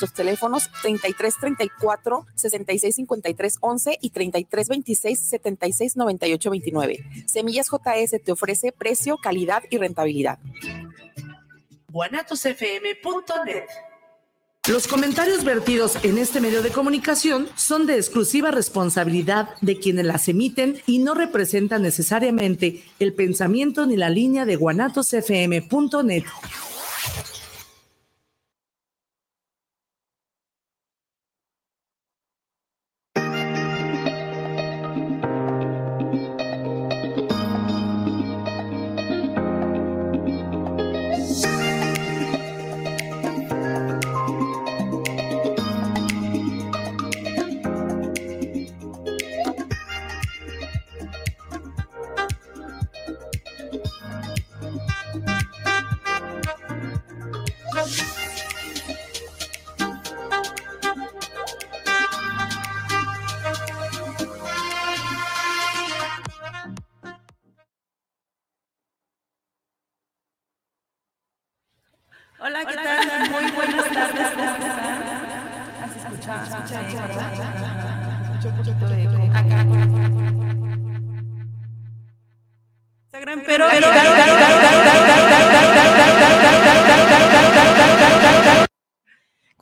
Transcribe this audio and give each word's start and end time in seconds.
Los 0.00 0.12
teléfonos 0.14 0.70
33 0.82 1.34
34 1.40 2.26
66 2.34 2.94
53 2.94 3.58
11 3.60 3.98
y 4.00 4.10
33 4.10 4.68
26 4.68 5.18
76 5.18 5.96
98 5.96 6.50
29. 6.50 7.04
Semillas 7.26 7.68
JS 7.68 8.22
te 8.22 8.32
ofrece 8.32 8.72
precio, 8.72 9.16
calidad 9.16 9.62
y 9.70 9.78
rentabilidad. 9.78 10.38
guanatosfm.net 11.90 13.64
los 14.68 14.86
comentarios 14.86 15.44
vertidos 15.44 15.96
en 16.04 16.18
este 16.18 16.42
medio 16.42 16.60
de 16.60 16.68
comunicación 16.68 17.48
son 17.56 17.86
de 17.86 17.96
exclusiva 17.96 18.50
responsabilidad 18.50 19.48
de 19.62 19.78
quienes 19.78 20.04
las 20.04 20.28
emiten 20.28 20.82
y 20.84 20.98
no 20.98 21.14
representan 21.14 21.80
necesariamente 21.80 22.84
el 22.98 23.14
pensamiento 23.14 23.86
ni 23.86 23.96
la 23.96 24.10
línea 24.10 24.44
de 24.44 24.56
guanatosfm.net. 24.56 26.24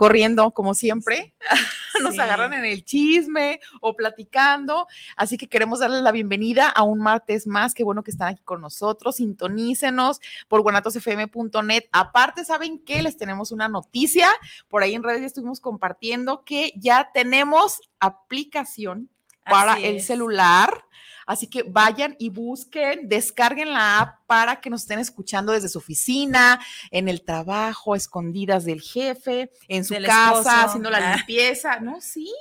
corriendo 0.07 0.53
como 0.53 0.75
siempre, 0.75 1.35
nos 2.03 2.17
agarran 2.19 2.53
en 2.53 2.65
el 2.65 2.85
chisme 2.85 3.59
o 3.81 3.97
platicando, 3.97 4.87
así 5.17 5.37
que 5.37 5.49
queremos 5.49 5.81
darles 5.81 6.03
la 6.03 6.13
bienvenida 6.13 6.69
a 6.69 6.85
un 6.85 7.01
martes 7.01 7.49
más, 7.49 7.75
qué 7.75 7.83
bueno 7.83 8.05
que 8.05 8.13
están 8.13 8.29
aquí 8.29 8.43
con 8.45 8.61
nosotros, 8.61 9.17
sintonícenos 9.17 10.21
por 10.47 10.63
guanatosfm.net, 10.63 11.85
aparte, 11.91 12.45
¿saben 12.45 12.79
qué? 12.79 13.03
Les 13.03 13.17
tenemos 13.17 13.51
una 13.51 13.67
noticia, 13.67 14.29
por 14.69 14.85
ahí 14.85 14.95
en 14.95 15.03
redes 15.03 15.23
ya 15.23 15.27
estuvimos 15.27 15.59
compartiendo 15.59 16.45
que 16.45 16.73
ya 16.77 17.11
tenemos 17.13 17.81
aplicación 17.99 19.11
para 19.45 19.75
el 19.81 20.01
celular. 20.03 20.85
Así 21.27 21.49
que 21.49 21.65
vayan 21.65 22.15
y 22.21 22.31
busquen, 22.31 23.09
descarguen 23.09 23.73
la 23.73 23.99
app 23.99 24.26
para 24.27 24.61
que 24.61 24.71
nos 24.71 24.83
estén 24.83 24.99
escuchando 24.99 25.53
desde 25.53 25.69
su 25.69 25.79
oficina, 25.79 26.61
en 26.91 27.09
el 27.09 27.23
trabajo, 27.23 27.95
escondidas 27.95 28.65
del 28.65 28.81
jefe, 28.81 29.51
en 29.69 29.85
su 29.85 29.95
casa, 30.05 30.65
haciendo 30.65 30.91
la 30.91 30.99
ah. 30.99 31.17
limpieza. 31.17 31.81
No, 31.81 32.01
sí, 32.01 32.33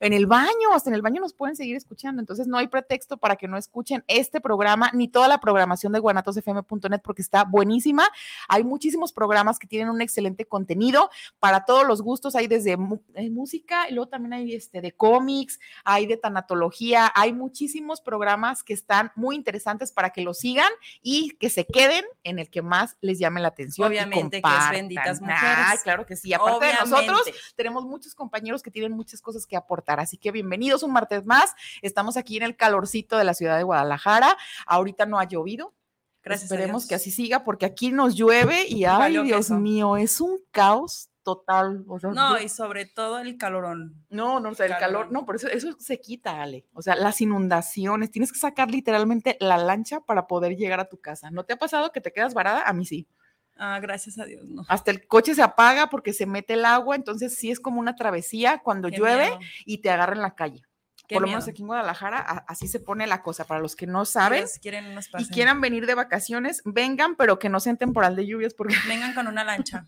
en 0.00 0.12
el 0.12 0.26
baño, 0.26 0.72
hasta 0.72 0.90
en 0.90 0.94
el 0.94 1.02
baño 1.02 1.20
nos 1.20 1.34
pueden 1.34 1.56
seguir 1.56 1.76
escuchando. 1.76 2.20
Entonces 2.20 2.46
no 2.46 2.58
hay 2.58 2.68
pretexto 2.68 3.16
para 3.16 3.36
que 3.36 3.48
no 3.48 3.56
escuchen 3.56 4.04
este 4.06 4.40
programa 4.40 4.90
ni 4.92 5.08
toda 5.08 5.28
la 5.28 5.40
programación 5.40 5.92
de 5.92 5.98
guanatosfm.net 5.98 7.00
porque 7.02 7.22
está 7.22 7.44
buenísima. 7.44 8.04
Hay 8.48 8.64
muchísimos 8.64 9.12
programas 9.12 9.58
que 9.58 9.66
tienen 9.66 9.90
un 9.90 10.00
excelente 10.00 10.46
contenido 10.46 11.10
para 11.38 11.64
todos 11.64 11.86
los 11.86 12.02
gustos. 12.02 12.34
Hay 12.34 12.46
desde 12.46 12.78
eh, 13.14 13.30
música 13.30 13.88
y 13.88 13.94
luego 13.94 14.08
también 14.08 14.32
hay 14.32 14.54
este, 14.54 14.80
de 14.80 14.92
cómics, 14.92 15.58
hay 15.84 16.06
de 16.06 16.16
tanatología, 16.16 17.12
hay 17.14 17.32
muchísimos 17.32 18.00
programas 18.00 18.62
que 18.62 18.72
están 18.72 19.12
muy 19.14 19.36
interesantes 19.36 19.92
para 19.92 20.10
que 20.10 20.22
los 20.22 20.38
sigan 20.38 20.70
y 21.02 21.29
que 21.38 21.50
se 21.50 21.66
queden 21.66 22.04
en 22.24 22.38
el 22.38 22.50
que 22.50 22.62
más 22.62 22.96
les 23.00 23.18
llame 23.18 23.40
la 23.40 23.48
atención. 23.48 23.86
Obviamente 23.86 24.40
que 24.42 24.48
es 24.48 24.70
benditas 24.70 25.20
mujeres. 25.20 25.82
claro 25.82 26.06
que 26.06 26.16
sí. 26.16 26.32
Aparte 26.32 26.66
de 26.66 26.74
nosotros, 26.74 27.22
tenemos 27.56 27.84
muchos 27.84 28.14
compañeros 28.14 28.62
que 28.62 28.70
tienen 28.70 28.92
muchas 28.92 29.20
cosas 29.20 29.46
que 29.46 29.56
aportar. 29.56 30.00
Así 30.00 30.16
que 30.16 30.30
bienvenidos 30.30 30.82
un 30.82 30.92
martes 30.92 31.26
más. 31.26 31.54
Estamos 31.82 32.16
aquí 32.16 32.36
en 32.36 32.44
el 32.44 32.56
calorcito 32.56 33.18
de 33.18 33.24
la 33.24 33.34
ciudad 33.34 33.56
de 33.56 33.62
Guadalajara. 33.62 34.36
Ahorita 34.66 35.06
no 35.06 35.18
ha 35.18 35.24
llovido. 35.24 35.74
Gracias 36.22 36.50
Esperemos 36.50 36.86
que 36.86 36.94
así 36.94 37.10
siga, 37.10 37.44
porque 37.44 37.64
aquí 37.64 37.90
nos 37.90 38.14
llueve 38.14 38.66
y 38.68 38.84
ay, 38.84 39.18
Dios 39.22 39.50
mío, 39.50 39.96
es 39.96 40.20
un 40.20 40.38
caos 40.50 41.09
total. 41.22 41.84
no, 41.86 42.38
y 42.38 42.48
sobre 42.48 42.86
todo 42.86 43.18
el 43.18 43.36
calorón. 43.36 44.04
No, 44.08 44.40
no, 44.40 44.50
o 44.50 44.54
sea, 44.54 44.66
el 44.66 44.76
calor, 44.76 45.12
no, 45.12 45.24
por 45.24 45.36
eso, 45.36 45.48
eso 45.48 45.72
se 45.78 46.00
quita, 46.00 46.42
Ale. 46.42 46.66
O 46.72 46.82
sea, 46.82 46.94
las 46.94 47.20
inundaciones, 47.20 48.10
tienes 48.10 48.32
que 48.32 48.38
sacar 48.38 48.70
literalmente 48.70 49.36
la 49.40 49.58
lancha 49.58 50.00
para 50.00 50.26
poder 50.26 50.56
llegar 50.56 50.80
a 50.80 50.88
tu 50.88 51.00
casa. 51.00 51.30
¿No 51.30 51.44
te 51.44 51.54
ha 51.54 51.58
pasado 51.58 51.92
que 51.92 52.00
te 52.00 52.12
quedas 52.12 52.34
varada? 52.34 52.62
A 52.66 52.72
mí 52.72 52.84
sí. 52.86 53.08
Ah, 53.56 53.78
gracias 53.80 54.18
a 54.18 54.24
Dios, 54.24 54.48
no. 54.48 54.62
Hasta 54.68 54.90
el 54.90 55.06
coche 55.06 55.34
se 55.34 55.42
apaga 55.42 55.88
porque 55.88 56.14
se 56.14 56.24
mete 56.24 56.54
el 56.54 56.64
agua, 56.64 56.96
entonces 56.96 57.34
sí 57.34 57.50
es 57.50 57.60
como 57.60 57.78
una 57.78 57.94
travesía 57.94 58.62
cuando 58.64 58.88
llueve 58.88 59.38
y 59.66 59.78
te 59.78 59.90
agarra 59.90 60.14
en 60.14 60.22
la 60.22 60.34
calle 60.34 60.62
por 61.10 61.22
lo 61.22 61.28
menos 61.28 61.48
aquí 61.48 61.62
en 61.62 61.68
Guadalajara, 61.68 62.44
así 62.46 62.68
se 62.68 62.80
pone 62.80 63.06
la 63.06 63.22
cosa. 63.22 63.44
Para 63.44 63.60
los 63.60 63.76
que 63.76 63.86
no 63.86 64.04
saben 64.04 64.44
quieren 64.60 64.98
y 65.18 65.28
quieran 65.28 65.60
venir 65.60 65.86
de 65.86 65.94
vacaciones, 65.94 66.62
vengan, 66.64 67.16
pero 67.16 67.38
que 67.38 67.48
no 67.48 67.60
sea 67.60 67.72
en 67.72 67.78
temporal 67.78 68.16
de 68.16 68.26
lluvias, 68.26 68.54
porque 68.54 68.74
vengan 68.88 69.14
con 69.14 69.26
una 69.26 69.44
lancha. 69.44 69.84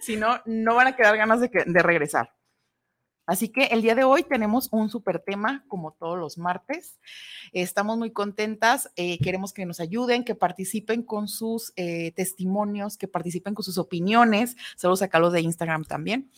si 0.00 0.16
no, 0.16 0.40
no 0.44 0.74
van 0.74 0.88
a 0.88 0.96
quedar 0.96 1.16
ganas 1.16 1.40
de, 1.40 1.50
de 1.66 1.82
regresar. 1.82 2.32
Así 3.24 3.50
que 3.50 3.66
el 3.66 3.82
día 3.82 3.94
de 3.94 4.02
hoy 4.02 4.24
tenemos 4.24 4.68
un 4.72 4.90
súper 4.90 5.20
tema, 5.20 5.64
como 5.68 5.92
todos 5.92 6.18
los 6.18 6.38
martes. 6.38 6.98
Estamos 7.52 7.96
muy 7.96 8.10
contentas, 8.10 8.90
eh, 8.96 9.18
queremos 9.20 9.52
que 9.52 9.64
nos 9.64 9.78
ayuden, 9.78 10.24
que 10.24 10.34
participen 10.34 11.02
con 11.04 11.28
sus 11.28 11.72
eh, 11.76 12.12
testimonios, 12.16 12.96
que 12.98 13.06
participen 13.06 13.54
con 13.54 13.64
sus 13.64 13.78
opiniones. 13.78 14.56
Solo 14.76 14.96
sacarlos 14.96 15.32
de 15.32 15.40
Instagram 15.40 15.84
también 15.84 16.30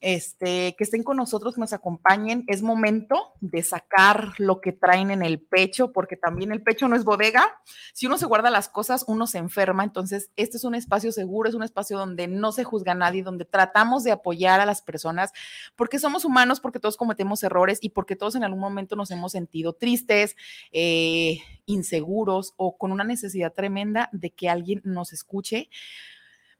este, 0.00 0.74
que 0.76 0.84
estén 0.84 1.02
con 1.02 1.16
nosotros, 1.16 1.58
nos 1.58 1.72
acompañen. 1.72 2.44
Es 2.46 2.62
momento 2.62 3.32
de 3.40 3.62
sacar 3.62 4.32
lo 4.38 4.60
que 4.60 4.72
traen 4.72 5.10
en 5.10 5.22
el 5.22 5.40
pecho, 5.40 5.92
porque 5.92 6.16
también 6.16 6.52
el 6.52 6.62
pecho 6.62 6.88
no 6.88 6.96
es 6.96 7.04
bodega. 7.04 7.44
Si 7.92 8.06
uno 8.06 8.16
se 8.18 8.26
guarda 8.26 8.50
las 8.50 8.68
cosas, 8.68 9.04
uno 9.06 9.26
se 9.26 9.38
enferma. 9.38 9.84
Entonces, 9.84 10.30
este 10.36 10.56
es 10.56 10.64
un 10.64 10.74
espacio 10.74 11.12
seguro, 11.12 11.48
es 11.48 11.54
un 11.54 11.62
espacio 11.62 11.98
donde 11.98 12.28
no 12.28 12.52
se 12.52 12.64
juzga 12.64 12.92
a 12.92 12.94
nadie, 12.96 13.22
donde 13.22 13.44
tratamos 13.44 14.04
de 14.04 14.12
apoyar 14.12 14.60
a 14.60 14.66
las 14.66 14.82
personas, 14.82 15.32
porque 15.76 15.98
somos 15.98 16.24
humanos, 16.24 16.60
porque 16.60 16.80
todos 16.80 16.96
cometemos 16.96 17.42
errores 17.42 17.78
y 17.82 17.90
porque 17.90 18.16
todos 18.16 18.34
en 18.34 18.44
algún 18.44 18.60
momento 18.60 18.96
nos 18.96 19.10
hemos 19.10 19.32
sentido 19.32 19.74
tristes, 19.74 20.36
eh, 20.72 21.38
inseguros 21.66 22.54
o 22.56 22.76
con 22.76 22.92
una 22.92 23.04
necesidad 23.04 23.52
tremenda 23.52 24.08
de 24.12 24.30
que 24.30 24.48
alguien 24.48 24.80
nos 24.84 25.12
escuche 25.12 25.68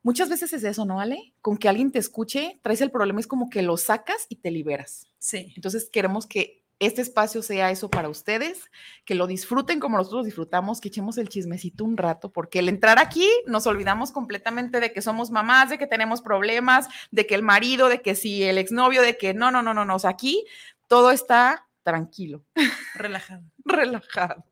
muchas 0.03 0.29
veces 0.29 0.53
es 0.53 0.65
eso, 0.65 0.85
¿no, 0.85 1.01
Ale? 1.01 1.35
Con 1.41 1.57
que 1.57 1.69
alguien 1.69 1.93
te 1.93 1.99
escuche, 1.99 2.61
traes 2.63 2.81
el 2.81 2.91
problema, 2.91 3.21
es 3.21 3.27
como 3.27 3.51
que 3.51 3.63
lo 3.63 3.77
sacas 3.77 4.27
y 4.29 4.37
te 4.37 4.51
liberas. 4.51 5.07
Sí. 5.19 5.53
Entonces 5.57 5.89
queremos 5.93 6.27
que 6.27 6.61
este 6.81 7.03
espacio 7.03 7.43
sea 7.43 7.71
eso 7.71 7.91
para 7.91 8.09
ustedes, 8.09 8.71
que 9.05 9.15
lo 9.15 9.27
disfruten 9.27 9.81
como 9.81 9.99
nosotros 9.99 10.25
disfrutamos, 10.25 10.81
que 10.81 10.89
echemos 10.89 11.19
el 11.19 11.29
chismecito 11.29 11.85
un 11.85 11.99
rato, 11.99 12.33
porque 12.33 12.59
el 12.59 12.71
entrar 12.71 12.99
aquí 12.99 13.29
nos 13.47 13.67
olvidamos 13.67 14.13
completamente 14.13 14.81
de 14.81 14.91
que 14.91 15.03
somos 15.03 15.31
mamás, 15.31 15.69
de 15.69 15.77
que 15.77 15.87
tenemos 15.87 16.23
problemas, 16.23 16.89
de 17.11 17.27
que 17.27 17.35
el 17.35 17.43
marido, 17.43 17.91
de 17.91 18.01
que 18.01 18.15
si 18.15 18.43
el 18.45 18.57
exnovio, 18.57 19.03
de 19.03 19.19
que 19.19 19.35
no, 19.35 19.51
no, 19.51 19.63
no, 19.63 19.75
no, 19.75 19.85
no, 19.85 19.97
aquí 20.05 20.47
todo 20.89 21.11
está 21.11 21.69
tranquilo. 21.83 22.47
Relajado. 22.95 23.45
Relajado. 23.65 24.47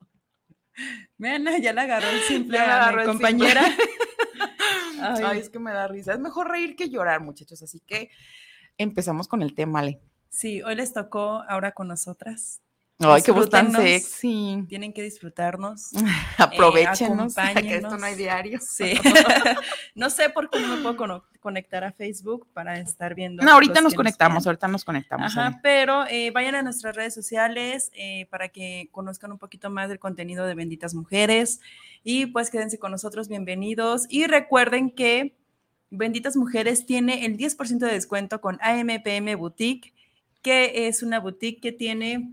Vean, 1.16 1.46
ya 1.62 1.72
la 1.72 1.82
agarró 1.82 2.08
el 2.10 2.20
simple 2.20 2.58
compañera. 3.06 3.64
Ay. 5.00 5.38
es 5.38 5.50
que 5.50 5.58
me 5.58 5.72
da 5.72 5.88
risa. 5.88 6.12
Es 6.12 6.20
mejor 6.20 6.48
reír 6.48 6.76
que 6.76 6.88
llorar, 6.88 7.20
muchachos. 7.20 7.62
Así 7.62 7.80
que 7.80 8.10
empezamos 8.76 9.28
con 9.28 9.42
el 9.42 9.54
tema, 9.54 9.80
Ale. 9.80 10.00
Sí, 10.28 10.62
hoy 10.62 10.74
les 10.74 10.92
tocó 10.92 11.42
ahora 11.48 11.72
con 11.72 11.88
nosotras. 11.88 12.60
Ay, 13.00 13.22
qué 13.22 13.30
voz 13.30 13.48
tan 13.48 13.70
sexy. 13.70 14.64
Tienen 14.68 14.92
que 14.92 15.02
disfrutarnos. 15.02 15.90
Aprovechenos, 16.36 17.36
eh, 17.38 17.54
que 17.62 17.76
esto 17.76 17.96
no 17.96 18.04
hay 18.04 18.16
diario. 18.16 18.58
Sí. 18.60 18.94
no 19.94 20.10
sé 20.10 20.30
por 20.30 20.50
qué 20.50 20.58
no 20.58 20.76
me 20.76 20.82
puedo 20.82 21.24
conectar 21.38 21.84
a 21.84 21.92
Facebook 21.92 22.48
para 22.52 22.80
estar 22.80 23.14
viendo. 23.14 23.44
No, 23.44 23.52
ahorita 23.52 23.80
nos 23.82 23.94
conectamos, 23.94 24.46
ahorita 24.46 24.66
nos 24.66 24.84
conectamos. 24.84 25.36
Ajá, 25.36 25.60
pero 25.62 26.06
eh, 26.08 26.32
vayan 26.32 26.56
a 26.56 26.62
nuestras 26.62 26.96
redes 26.96 27.14
sociales 27.14 27.92
eh, 27.94 28.26
para 28.30 28.48
que 28.48 28.88
conozcan 28.90 29.30
un 29.30 29.38
poquito 29.38 29.70
más 29.70 29.88
del 29.88 30.00
contenido 30.00 30.44
de 30.44 30.56
Benditas 30.56 30.92
Mujeres 30.94 31.60
y 32.02 32.26
pues 32.26 32.50
quédense 32.50 32.80
con 32.80 32.90
nosotros, 32.90 33.28
bienvenidos. 33.28 34.06
Y 34.08 34.26
recuerden 34.26 34.90
que 34.90 35.36
Benditas 35.90 36.36
Mujeres 36.36 36.84
tiene 36.84 37.26
el 37.26 37.36
10% 37.36 37.78
de 37.78 37.92
descuento 37.92 38.40
con 38.40 38.58
AMPM 38.60 39.36
Boutique, 39.36 39.94
que 40.42 40.88
es 40.88 41.04
una 41.04 41.20
boutique 41.20 41.60
que 41.60 41.72
tiene 41.72 42.28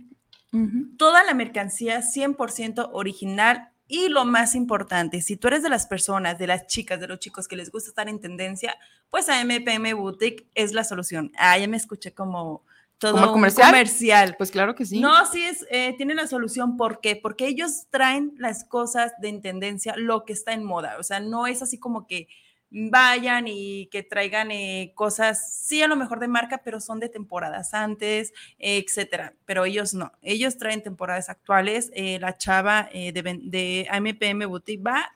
toda 0.98 1.24
la 1.24 1.34
mercancía 1.34 2.02
100% 2.02 2.90
original 2.94 3.69
y 3.88 4.10
lo 4.10 4.25
más 4.25 4.56
importante, 4.56 5.22
si 5.22 5.38
tú 5.38 5.48
eres 5.48 5.62
de 5.62 5.69
las 5.69 5.86
personas, 5.86 6.40
de 6.40 6.48
las 6.48 6.66
chicas, 6.66 7.00
de 7.00 7.07
los 7.07 7.19
chicos 7.19 7.48
que 7.48 7.56
les 7.56 7.72
gusta 7.72 7.90
estar 7.90 8.10
en 8.10 8.19
tendencia, 8.19 8.75
pues 9.12 9.30
AMPM 9.30 9.96
Boutique 9.96 10.48
es 10.56 10.74
la 10.74 10.84
solución. 10.84 11.31
Ah, 11.38 11.57
ya 11.57 11.68
me 11.68 11.78
escuché 11.78 12.12
como 12.12 12.63
todo 12.98 13.31
comercial? 13.31 13.68
comercial. 13.68 14.36
Pues 14.38 14.50
claro 14.50 14.74
que 14.74 14.86
sí. 14.86 15.00
No, 15.00 15.25
sí 15.28 15.44
es, 15.44 15.68
eh, 15.69 15.94
tiene 15.98 16.16
la 16.16 16.25
solución. 16.25 16.78
¿Por 16.78 17.00
qué? 17.00 17.16
Porque 17.16 17.48
ellos 17.48 17.86
traen 17.92 18.34
las 18.38 18.63
cosas 18.63 19.13
de 19.19 19.30
en 19.30 19.42
tendencia, 19.42 19.94
lo 19.98 20.25
que 20.25 20.34
está 20.34 20.54
en 20.54 20.63
moda. 20.63 20.98
O 21.00 21.04
sea, 21.04 21.19
no 21.19 21.46
es 21.46 21.62
así 21.62 21.78
como 21.78 22.07
que 22.07 22.28
vayan 22.70 23.48
y 23.48 23.88
que 23.88 24.04
traigan 24.04 24.52
eh, 24.52 24.92
cosas, 24.96 25.62
sí, 25.64 25.82
a 25.82 25.88
lo 25.88 25.96
mejor 25.96 26.20
de 26.20 26.28
marca, 26.28 26.62
pero 26.64 26.80
son 26.80 27.00
de 27.00 27.10
temporadas 27.10 27.74
antes, 27.74 28.34
etcétera. 28.60 29.34
Pero 29.46 29.66
ellos 29.66 29.94
no, 29.94 30.12
ellos 30.22 30.58
traen 30.58 30.84
temporadas 30.84 31.30
actuales. 31.30 31.92
Eh, 31.94 32.20
la 32.20 32.38
chava 32.38 32.90
eh, 32.92 33.12
de, 33.12 33.40
de 33.44 33.88
AMPM 33.90 34.48
Boutique 34.48 34.84
va 34.84 35.16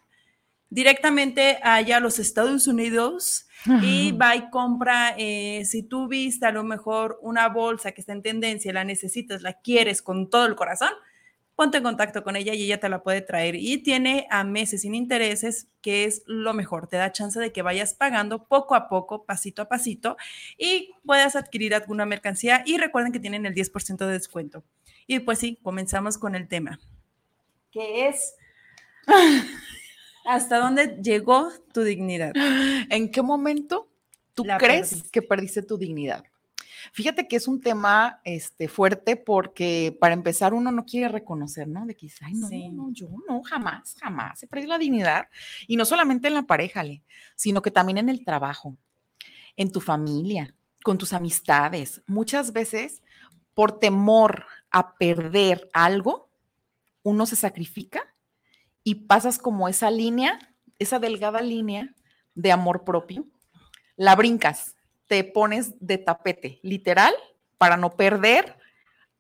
directamente 0.69 1.59
allá 1.63 1.97
a 1.97 1.99
los 1.99 2.19
Estados 2.19 2.67
Unidos 2.67 3.47
y 3.81 4.11
va 4.21 4.35
y 4.35 4.49
compra, 4.51 5.15
si 5.17 5.81
tú 5.81 6.07
viste 6.07 6.45
a 6.45 6.51
lo 6.51 6.63
mejor 6.63 7.17
una 7.23 7.49
bolsa 7.49 7.91
que 7.91 8.01
está 8.01 8.13
en 8.13 8.21
tendencia, 8.21 8.71
la 8.71 8.83
necesitas, 8.83 9.41
la 9.41 9.53
quieres 9.53 10.03
con 10.03 10.29
todo 10.29 10.45
el 10.45 10.55
corazón, 10.55 10.91
ponte 11.59 11.79
en 11.79 11.83
contacto 11.83 12.23
con 12.23 12.37
ella 12.37 12.53
y 12.53 12.63
ella 12.63 12.79
te 12.79 12.87
la 12.87 13.03
puede 13.03 13.19
traer. 13.19 13.55
Y 13.55 13.79
tiene 13.79 14.27
a 14.29 14.45
meses 14.45 14.83
sin 14.83 14.95
intereses, 14.95 15.67
que 15.81 16.05
es 16.05 16.23
lo 16.25 16.53
mejor. 16.53 16.87
Te 16.87 16.95
da 16.95 17.11
chance 17.11 17.37
de 17.37 17.51
que 17.51 17.61
vayas 17.63 17.93
pagando 17.93 18.45
poco 18.45 18.75
a 18.75 18.87
poco, 18.87 19.25
pasito 19.25 19.63
a 19.63 19.67
pasito, 19.67 20.15
y 20.57 20.93
puedas 21.05 21.35
adquirir 21.35 21.75
alguna 21.75 22.05
mercancía. 22.05 22.63
Y 22.65 22.77
recuerden 22.77 23.11
que 23.11 23.19
tienen 23.19 23.45
el 23.45 23.53
10% 23.53 23.97
de 23.97 24.13
descuento. 24.13 24.63
Y 25.05 25.19
pues 25.19 25.39
sí, 25.39 25.59
comenzamos 25.61 26.17
con 26.17 26.33
el 26.33 26.47
tema, 26.47 26.79
que 27.71 28.07
es... 28.07 28.35
¿Hasta 30.25 30.59
dónde 30.59 30.97
llegó 31.03 31.51
tu 31.73 31.81
dignidad? 31.81 32.31
¿En 32.89 33.11
qué 33.11 33.21
momento 33.21 33.89
tú 34.33 34.45
La 34.45 34.57
crees 34.57 34.91
perdiste. 34.91 35.09
que 35.11 35.21
perdiste 35.23 35.61
tu 35.63 35.77
dignidad? 35.77 36.23
Fíjate 36.93 37.27
que 37.27 37.35
es 37.35 37.47
un 37.47 37.61
tema 37.61 38.21
este, 38.23 38.67
fuerte 38.67 39.15
porque 39.15 39.97
para 39.99 40.13
empezar 40.13 40.53
uno 40.53 40.71
no 40.71 40.85
quiere 40.85 41.09
reconocer, 41.09 41.67
¿no? 41.67 41.85
De 41.85 41.95
que, 41.95 42.09
ay, 42.21 42.33
no, 42.33 42.47
Sí. 42.47 42.69
no, 42.69 42.91
yo 42.91 43.09
no, 43.27 43.41
jamás, 43.43 43.95
jamás 43.99 44.41
he 44.43 44.47
perdido 44.47 44.69
la 44.69 44.77
dignidad. 44.77 45.27
Y 45.67 45.75
no 45.77 45.85
solamente 45.85 46.27
en 46.27 46.33
la 46.35 46.43
pareja, 46.43 46.81
Ale, 46.81 47.03
sino 47.35 47.61
que 47.61 47.71
también 47.71 47.97
en 47.97 48.09
el 48.09 48.23
trabajo, 48.23 48.77
en 49.55 49.71
tu 49.71 49.81
familia, 49.81 50.55
con 50.83 50.97
tus 50.97 51.13
amistades. 51.13 52.01
Muchas 52.07 52.53
veces, 52.53 53.01
por 53.53 53.79
temor 53.79 54.45
a 54.71 54.95
perder 54.95 55.69
algo, 55.73 56.29
uno 57.03 57.25
se 57.25 57.35
sacrifica 57.35 58.01
y 58.83 58.95
pasas 58.95 59.37
como 59.37 59.67
esa 59.67 59.91
línea, 59.91 60.39
esa 60.79 60.99
delgada 60.99 61.41
línea 61.41 61.93
de 62.35 62.51
amor 62.51 62.83
propio, 62.85 63.27
la 63.97 64.15
brincas, 64.15 64.75
te 65.09 65.23
pones 65.23 65.73
de 65.79 65.97
tapete, 65.97 66.59
literal, 66.61 67.13
para 67.57 67.77
no 67.77 67.89
perder 67.89 68.55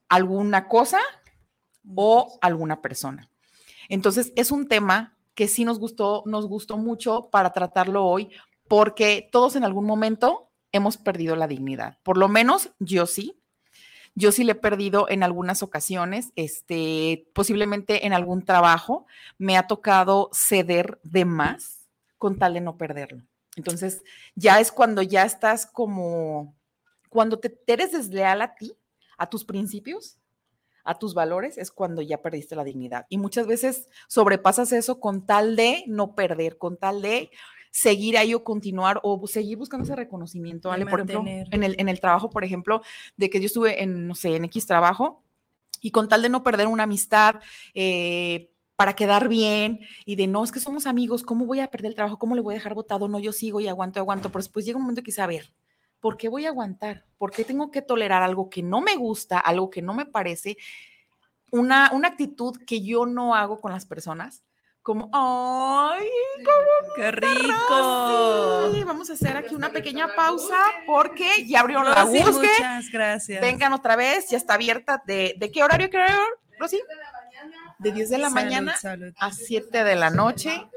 alguna 0.07 0.67
cosa 0.67 0.99
o 1.95 2.37
alguna 2.41 2.81
persona. 2.81 3.27
Entonces, 3.89 4.31
es 4.35 4.51
un 4.51 4.67
tema 4.67 5.17
que 5.33 5.47
sí 5.47 5.65
nos 5.65 5.79
gustó, 5.79 6.21
nos 6.27 6.45
gustó 6.45 6.77
mucho 6.77 7.29
para 7.31 7.51
tratarlo 7.51 8.05
hoy, 8.05 8.29
porque 8.67 9.27
todos 9.31 9.55
en 9.55 9.63
algún 9.63 9.85
momento 9.85 10.51
hemos 10.71 10.97
perdido 10.97 11.35
la 11.35 11.47
dignidad. 11.47 11.97
Por 12.03 12.17
lo 12.17 12.27
menos 12.27 12.69
yo 12.77 13.07
sí. 13.07 13.35
Yo 14.13 14.31
sí 14.31 14.43
le 14.43 14.51
he 14.51 14.55
perdido 14.55 15.07
en 15.09 15.23
algunas 15.23 15.63
ocasiones, 15.63 16.33
este, 16.35 17.27
posiblemente 17.33 18.05
en 18.05 18.13
algún 18.13 18.43
trabajo, 18.43 19.07
me 19.39 19.57
ha 19.57 19.65
tocado 19.65 20.29
ceder 20.33 20.99
de 21.03 21.25
más 21.25 21.87
con 22.17 22.37
tal 22.37 22.53
de 22.53 22.61
no 22.61 22.77
perderlo. 22.77 23.23
Entonces, 23.59 24.01
ya 24.35 24.59
es 24.59 24.71
cuando 24.71 25.01
ya 25.01 25.23
estás 25.23 25.65
como, 25.65 26.55
cuando 27.09 27.39
te, 27.39 27.49
te 27.49 27.73
eres 27.73 27.91
desleal 27.91 28.41
a 28.41 28.55
ti, 28.55 28.73
a 29.17 29.29
tus 29.29 29.45
principios, 29.45 30.17
a 30.83 30.97
tus 30.97 31.13
valores, 31.13 31.57
es 31.57 31.71
cuando 31.71 32.01
ya 32.01 32.21
perdiste 32.21 32.55
la 32.55 32.63
dignidad. 32.63 33.05
Y 33.09 33.17
muchas 33.17 33.45
veces 33.45 33.89
sobrepasas 34.07 34.71
eso 34.71 34.99
con 34.99 35.25
tal 35.25 35.55
de 35.55 35.83
no 35.87 36.15
perder, 36.15 36.57
con 36.57 36.77
tal 36.77 37.01
de 37.01 37.29
seguir 37.71 38.17
ahí 38.17 38.33
o 38.33 38.43
continuar 38.43 38.99
o 39.03 39.27
seguir 39.27 39.57
buscando 39.57 39.83
ese 39.83 39.95
reconocimiento, 39.95 40.69
¿vale? 40.69 40.85
Por 40.85 41.01
ejemplo, 41.01 41.23
mantener. 41.23 41.47
en 41.51 41.63
el, 41.63 41.75
en 41.77 41.89
el 41.89 41.99
trabajo, 41.99 42.29
por 42.29 42.43
ejemplo, 42.43 42.81
de 43.17 43.29
que 43.29 43.39
yo 43.39 43.45
estuve 43.45 43.83
en, 43.83 44.07
no 44.07 44.15
sé, 44.15 44.35
en 44.35 44.45
X 44.45 44.65
trabajo 44.65 45.23
y 45.81 45.91
con 45.91 46.07
tal 46.07 46.21
de 46.21 46.29
no 46.29 46.43
perder 46.43 46.67
una 46.67 46.83
amistad, 46.83 47.35
eh, 47.73 48.51
para 48.79 48.93
quedar 48.93 49.27
bien 49.27 49.81
y 50.05 50.15
de 50.15 50.25
no, 50.25 50.41
es 50.41 50.53
que 50.53 50.61
somos 50.61 50.87
amigos, 50.87 51.23
¿cómo 51.23 51.45
voy 51.45 51.59
a 51.59 51.67
perder 51.67 51.89
el 51.89 51.95
trabajo? 51.95 52.17
¿Cómo 52.17 52.33
le 52.33 52.39
voy 52.39 52.53
a 52.53 52.59
dejar 52.59 52.75
votado? 52.75 53.09
No, 53.09 53.19
yo 53.19 53.33
sigo 53.33 53.59
y 53.59 53.67
aguanto, 53.67 53.99
aguanto, 53.99 54.29
pero 54.29 54.41
después 54.41 54.63
llega 54.65 54.77
un 54.77 54.83
momento 54.83 55.01
que 55.01 55.07
dice, 55.07 55.21
a 55.21 55.27
ver, 55.27 55.51
¿por 55.99 56.15
qué 56.15 56.29
voy 56.29 56.45
a 56.45 56.49
aguantar? 56.51 57.03
¿Por 57.17 57.31
qué 57.31 57.43
tengo 57.43 57.71
que 57.71 57.81
tolerar 57.81 58.23
algo 58.23 58.49
que 58.49 58.63
no 58.63 58.79
me 58.79 58.95
gusta, 58.95 59.37
algo 59.37 59.69
que 59.69 59.81
no 59.81 59.93
me 59.93 60.05
parece? 60.05 60.55
Una, 61.51 61.91
una 61.91 62.07
actitud 62.07 62.55
que 62.65 62.79
yo 62.79 63.05
no 63.05 63.35
hago 63.35 63.59
con 63.59 63.73
las 63.73 63.85
personas, 63.85 64.45
como, 64.81 65.09
ay, 65.11 66.07
¡Qué 66.95 67.11
rico. 67.11 67.33
rico! 67.35 68.85
Vamos 68.85 69.09
a 69.09 69.13
hacer 69.13 69.35
aquí 69.35 69.55
una 69.55 69.73
pequeña 69.73 70.15
pausa 70.15 70.55
porque 70.87 71.45
ya 71.45 71.59
abrieron 71.59 71.83
la 71.83 72.05
busque. 72.05 72.31
muchas 72.31 72.89
gracias. 72.89 73.41
Vengan 73.41 73.73
otra 73.73 73.97
vez, 73.97 74.29
ya 74.29 74.37
está 74.37 74.53
abierta. 74.53 75.03
¿De, 75.05 75.35
de 75.37 75.51
qué 75.51 75.63
horario, 75.63 75.89
horario, 75.89 76.17
Rosy? 76.57 76.79
De 77.79 77.91
10 77.93 78.09
de 78.09 78.17
la 78.17 78.29
Salud, 78.29 78.43
mañana 78.43 78.77
salud. 78.77 79.13
a 79.17 79.31
7 79.31 79.83
de 79.83 79.95
la 79.95 80.09
noche. 80.09 80.67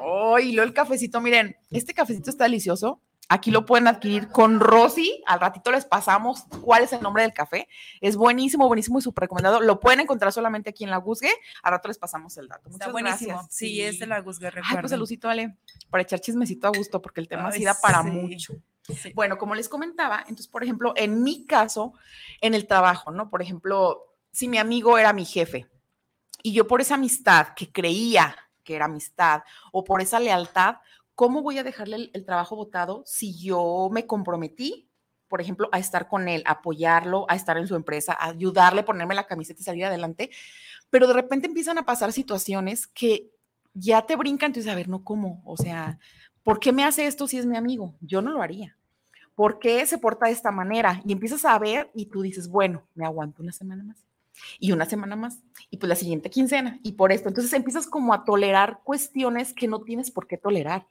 Oh, 0.00 0.38
y 0.38 0.52
luego 0.52 0.66
el 0.68 0.74
cafecito, 0.74 1.20
miren, 1.20 1.56
este 1.70 1.94
cafecito 1.94 2.30
está 2.30 2.44
delicioso. 2.44 3.00
Aquí 3.30 3.50
lo 3.50 3.66
pueden 3.66 3.86
adquirir 3.86 4.28
con 4.28 4.58
Rosy. 4.58 5.22
Al 5.26 5.38
ratito 5.38 5.70
les 5.70 5.84
pasamos 5.84 6.44
cuál 6.62 6.82
es 6.82 6.92
el 6.94 7.02
nombre 7.02 7.22
del 7.22 7.34
café. 7.34 7.68
Es 8.00 8.16
buenísimo, 8.16 8.66
buenísimo 8.66 8.98
y 8.98 9.02
súper 9.02 9.22
recomendado. 9.22 9.60
Lo 9.60 9.78
pueden 9.80 10.00
encontrar 10.00 10.32
solamente 10.32 10.70
aquí 10.70 10.82
en 10.84 10.90
la 10.90 10.96
Guzgue. 10.96 11.30
Al 11.62 11.72
rato 11.72 11.88
les 11.88 11.98
pasamos 11.98 12.36
el 12.38 12.48
dato. 12.48 12.70
Está 12.70 12.86
Muchas 12.86 12.92
buenísimo. 12.92 13.32
gracias. 13.34 13.54
Sí, 13.54 13.82
es 13.82 13.98
de 13.98 14.06
la 14.06 14.20
Guzga, 14.20 14.50
Ay, 14.64 14.78
pues 14.80 14.90
saludcito, 14.90 15.28
Ale, 15.28 15.56
para 15.90 16.02
echar 16.02 16.20
chismecito 16.20 16.66
a 16.68 16.70
gusto, 16.70 17.02
porque 17.02 17.20
el 17.20 17.28
tema 17.28 17.52
sí 17.52 17.58
Ay, 17.58 17.64
da 17.66 17.74
para 17.80 18.02
sí. 18.02 18.08
mucho. 18.08 18.54
Sí. 19.00 19.12
Bueno, 19.14 19.36
como 19.36 19.54
les 19.54 19.68
comentaba, 19.68 20.20
entonces, 20.20 20.48
por 20.48 20.64
ejemplo, 20.64 20.94
en 20.96 21.22
mi 21.22 21.44
caso, 21.44 21.92
en 22.40 22.54
el 22.54 22.66
trabajo, 22.66 23.10
¿no? 23.10 23.28
Por 23.28 23.42
ejemplo, 23.42 24.06
si 24.32 24.48
mi 24.48 24.56
amigo 24.56 24.96
era 24.96 25.12
mi 25.12 25.26
jefe 25.26 25.66
y 26.42 26.52
yo 26.52 26.66
por 26.66 26.80
esa 26.80 26.94
amistad 26.94 27.48
que 27.54 27.70
creía 27.70 28.36
que 28.64 28.76
era 28.76 28.84
amistad 28.84 29.42
o 29.72 29.82
por 29.82 30.02
esa 30.02 30.20
lealtad, 30.20 30.76
¿cómo 31.14 31.42
voy 31.42 31.58
a 31.58 31.64
dejarle 31.64 32.10
el, 32.12 32.24
trabajo 32.24 32.54
votado 32.54 33.02
si 33.06 33.34
yo 33.38 33.88
me 33.90 34.06
comprometí, 34.06 34.88
por 35.26 35.40
ejemplo, 35.40 35.68
a 35.72 35.78
estar 35.78 36.06
con 36.06 36.28
él, 36.28 36.42
a 36.44 36.52
apoyarlo, 36.52 37.26
a 37.28 37.34
estar 37.34 37.56
en 37.56 37.66
su 37.66 37.76
empresa, 37.76 38.12
a 38.12 38.28
ayudarle, 38.28 38.82
ponerme 38.82 39.14
la 39.14 39.26
camiseta 39.26 39.60
y 39.60 39.64
salir 39.64 39.84
adelante? 39.86 40.30
Pero 40.90 41.06
de 41.06 41.14
repente 41.14 41.46
empiezan 41.46 41.78
a 41.78 41.86
pasar 41.86 42.12
situaciones 42.12 42.86
que 42.86 43.30
ya 43.74 44.02
te 44.02 44.16
brincan, 44.16 44.48
entonces, 44.48 44.70
a 44.70 44.76
ver, 44.76 44.88
no, 44.88 45.02
¿cómo? 45.02 45.42
O 45.44 45.56
sea, 45.56 45.98
¿por 46.42 46.60
qué 46.60 46.72
me 46.72 46.84
hace 46.84 47.06
esto 47.06 47.26
si 47.26 47.38
es 47.38 47.46
mi 47.46 47.56
amigo? 47.56 47.94
Yo 48.00 48.22
no 48.22 48.32
lo 48.32 48.42
haría. 48.42 48.76
¿Por 49.34 49.58
qué 49.58 49.86
se 49.86 49.98
porta 49.98 50.26
de 50.26 50.32
esta 50.32 50.50
manera? 50.50 51.00
Y 51.06 51.12
empiezas 51.12 51.44
a 51.44 51.58
ver 51.58 51.90
y 51.94 52.06
tú 52.06 52.22
dices, 52.22 52.48
bueno, 52.48 52.86
me 52.94 53.06
aguanto 53.06 53.42
una 53.42 53.52
semana 53.52 53.84
más 53.84 54.07
y 54.58 54.72
una 54.72 54.86
semana 54.86 55.16
más 55.16 55.38
y 55.70 55.78
pues 55.78 55.88
la 55.88 55.96
siguiente 55.96 56.30
quincena 56.30 56.78
y 56.82 56.92
por 56.92 57.12
esto. 57.12 57.28
Entonces 57.28 57.52
empiezas 57.52 57.86
como 57.86 58.14
a 58.14 58.24
tolerar 58.24 58.80
cuestiones 58.84 59.52
que 59.52 59.68
no 59.68 59.80
tienes 59.82 60.10
por 60.10 60.26
qué 60.26 60.36
tolerar. 60.36 60.86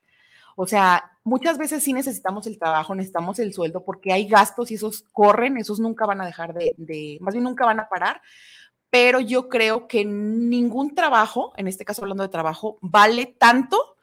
O 0.56 0.66
sea, 0.66 1.12
muchas 1.24 1.58
veces 1.58 1.84
sí 1.84 1.94
necesitamos 1.94 2.48
el 2.48 2.58
trabajo, 2.58 2.96
necesitamos 2.96 3.38
el 3.39 3.54
sueldo 3.54 3.84
porque 3.86 4.12
hay 4.12 4.27
gastos 4.27 4.72
y 4.72 4.75
esos 4.75 5.04
corren, 5.12 5.58
esos 5.58 5.80
nunca 5.80 6.06
van 6.06 6.22
a 6.22 6.25
dejar 6.25 6.54
de, 6.54 6.74
de 6.77 7.18
más 7.22 7.34
bien 7.34 7.44
nunca 7.44 7.66
van 7.66 7.80
a 7.80 7.89
parar. 7.89 8.22
Pero 8.89 9.20
yo 9.20 9.50
creo 9.50 9.88
que 9.88 10.06
ningún 10.06 10.96
trabajo, 10.96 11.54
en 11.58 11.68
este 11.68 11.86
caso 11.86 12.01
hablando 12.01 12.24
de 12.24 12.30
trabajo, 12.30 12.77
vale 12.82 13.36
tanto 13.38 13.98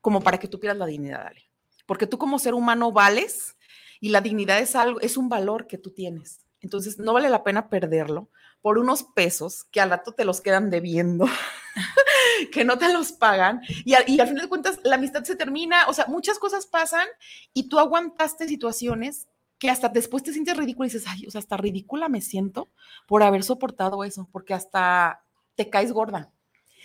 como 0.00 0.20
para 0.20 0.38
que 0.38 0.46
tú 0.46 0.60
pierdas 0.60 0.78
la 0.78 0.86
dignidad, 0.86 1.26
Ale. 1.26 1.42
Porque 1.86 2.06
tú 2.06 2.18
como 2.18 2.38
ser 2.38 2.54
humano 2.54 2.92
vales 2.92 3.56
y 4.00 4.10
la 4.10 4.20
dignidad 4.20 4.60
es 4.60 4.76
algo, 4.76 5.00
es 5.00 5.16
un 5.16 5.28
valor 5.28 5.66
que 5.66 5.78
tú 5.78 5.90
tienes. 5.90 6.46
Entonces 6.60 6.98
no 6.98 7.12
vale 7.12 7.28
la 7.30 7.42
pena 7.42 7.68
perderlo 7.68 8.28
por 8.66 8.80
unos 8.80 9.04
pesos 9.04 9.62
que 9.70 9.80
al 9.80 9.90
rato 9.90 10.10
te 10.10 10.24
los 10.24 10.40
quedan 10.40 10.70
debiendo, 10.70 11.26
que 12.52 12.64
no 12.64 12.76
te 12.78 12.92
los 12.92 13.12
pagan 13.12 13.60
y 13.84 13.94
al, 13.94 14.02
y 14.08 14.18
al 14.18 14.26
final 14.26 14.42
de 14.42 14.48
cuentas 14.48 14.80
la 14.82 14.96
amistad 14.96 15.22
se 15.22 15.36
termina, 15.36 15.86
o 15.86 15.92
sea, 15.92 16.06
muchas 16.08 16.40
cosas 16.40 16.66
pasan 16.66 17.06
y 17.52 17.68
tú 17.68 17.78
aguantaste 17.78 18.48
situaciones 18.48 19.28
que 19.60 19.70
hasta 19.70 19.88
después 19.88 20.24
te 20.24 20.32
sientes 20.32 20.56
ridícula 20.56 20.88
y 20.88 20.90
dices, 20.90 21.06
ay, 21.06 21.28
o 21.28 21.30
sea, 21.30 21.38
hasta 21.38 21.56
ridícula 21.56 22.08
me 22.08 22.20
siento 22.20 22.68
por 23.06 23.22
haber 23.22 23.44
soportado 23.44 24.02
eso, 24.02 24.28
porque 24.32 24.52
hasta 24.52 25.22
te 25.54 25.70
caes 25.70 25.92
gorda 25.92 26.32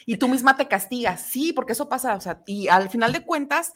y 0.05 0.17
tú 0.17 0.27
misma 0.27 0.57
te 0.57 0.67
castigas, 0.67 1.19
sí, 1.19 1.51
porque 1.51 1.73
eso 1.73 1.89
pasa, 1.89 2.13
o 2.13 2.21
sea, 2.21 2.43
y 2.45 2.67
al 2.67 2.91
final 2.91 3.11
de 3.11 3.25
cuentas 3.25 3.73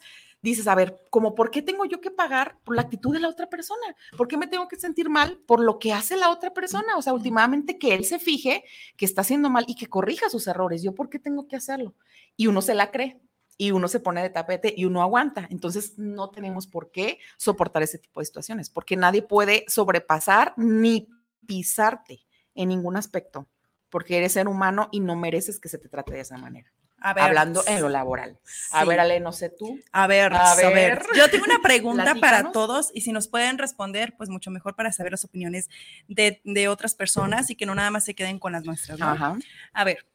dices, 0.50 0.66
a 0.68 0.74
ver, 0.74 1.00
como 1.10 1.34
por 1.34 1.50
qué 1.50 1.62
tengo 1.62 1.84
yo 1.84 2.00
que 2.00 2.10
pagar 2.10 2.58
por 2.64 2.76
la 2.76 2.82
actitud 2.82 3.12
de 3.12 3.20
la 3.20 3.28
otra 3.28 3.48
persona? 3.48 3.96
¿Por 4.16 4.28
qué 4.28 4.36
me 4.36 4.46
tengo 4.46 4.68
que 4.68 4.76
sentir 4.76 5.08
mal 5.08 5.38
por 5.46 5.60
lo 5.60 5.78
que 5.78 5.92
hace 5.92 6.16
la 6.16 6.30
otra 6.30 6.52
persona? 6.52 6.96
O 6.96 7.02
sea, 7.02 7.12
últimamente 7.12 7.78
que 7.78 7.94
él 7.94 8.04
se 8.04 8.18
fije 8.18 8.64
que 8.96 9.04
está 9.04 9.22
haciendo 9.22 9.50
mal 9.50 9.64
y 9.66 9.74
que 9.74 9.88
corrija 9.88 10.28
sus 10.30 10.46
errores. 10.46 10.82
¿Yo 10.82 10.94
por 10.94 11.08
qué 11.08 11.18
tengo 11.18 11.48
que 11.48 11.56
hacerlo? 11.56 11.94
Y 12.36 12.46
uno 12.46 12.62
se 12.62 12.74
la 12.74 12.90
cree 12.90 13.20
y 13.58 13.70
uno 13.70 13.88
se 13.88 14.00
pone 14.00 14.22
de 14.22 14.30
tapete 14.30 14.72
y 14.76 14.84
uno 14.84 15.02
aguanta. 15.02 15.46
Entonces, 15.50 15.98
no 15.98 16.30
tenemos 16.30 16.66
por 16.66 16.90
qué 16.90 17.18
soportar 17.36 17.82
ese 17.82 17.98
tipo 17.98 18.20
de 18.20 18.26
situaciones, 18.26 18.70
porque 18.70 18.96
nadie 18.96 19.22
puede 19.22 19.64
sobrepasar 19.68 20.54
ni 20.56 21.08
pisarte 21.46 22.24
en 22.54 22.68
ningún 22.68 22.96
aspecto, 22.96 23.48
porque 23.88 24.18
eres 24.18 24.32
ser 24.32 24.48
humano 24.48 24.88
y 24.92 25.00
no 25.00 25.16
mereces 25.16 25.58
que 25.58 25.68
se 25.68 25.78
te 25.78 25.88
trate 25.88 26.12
de 26.12 26.20
esa 26.20 26.36
manera. 26.36 26.72
Hablando 27.00 27.62
en 27.66 27.80
lo 27.80 27.88
laboral. 27.88 28.38
A 28.70 28.84
ver, 28.84 29.00
Ale, 29.00 29.20
no 29.20 29.32
sé 29.32 29.50
tú. 29.50 29.78
A 29.92 30.06
ver, 30.06 30.32
a 30.32 30.54
ver. 30.54 31.02
Yo 31.16 31.30
tengo 31.30 31.44
una 31.44 31.60
pregunta 31.60 32.14
para 32.16 32.52
todos 32.52 32.90
y 32.94 33.02
si 33.02 33.12
nos 33.12 33.28
pueden 33.28 33.58
responder, 33.58 34.14
pues 34.16 34.28
mucho 34.28 34.50
mejor 34.50 34.74
para 34.74 34.92
saber 34.92 35.12
las 35.12 35.24
opiniones 35.24 35.68
de, 36.08 36.68
otras 36.68 36.94
personas 36.94 37.50
y 37.50 37.54
que 37.54 37.66
no 37.66 37.74
nada 37.74 37.90
más 37.90 38.04
se 38.04 38.14
queden 38.14 38.38
con 38.38 38.52
las 38.52 38.64
nuestras. 38.64 38.98
A 39.00 39.84
ver, 39.84 40.06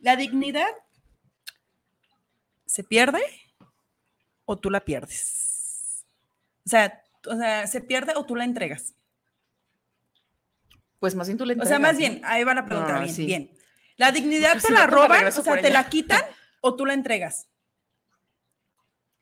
la 0.00 0.16
dignidad 0.16 0.68
se 2.66 2.84
pierde 2.84 3.20
o 4.44 4.56
tú 4.58 4.70
la 4.70 4.80
pierdes. 4.80 6.04
O 6.66 6.68
sea, 6.68 7.02
o 7.26 7.36
sea, 7.36 7.66
se 7.66 7.80
pierde 7.80 8.12
o 8.16 8.24
tú 8.24 8.36
la 8.36 8.44
entregas. 8.44 8.94
Pues 10.98 11.14
más 11.14 11.28
bien 11.28 11.38
tú 11.38 11.44
la 11.44 11.52
entregas. 11.52 11.68
O 11.68 11.70
sea, 11.70 11.78
más 11.78 11.96
bien, 11.96 12.20
ahí 12.24 12.44
va 12.44 12.54
la 12.54 12.64
pregunta, 12.64 13.00
bien, 13.00 13.16
bien. 13.16 13.57
¿La 13.98 14.12
dignidad 14.12 14.58
te 14.60 14.72
la 14.72 14.86
roban, 14.86 15.26
o 15.26 15.30
sea, 15.30 15.60
te 15.60 15.70
la 15.70 15.88
quitan 15.88 16.22
o 16.60 16.74
tú 16.74 16.86
la 16.86 16.94
entregas? 16.94 17.48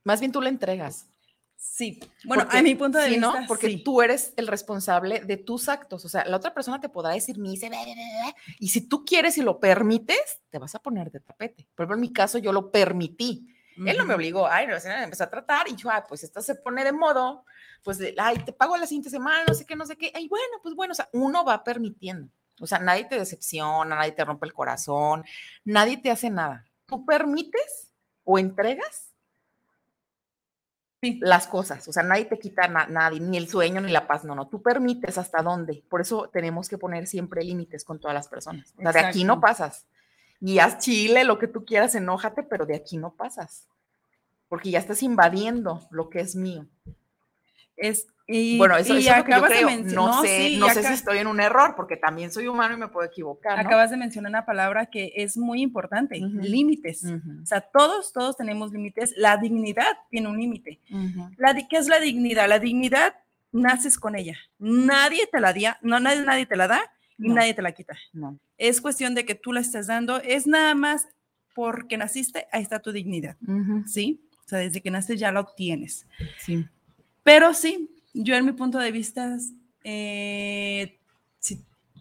Más 0.05 0.21
bien 0.21 0.31
tú 0.31 0.41
la 0.41 0.51
entregas. 0.51 1.09
Sí, 1.57 1.99
bueno, 2.25 2.47
a 2.49 2.63
mi 2.63 2.75
punto 2.75 2.99
de 2.99 3.09
vista, 3.09 3.41
¿no? 3.41 3.47
Porque 3.49 3.79
tú 3.85 4.03
eres 4.03 4.33
el 4.37 4.47
responsable 4.47 5.21
de 5.21 5.37
tus 5.37 5.69
actos. 5.69 6.05
O 6.05 6.09
sea, 6.09 6.25
la 6.27 6.37
otra 6.37 6.55
persona 6.55 6.81
te 6.81 6.89
podrá 6.89 7.11
decir, 7.11 7.39
me 7.39 7.51
dice, 7.51 7.71
y 8.59 8.69
si 8.69 8.83
tú 8.83 9.05
quieres 9.05 9.37
y 9.39 9.43
lo 9.43 9.59
permites, 9.59 10.41
te 10.51 10.59
vas 10.59 10.75
a 10.75 10.79
poner 10.79 11.11
de 11.11 11.21
tapete. 11.21 11.67
Por 11.75 11.85
ejemplo, 11.85 11.97
en 11.97 12.01
mi 12.03 12.13
caso, 12.13 12.39
yo 12.39 12.53
lo 12.53 12.71
permití. 12.71 13.49
Él 13.85 13.97
no 13.99 14.07
me 14.07 14.15
obligó, 14.15 14.47
ay, 14.47 14.67
no, 14.67 14.75
empezó 14.75 15.25
a 15.25 15.31
tratar 15.31 15.69
y 15.69 15.77
yo, 15.77 15.91
ah, 15.91 16.05
pues 16.09 16.25
esta 16.25 16.41
se 16.41 16.55
pone 16.55 16.83
de 16.83 16.93
modo, 16.93 17.45
pues, 17.83 17.99
ay, 18.17 18.39
te 18.39 18.53
pago 18.53 18.75
la 18.77 18.87
siguiente 18.87 19.11
semana, 19.11 19.45
no 19.47 19.53
sé 19.53 19.67
qué, 19.67 19.77
no 19.77 19.85
sé 19.85 19.97
qué. 19.97 20.13
Y 20.19 20.29
bueno, 20.29 20.61
pues 20.63 20.75
bueno, 20.75 20.93
o 20.93 20.95
sea, 20.95 21.11
uno 21.13 21.45
va 21.45 21.63
permitiendo. 21.63 22.31
O 22.61 22.67
sea, 22.67 22.79
nadie 22.79 23.05
te 23.05 23.19
decepciona, 23.19 23.97
nadie 23.97 24.13
te 24.13 24.25
rompe 24.25 24.47
el 24.47 24.53
corazón, 24.53 25.25
nadie 25.65 25.99
te 25.99 26.11
hace 26.11 26.31
nada. 26.31 26.65
Tú 26.87 27.05
permites 27.05 27.93
o 28.25 28.39
entregas 28.39 29.07
las 31.21 31.47
cosas, 31.47 31.87
o 31.89 31.93
sea, 31.93 32.03
nadie 32.03 32.25
te 32.25 32.39
quita 32.39 32.67
nadie, 32.69 33.21
ni 33.21 33.37
el 33.37 33.49
sueño, 33.49 33.81
ni 33.81 33.93
la 33.93 34.07
paz, 34.07 34.25
no, 34.25 34.35
no, 34.35 34.49
tú 34.49 34.63
permites 34.63 35.19
hasta 35.19 35.43
dónde, 35.43 35.85
por 35.89 36.01
eso 36.01 36.29
tenemos 36.33 36.69
que 36.69 36.79
poner 36.79 37.07
siempre 37.07 37.45
límites 37.45 37.85
con 37.85 38.01
todas 38.01 38.15
las 38.15 38.29
personas, 38.29 38.75
o 38.77 38.83
sea, 38.83 38.93
de 38.93 39.01
aquí 39.01 39.25
no 39.25 39.41
pasas, 39.41 39.87
y 40.41 40.59
haz 40.59 40.79
chile, 40.79 41.25
lo 41.25 41.39
que 41.39 41.49
tú 41.49 41.65
quieras, 41.65 41.95
enójate, 41.95 42.43
pero 42.43 42.67
de 42.67 42.77
aquí 42.77 42.97
no 42.97 43.13
pasas, 43.13 43.69
porque 44.49 44.71
ya 44.71 44.79
estás 44.79 45.03
invadiendo 45.03 45.87
lo 45.91 46.09
que 46.09 46.21
es 46.21 46.35
mío. 46.35 46.67
Es 47.77 48.07
y, 48.29 48.59
bueno, 48.59 48.77
eso, 48.77 48.97
es 48.97 49.05
lo 49.05 49.25
que 49.25 49.33
yo 49.33 49.43
creo. 49.45 49.71
No 49.95 50.23
sé, 50.23 50.57
no 50.57 50.69
sé 50.71 50.83
si 50.83 50.93
estoy 50.95 51.19
en 51.19 51.29
un 51.29 51.41
error, 51.41 51.75
porque 51.77 51.97
también 51.97 52.33
soy 52.33 52.49
humano 52.49 52.75
y 52.75 52.79
me 52.79 52.89
puedo 52.89 53.07
equivocar. 53.07 53.59
Acabas 53.59 53.91
de 53.91 53.97
mencionar 53.97 54.31
una 54.31 54.45
palabra 54.45 54.87
que 54.87 55.13
es 55.15 55.37
muy 55.37 55.63
importante, 55.63 56.19
límites. 56.19 57.05
O 57.05 57.47
sea, 57.47 57.61
todos, 57.61 58.13
todos 58.13 58.37
tenemos 58.37 58.73
límites. 58.73 59.15
La 59.17 59.37
dignidad 59.37 59.87
tiene 60.11 60.29
un 60.29 60.39
límite. 60.39 60.81
¿Qué 61.71 61.77
es 61.77 61.87
la 61.87 62.01
dignidad? 62.01 62.49
La 62.49 62.59
dignidad 62.59 63.15
naces 63.53 63.97
con 63.99 64.17
ella. 64.17 64.37
Nadie 64.59 65.29
te 65.31 65.41
la 65.41 65.53
da, 65.53 65.79
no, 65.83 66.01
nadie, 66.01 66.23
nadie 66.23 66.47
te 66.47 66.57
la 66.57 66.67
da 66.67 66.81
y 67.19 67.29
nadie 67.29 67.55
te 67.55 67.63
la 67.63 67.73
quita. 67.73 67.97
No. 68.13 68.39
Es 68.59 68.81
cuestión 68.81 69.15
de 69.15 69.25
que 69.25 69.37
tú 69.37 69.53
la 69.53 69.61
estás 69.61 69.87
dando. 69.87 70.21
Es 70.21 70.49
nada 70.49 70.75
más 70.75 71.07
porque 71.55 71.97
naciste, 71.97 72.49
ahí 72.51 72.63
está 72.63 72.81
tu 72.81 72.91
dignidad. 72.91 73.37
¿Sí? 73.87 74.21
O 74.45 74.49
sea, 74.49 74.59
desde 74.59 74.81
que 74.81 74.91
naces 74.91 75.19
ya 75.19 75.31
la 75.31 75.41
obtienes. 75.41 76.07
Sí. 76.39 76.67
Pero 77.27 77.55
sí, 77.55 77.91
yo 78.15 78.37
en 78.37 78.45
mi 78.45 78.53
punto 78.53 78.79
de 78.79 78.93
vista, 78.93 79.37
eh, 79.83 81.01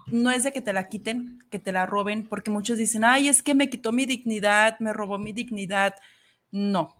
no 0.05 0.29
es 0.29 0.43
de 0.43 0.53
que 0.53 0.61
te 0.61 0.71
la 0.71 0.87
quiten, 0.87 1.43
que 1.49 1.57
te 1.57 1.71
la 1.71 1.87
roben, 1.87 2.27
porque 2.27 2.51
muchos 2.51 2.77
dicen, 2.77 3.03
ay, 3.03 3.27
es 3.27 3.41
que 3.41 3.55
me 3.55 3.67
quitó 3.67 3.91
mi 3.91 4.05
dignidad, 4.05 4.79
me 4.79 4.93
robó 4.93 5.17
mi 5.17 5.33
dignidad. 5.33 5.95
No, 6.51 6.95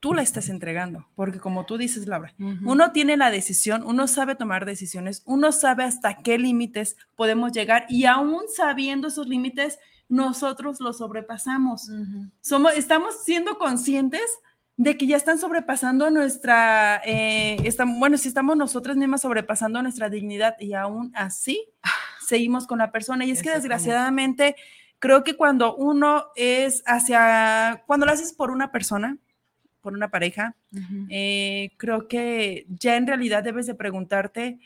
tú 0.00 0.14
la 0.14 0.22
estás 0.22 0.48
entregando, 0.48 1.06
porque 1.16 1.38
como 1.38 1.66
tú 1.66 1.76
dices, 1.76 2.06
Laura, 2.06 2.32
uno 2.38 2.92
tiene 2.92 3.18
la 3.18 3.30
decisión, 3.30 3.82
uno 3.84 4.08
sabe 4.08 4.36
tomar 4.36 4.64
decisiones, 4.64 5.20
uno 5.26 5.52
sabe 5.52 5.84
hasta 5.84 6.22
qué 6.22 6.38
límites 6.38 6.96
podemos 7.14 7.52
llegar 7.52 7.84
y 7.90 8.06
aún 8.06 8.44
sabiendo 8.56 9.08
esos 9.08 9.28
límites, 9.28 9.78
nosotros 10.08 10.80
los 10.80 10.96
sobrepasamos. 10.96 11.90
Somos, 12.40 12.72
estamos 12.74 13.22
siendo 13.22 13.58
conscientes 13.58 14.22
de 14.76 14.96
que 14.96 15.06
ya 15.06 15.16
están 15.16 15.38
sobrepasando 15.38 16.10
nuestra, 16.10 17.00
eh, 17.04 17.56
bueno, 17.98 18.18
si 18.18 18.28
estamos 18.28 18.56
nosotras 18.56 18.96
mismas 18.96 19.22
sobrepasando 19.22 19.80
nuestra 19.82 20.08
dignidad 20.08 20.56
y 20.58 20.74
aún 20.74 21.12
así 21.14 21.64
seguimos 22.26 22.66
con 22.66 22.78
la 22.78 22.90
persona. 22.90 23.24
Y 23.24 23.30
es 23.30 23.42
que 23.42 23.50
desgraciadamente 23.50 24.56
creo 24.98 25.22
que 25.22 25.36
cuando 25.36 25.76
uno 25.76 26.26
es 26.34 26.82
hacia, 26.86 27.84
cuando 27.86 28.06
lo 28.06 28.12
haces 28.12 28.32
por 28.32 28.50
una 28.50 28.72
persona, 28.72 29.18
por 29.80 29.92
una 29.92 30.10
pareja, 30.10 30.56
eh, 31.10 31.70
creo 31.76 32.08
que 32.08 32.66
ya 32.68 32.96
en 32.96 33.06
realidad 33.06 33.42
debes 33.42 33.66
de 33.66 33.74
preguntarte, 33.74 34.58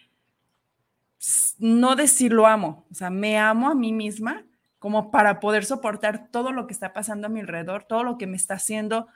no 1.58 1.96
decir 1.96 2.32
lo 2.32 2.46
amo, 2.46 2.86
o 2.90 2.94
sea, 2.94 3.10
me 3.10 3.36
amo 3.36 3.68
a 3.68 3.74
mí 3.74 3.92
misma 3.92 4.44
como 4.78 5.10
para 5.10 5.40
poder 5.40 5.64
soportar 5.64 6.28
todo 6.30 6.52
lo 6.52 6.68
que 6.68 6.72
está 6.72 6.92
pasando 6.92 7.26
a 7.26 7.30
mi 7.30 7.40
alrededor, 7.40 7.82
todo 7.82 8.04
lo 8.04 8.16
que 8.16 8.28
me 8.28 8.36
está 8.36 8.54
haciendo, 8.54 9.08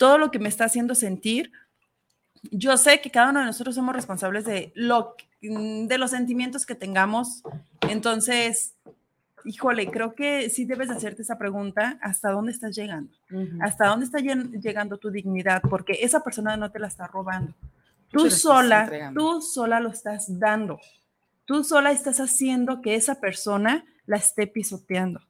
todo 0.00 0.16
lo 0.16 0.30
que 0.30 0.38
me 0.38 0.48
está 0.48 0.64
haciendo 0.64 0.94
sentir. 0.94 1.52
Yo 2.50 2.78
sé 2.78 3.02
que 3.02 3.10
cada 3.10 3.28
uno 3.28 3.40
de 3.40 3.44
nosotros 3.44 3.74
somos 3.74 3.94
responsables 3.94 4.46
de, 4.46 4.72
lo, 4.74 5.14
de 5.42 5.98
los 5.98 6.12
sentimientos 6.12 6.64
que 6.64 6.74
tengamos. 6.74 7.42
Entonces, 7.82 8.76
híjole, 9.44 9.90
creo 9.90 10.14
que 10.14 10.48
sí 10.48 10.64
debes 10.64 10.88
hacerte 10.88 11.20
esa 11.20 11.36
pregunta, 11.36 11.98
¿hasta 12.00 12.30
dónde 12.30 12.50
estás 12.50 12.74
llegando? 12.74 13.12
¿Hasta 13.60 13.88
dónde 13.88 14.06
está 14.06 14.20
llegando 14.20 14.96
tu 14.96 15.10
dignidad? 15.10 15.60
Porque 15.68 15.98
esa 16.00 16.24
persona 16.24 16.56
no 16.56 16.70
te 16.70 16.78
la 16.78 16.86
está 16.86 17.06
robando. 17.06 17.52
Tú 18.08 18.30
sola, 18.30 19.12
tú 19.14 19.42
sola 19.42 19.80
lo 19.80 19.90
estás 19.90 20.38
dando. 20.38 20.80
Tú 21.44 21.62
sola 21.62 21.92
estás 21.92 22.20
haciendo 22.20 22.80
que 22.80 22.94
esa 22.94 23.20
persona 23.20 23.84
la 24.06 24.16
esté 24.16 24.46
pisoteando. 24.46 25.20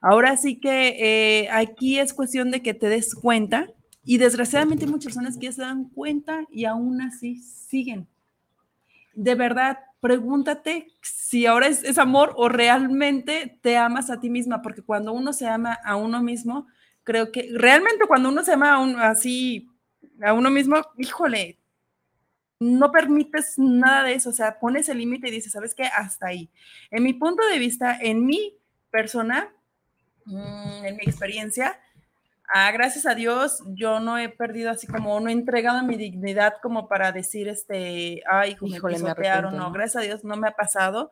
Ahora 0.00 0.36
sí 0.36 0.60
que 0.60 0.94
eh, 1.00 1.48
aquí 1.50 1.98
es 1.98 2.14
cuestión 2.14 2.52
de 2.52 2.62
que 2.62 2.72
te 2.72 2.88
des 2.88 3.12
cuenta 3.12 3.66
y 4.06 4.18
desgraciadamente 4.18 4.86
muchas 4.86 5.06
personas 5.06 5.36
que 5.36 5.46
ya 5.46 5.52
se 5.52 5.62
dan 5.62 5.88
cuenta 5.88 6.46
y 6.48 6.64
aún 6.64 7.02
así 7.02 7.42
siguen. 7.42 8.06
De 9.14 9.34
verdad, 9.34 9.80
pregúntate 10.00 10.86
si 11.02 11.44
ahora 11.44 11.66
es, 11.66 11.98
amor 11.98 12.32
o 12.36 12.48
realmente 12.48 13.58
te 13.60 13.76
amas 13.76 14.08
a 14.08 14.20
ti 14.20 14.30
misma, 14.30 14.62
porque 14.62 14.82
cuando 14.82 15.12
uno 15.12 15.32
se 15.32 15.48
ama 15.48 15.76
a 15.84 15.96
uno 15.96 16.22
mismo, 16.22 16.68
creo 17.02 17.32
que 17.32 17.48
realmente 17.52 18.06
cuando 18.06 18.28
uno 18.28 18.44
se 18.44 18.52
ama 18.52 19.08
así 19.08 19.68
a 20.22 20.32
uno 20.32 20.50
mismo, 20.50 20.76
híjole, 20.96 21.58
no 22.60 22.92
permites 22.92 23.54
nada 23.58 24.04
de 24.04 24.14
eso, 24.14 24.30
o 24.30 24.32
sea, 24.32 24.60
pones 24.60 24.88
el 24.88 24.98
límite 24.98 25.28
y 25.28 25.32
dices, 25.32 25.50
¿sabes 25.50 25.74
qué? 25.74 25.84
Hasta 25.84 26.28
ahí. 26.28 26.48
En 26.92 27.02
mi 27.02 27.12
punto 27.12 27.44
de 27.48 27.58
vista, 27.58 27.98
en 28.00 28.24
mi 28.24 28.54
persona, 28.92 29.52
mm, 30.26 30.84
en 30.84 30.96
mi 30.96 31.02
experiencia, 31.02 31.80
Ah, 32.48 32.70
gracias 32.70 33.06
a 33.06 33.14
Dios, 33.14 33.62
yo 33.66 33.98
no 33.98 34.18
he 34.18 34.28
perdido 34.28 34.70
así 34.70 34.86
como, 34.86 35.18
no 35.18 35.28
he 35.28 35.32
entregado 35.32 35.82
mi 35.82 35.96
dignidad 35.96 36.54
como 36.62 36.88
para 36.88 37.10
decir, 37.10 37.48
este, 37.48 38.22
ay, 38.30 38.56
Híjole, 38.60 38.98
me 38.98 39.04
pisotearon, 39.04 39.56
no, 39.56 39.72
gracias 39.72 40.02
a 40.02 40.06
Dios 40.06 40.24
no 40.24 40.36
me 40.36 40.48
ha 40.48 40.52
pasado. 40.52 41.10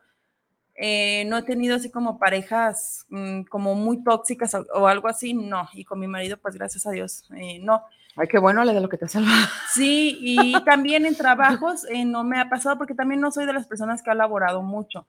Eh, 0.77 1.23
no 1.27 1.37
he 1.37 1.43
tenido 1.43 1.75
así 1.75 1.89
como 1.89 2.19
parejas 2.19 3.05
mm, 3.07 3.43
como 3.43 3.75
muy 3.75 4.03
tóxicas 4.03 4.53
o, 4.73 4.87
algo 4.87 5.07
así, 5.07 5.33
no. 5.33 5.69
Y 5.73 5.85
con 5.85 5.99
mi 5.99 6.07
marido, 6.07 6.37
pues 6.37 6.55
gracias 6.55 6.85
a 6.85 6.91
Dios, 6.91 7.29
eh, 7.35 7.59
no. 7.59 7.83
Ay, 8.17 8.27
qué 8.27 8.39
bueno, 8.39 8.63
le 8.63 8.73
de 8.73 8.81
lo 8.81 8.89
que 8.89 8.97
te 8.97 9.07
salva. 9.07 9.31
Sí, 9.73 10.17
y 10.21 10.53
también 10.65 11.05
en 11.05 11.15
trabajos 11.15 11.85
eh, 11.89 12.03
no 12.05 12.23
me 12.23 12.39
ha 12.39 12.49
pasado 12.49 12.77
porque 12.77 12.93
también 12.93 13.21
no 13.21 13.31
soy 13.31 13.45
de 13.45 13.53
las 13.53 13.67
personas 13.67 14.01
que 14.01 14.11
ha 14.11 14.15
laborado 14.15 14.61
mucho. 14.61 15.07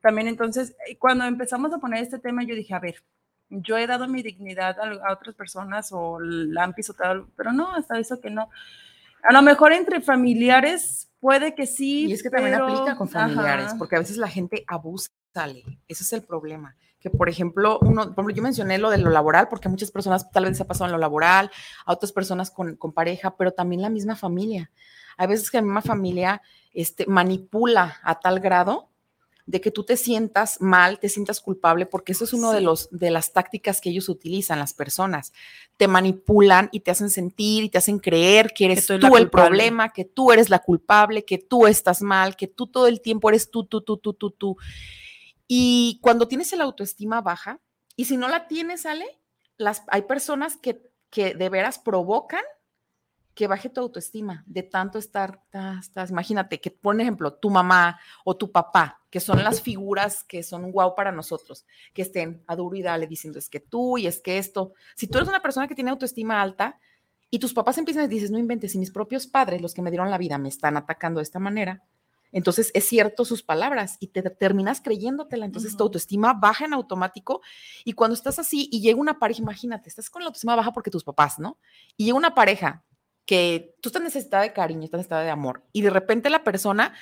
también 0.00 0.28
entonces, 0.28 0.74
cuando 0.98 1.24
empezamos 1.24 1.72
a 1.72 1.78
poner 1.78 2.02
este 2.02 2.18
tema, 2.18 2.42
yo 2.42 2.54
dije, 2.54 2.74
a 2.74 2.80
ver, 2.80 3.02
yo 3.50 3.76
he 3.76 3.86
dado 3.86 4.08
mi 4.08 4.22
dignidad 4.22 4.76
a, 4.80 5.12
otras 5.12 5.34
personas 5.34 5.90
o 5.92 6.18
la 6.20 6.64
han 6.64 6.74
pisotado, 6.74 7.28
pero 7.36 7.52
no, 7.52 7.72
hasta 7.74 7.98
eso 7.98 8.20
que 8.20 8.30
no. 8.30 8.50
A 9.22 9.32
lo 9.32 9.42
mejor 9.42 9.72
entre 9.72 10.00
familiares 10.00 11.10
puede 11.20 11.54
que 11.54 11.66
sí. 11.66 12.06
Y 12.06 12.12
es 12.12 12.22
que 12.22 12.30
también 12.30 12.54
aplica 12.54 12.96
con 12.96 13.08
familiares, 13.08 13.74
porque 13.78 13.96
a 13.96 14.00
veces 14.00 14.16
la 14.16 14.28
gente 14.28 14.64
abusa, 14.66 15.10
sale. 15.34 15.64
Ese 15.88 16.02
es 16.04 16.12
el 16.12 16.22
problema. 16.22 16.76
Que, 17.00 17.10
por 17.10 17.28
ejemplo, 17.28 17.78
uno, 17.82 18.14
por 18.14 18.24
ejemplo, 18.24 18.34
yo 18.34 18.42
mencioné 18.42 18.78
lo 18.78 18.90
de 18.90 18.98
lo 18.98 19.10
laboral, 19.10 19.48
porque 19.48 19.68
muchas 19.68 19.90
personas 19.90 20.30
tal 20.30 20.44
vez 20.44 20.56
se 20.56 20.62
ha 20.62 20.66
pasado 20.66 20.86
en 20.86 20.92
lo 20.92 20.98
laboral, 20.98 21.50
a 21.84 21.92
otras 21.92 22.12
personas 22.12 22.50
con, 22.50 22.76
con 22.76 22.92
pareja, 22.92 23.36
pero 23.36 23.52
también 23.52 23.82
la 23.82 23.90
misma 23.90 24.16
familia. 24.16 24.70
Hay 25.16 25.28
veces 25.28 25.50
que 25.50 25.58
la 25.58 25.62
misma 25.62 25.82
familia 25.82 26.42
este, 26.72 27.06
manipula 27.06 27.96
a 28.02 28.18
tal 28.18 28.40
grado 28.40 28.90
de 29.46 29.60
que 29.60 29.70
tú 29.70 29.84
te 29.84 29.96
sientas 29.96 30.60
mal, 30.60 30.98
te 30.98 31.08
sientas 31.08 31.40
culpable, 31.40 31.86
porque 31.86 32.12
eso 32.12 32.24
es 32.24 32.32
uno 32.32 32.50
de 32.50 32.60
los 32.60 32.88
de 32.90 33.10
las 33.10 33.32
tácticas 33.32 33.80
que 33.80 33.90
ellos 33.90 34.08
utilizan 34.08 34.58
las 34.58 34.74
personas. 34.74 35.32
Te 35.76 35.86
manipulan 35.86 36.68
y 36.72 36.80
te 36.80 36.90
hacen 36.90 37.10
sentir 37.10 37.62
y 37.62 37.68
te 37.68 37.78
hacen 37.78 38.00
creer 38.00 38.52
que 38.52 38.64
eres 38.66 38.86
tú 38.86 39.16
el 39.16 39.30
problema, 39.30 39.92
que 39.92 40.04
tú 40.04 40.32
eres 40.32 40.50
la 40.50 40.58
culpable, 40.58 41.24
que 41.24 41.38
tú 41.38 41.68
estás 41.68 42.02
mal, 42.02 42.34
que 42.34 42.48
tú 42.48 42.66
todo 42.66 42.88
el 42.88 43.00
tiempo 43.00 43.28
eres 43.28 43.50
tú, 43.50 43.64
tú, 43.64 43.82
tú, 43.82 43.96
tú, 43.98 44.14
tú, 44.14 44.32
tú. 44.32 44.56
Y 45.46 46.00
cuando 46.02 46.26
tienes 46.26 46.52
el 46.52 46.60
autoestima 46.60 47.20
baja, 47.20 47.60
y 47.94 48.06
si 48.06 48.16
no 48.16 48.28
la 48.28 48.48
tienes, 48.48 48.84
Ale, 48.84 49.06
las, 49.56 49.84
hay 49.86 50.02
personas 50.02 50.56
que, 50.56 50.90
que 51.08 51.34
de 51.34 51.48
veras 51.48 51.78
provocan 51.78 52.42
que 53.36 53.46
baje 53.46 53.68
tu 53.68 53.82
autoestima 53.82 54.42
de 54.46 54.62
tanto 54.62 54.98
estar, 54.98 55.42
estás, 55.78 56.10
imagínate 56.10 56.58
que, 56.58 56.70
por 56.70 56.98
ejemplo, 56.98 57.34
tu 57.34 57.50
mamá 57.50 58.00
o 58.24 58.34
tu 58.34 58.50
papá, 58.50 59.02
que 59.10 59.20
son 59.20 59.44
las 59.44 59.60
figuras 59.60 60.24
que 60.24 60.42
son 60.42 60.72
guau 60.72 60.94
para 60.94 61.12
nosotros, 61.12 61.66
que 61.92 62.00
estén 62.00 62.42
a 62.46 62.56
duro 62.56 62.74
y 62.76 62.82
dale 62.82 63.06
diciendo 63.06 63.38
es 63.38 63.50
que 63.50 63.60
tú 63.60 63.98
y 63.98 64.06
es 64.06 64.20
que 64.20 64.38
esto, 64.38 64.72
si 64.96 65.06
tú 65.06 65.18
eres 65.18 65.28
una 65.28 65.42
persona 65.42 65.68
que 65.68 65.74
tiene 65.74 65.90
autoestima 65.90 66.40
alta 66.40 66.80
y 67.30 67.38
tus 67.38 67.52
papás 67.52 67.76
empiezan 67.76 68.06
y 68.06 68.08
dices, 68.08 68.30
no 68.30 68.38
inventes, 68.38 68.72
si 68.72 68.78
mis 68.78 68.90
propios 68.90 69.26
padres, 69.26 69.60
los 69.60 69.74
que 69.74 69.82
me 69.82 69.90
dieron 69.90 70.10
la 70.10 70.16
vida, 70.16 70.38
me 70.38 70.48
están 70.48 70.78
atacando 70.78 71.18
de 71.18 71.24
esta 71.24 71.38
manera, 71.38 71.84
entonces 72.32 72.70
es 72.72 72.88
cierto 72.88 73.26
sus 73.26 73.42
palabras 73.42 73.98
y 74.00 74.08
te 74.08 74.22
terminas 74.22 74.80
creyéndotela. 74.80 75.44
Entonces 75.44 75.76
tu 75.76 75.84
autoestima 75.84 76.32
baja 76.32 76.64
en 76.64 76.72
automático 76.72 77.42
y 77.84 77.92
cuando 77.92 78.14
estás 78.14 78.38
así 78.38 78.68
y 78.72 78.80
llega 78.80 78.98
una 78.98 79.18
pareja, 79.18 79.42
imagínate, 79.42 79.90
estás 79.90 80.08
con 80.08 80.22
la 80.22 80.28
autoestima 80.28 80.56
baja 80.56 80.72
porque 80.72 80.90
tus 80.90 81.04
papás, 81.04 81.38
¿no? 81.38 81.58
Y 81.96 82.06
llega 82.06 82.16
una 82.16 82.34
pareja 82.34 82.82
que 83.26 83.74
tú 83.80 83.88
estás 83.88 84.02
necesitada 84.02 84.44
de 84.44 84.52
cariño, 84.52 84.84
estás 84.84 84.98
necesitada 84.98 85.24
de 85.24 85.30
amor, 85.30 85.62
y 85.72 85.82
de 85.82 85.90
repente 85.90 86.30
la 86.30 86.44
persona 86.44 86.94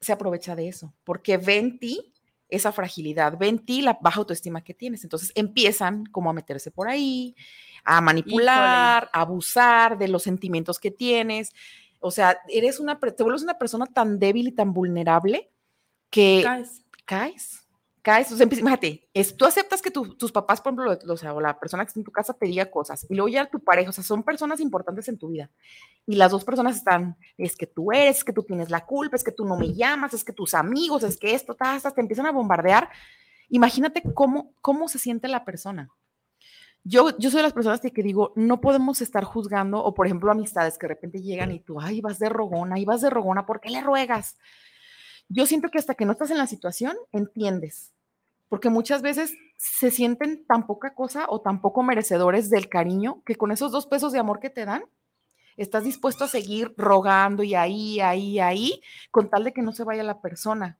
se 0.00 0.12
aprovecha 0.12 0.56
de 0.56 0.68
eso, 0.68 0.94
porque 1.04 1.36
ve 1.36 1.58
en 1.58 1.78
ti 1.78 2.12
esa 2.48 2.70
fragilidad, 2.70 3.38
ve 3.38 3.48
en 3.48 3.58
ti 3.58 3.82
la 3.82 3.98
baja 4.00 4.20
autoestima 4.20 4.62
que 4.62 4.74
tienes. 4.74 5.04
Entonces 5.04 5.32
empiezan 5.34 6.04
como 6.06 6.28
a 6.28 6.34
meterse 6.34 6.70
por 6.70 6.88
ahí, 6.88 7.34
a 7.82 8.00
manipular, 8.02 9.08
a 9.12 9.20
abusar 9.20 9.96
de 9.96 10.08
los 10.08 10.22
sentimientos 10.22 10.78
que 10.78 10.90
tienes. 10.90 11.52
O 11.98 12.10
sea, 12.10 12.40
eres 12.48 12.78
una, 12.78 12.98
te 12.98 13.22
vuelves 13.22 13.42
una 13.42 13.58
persona 13.58 13.86
tan 13.86 14.18
débil 14.18 14.48
y 14.48 14.52
tan 14.52 14.74
vulnerable 14.74 15.50
que 16.10 16.42
caes. 16.44 16.84
caes 17.06 17.61
imagínate, 18.04 19.08
es, 19.14 19.36
tú 19.36 19.44
aceptas 19.44 19.80
que 19.80 19.90
tus 19.90 20.32
papás, 20.32 20.60
por 20.60 20.72
ejemplo, 20.72 21.12
o, 21.12 21.16
sea, 21.16 21.34
o 21.34 21.40
la 21.40 21.58
persona 21.58 21.84
que 21.84 21.88
está 21.88 22.00
en 22.00 22.04
tu 22.04 22.10
casa 22.10 22.34
te 22.34 22.46
diga 22.46 22.70
cosas, 22.70 23.06
y 23.08 23.14
luego 23.14 23.28
ya 23.28 23.46
tu 23.46 23.60
pareja, 23.60 23.90
o 23.90 23.92
sea, 23.92 24.02
son 24.02 24.24
personas 24.24 24.60
importantes 24.60 25.08
en 25.08 25.18
tu 25.18 25.28
vida, 25.28 25.50
y 26.06 26.16
las 26.16 26.32
dos 26.32 26.44
personas 26.44 26.76
están, 26.76 27.16
es 27.38 27.56
que 27.56 27.66
tú 27.66 27.92
eres, 27.92 28.18
es 28.18 28.24
que 28.24 28.32
tú 28.32 28.42
tienes 28.42 28.70
la 28.70 28.84
culpa, 28.84 29.16
es 29.16 29.22
que 29.22 29.30
tú 29.30 29.44
no 29.44 29.56
me 29.56 29.72
llamas, 29.72 30.14
es 30.14 30.24
que 30.24 30.32
tus 30.32 30.54
amigos, 30.54 31.04
es 31.04 31.16
que 31.16 31.34
esto, 31.34 31.54
te 31.54 32.00
empiezan 32.00 32.26
a 32.26 32.32
bombardear, 32.32 32.88
imagínate 33.48 34.02
cómo, 34.14 34.52
cómo 34.60 34.88
se 34.88 34.98
siente 34.98 35.28
la 35.28 35.44
persona. 35.44 35.88
Yo, 36.84 37.16
yo 37.18 37.30
soy 37.30 37.38
de 37.38 37.44
las 37.44 37.52
personas 37.52 37.80
que, 37.80 37.92
que 37.92 38.02
digo, 38.02 38.32
no 38.34 38.60
podemos 38.60 39.00
estar 39.00 39.22
juzgando, 39.22 39.78
o 39.84 39.94
por 39.94 40.06
ejemplo, 40.06 40.32
amistades 40.32 40.76
que 40.76 40.88
de 40.88 40.94
repente 40.94 41.22
llegan 41.22 41.52
y 41.52 41.60
tú, 41.60 41.80
ay, 41.80 42.00
vas 42.00 42.18
de 42.18 42.28
rogona, 42.28 42.80
y 42.80 42.84
vas 42.84 43.00
de 43.00 43.10
rogona, 43.10 43.46
¿por 43.46 43.60
qué 43.60 43.70
le 43.70 43.80
ruegas? 43.80 44.36
Yo 45.28 45.46
siento 45.46 45.68
que 45.70 45.78
hasta 45.78 45.94
que 45.94 46.04
no 46.04 46.12
estás 46.12 46.30
en 46.30 46.38
la 46.38 46.46
situación, 46.46 46.96
entiendes, 47.12 47.92
porque 48.48 48.70
muchas 48.70 49.02
veces 49.02 49.34
se 49.56 49.90
sienten 49.90 50.44
tan 50.46 50.66
poca 50.66 50.94
cosa 50.94 51.26
o 51.28 51.40
tan 51.40 51.60
poco 51.60 51.82
merecedores 51.82 52.50
del 52.50 52.68
cariño 52.68 53.22
que 53.24 53.36
con 53.36 53.50
esos 53.50 53.72
dos 53.72 53.86
pesos 53.86 54.12
de 54.12 54.18
amor 54.18 54.40
que 54.40 54.50
te 54.50 54.64
dan, 54.64 54.84
estás 55.56 55.84
dispuesto 55.84 56.24
a 56.24 56.28
seguir 56.28 56.74
rogando 56.76 57.42
y 57.42 57.54
ahí, 57.54 58.00
ahí, 58.00 58.40
ahí, 58.40 58.82
con 59.10 59.30
tal 59.30 59.44
de 59.44 59.52
que 59.52 59.62
no 59.62 59.72
se 59.72 59.84
vaya 59.84 60.02
la 60.02 60.20
persona, 60.20 60.78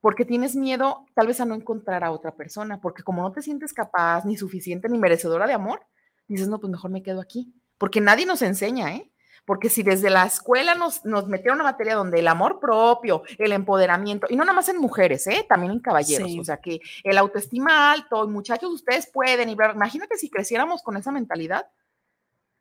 porque 0.00 0.24
tienes 0.24 0.56
miedo 0.56 1.04
tal 1.14 1.26
vez 1.26 1.40
a 1.40 1.44
no 1.44 1.54
encontrar 1.54 2.04
a 2.04 2.10
otra 2.10 2.34
persona, 2.34 2.80
porque 2.80 3.02
como 3.02 3.22
no 3.22 3.32
te 3.32 3.42
sientes 3.42 3.72
capaz, 3.72 4.24
ni 4.24 4.36
suficiente, 4.36 4.88
ni 4.88 4.98
merecedora 4.98 5.46
de 5.46 5.52
amor, 5.52 5.82
dices, 6.26 6.48
no, 6.48 6.60
pues 6.60 6.70
mejor 6.70 6.90
me 6.90 7.02
quedo 7.02 7.20
aquí, 7.20 7.52
porque 7.76 8.00
nadie 8.00 8.26
nos 8.26 8.42
enseña, 8.42 8.94
¿eh? 8.94 9.10
Porque 9.50 9.68
si 9.68 9.82
desde 9.82 10.10
la 10.10 10.26
escuela 10.26 10.76
nos, 10.76 11.04
nos 11.04 11.26
metieron 11.26 11.56
una 11.56 11.72
materia 11.72 11.96
donde 11.96 12.20
el 12.20 12.28
amor 12.28 12.60
propio, 12.60 13.24
el 13.36 13.50
empoderamiento, 13.50 14.28
y 14.30 14.36
no 14.36 14.44
nada 14.44 14.54
más 14.54 14.68
en 14.68 14.78
mujeres, 14.78 15.26
¿eh? 15.26 15.44
también 15.48 15.72
en 15.72 15.80
caballeros, 15.80 16.30
o 16.38 16.44
sea 16.44 16.58
que 16.58 16.80
el 17.02 17.18
autoestima 17.18 17.90
alto, 17.90 18.28
muchachos, 18.28 18.70
ustedes 18.70 19.10
pueden, 19.12 19.48
y 19.48 19.52
imagínate 19.54 20.18
si 20.18 20.30
creciéramos 20.30 20.84
con 20.84 20.96
esa 20.96 21.10
mentalidad, 21.10 21.66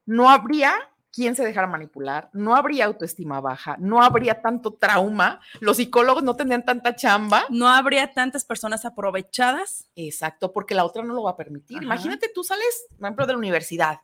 no 0.08 0.32
habría 0.32 0.74
quien 1.14 1.36
se 1.36 1.46
dejara 1.46 1.68
manipular, 1.68 2.32
no 2.34 2.56
habría 2.56 2.86
autoestima 2.86 3.40
baja, 3.40 3.76
no 3.78 4.02
habría 4.02 4.42
tanto 4.42 4.74
trauma, 4.74 5.42
los 5.60 5.78
psicólogos 5.78 6.24
no 6.24 6.36
tendrían 6.36 6.66
tanta 6.66 6.96
chamba. 6.96 7.44
No 7.50 7.68
habría 7.68 8.16
tantas 8.16 8.46
personas 8.46 8.84
aprovechadas. 8.84 9.88
Exacto, 9.96 10.52
porque 10.52 10.74
la 10.74 10.86
otra 10.86 11.04
no 11.04 11.14
lo 11.14 11.22
va 11.22 11.32
a 11.32 11.38
permitir. 11.38 11.84
Imagínate, 11.84 12.32
tú 12.34 12.44
sales, 12.44 12.88
por 12.98 13.06
ejemplo, 13.06 13.28
de 13.28 13.34
la 13.34 13.38
universidad, 13.38 14.00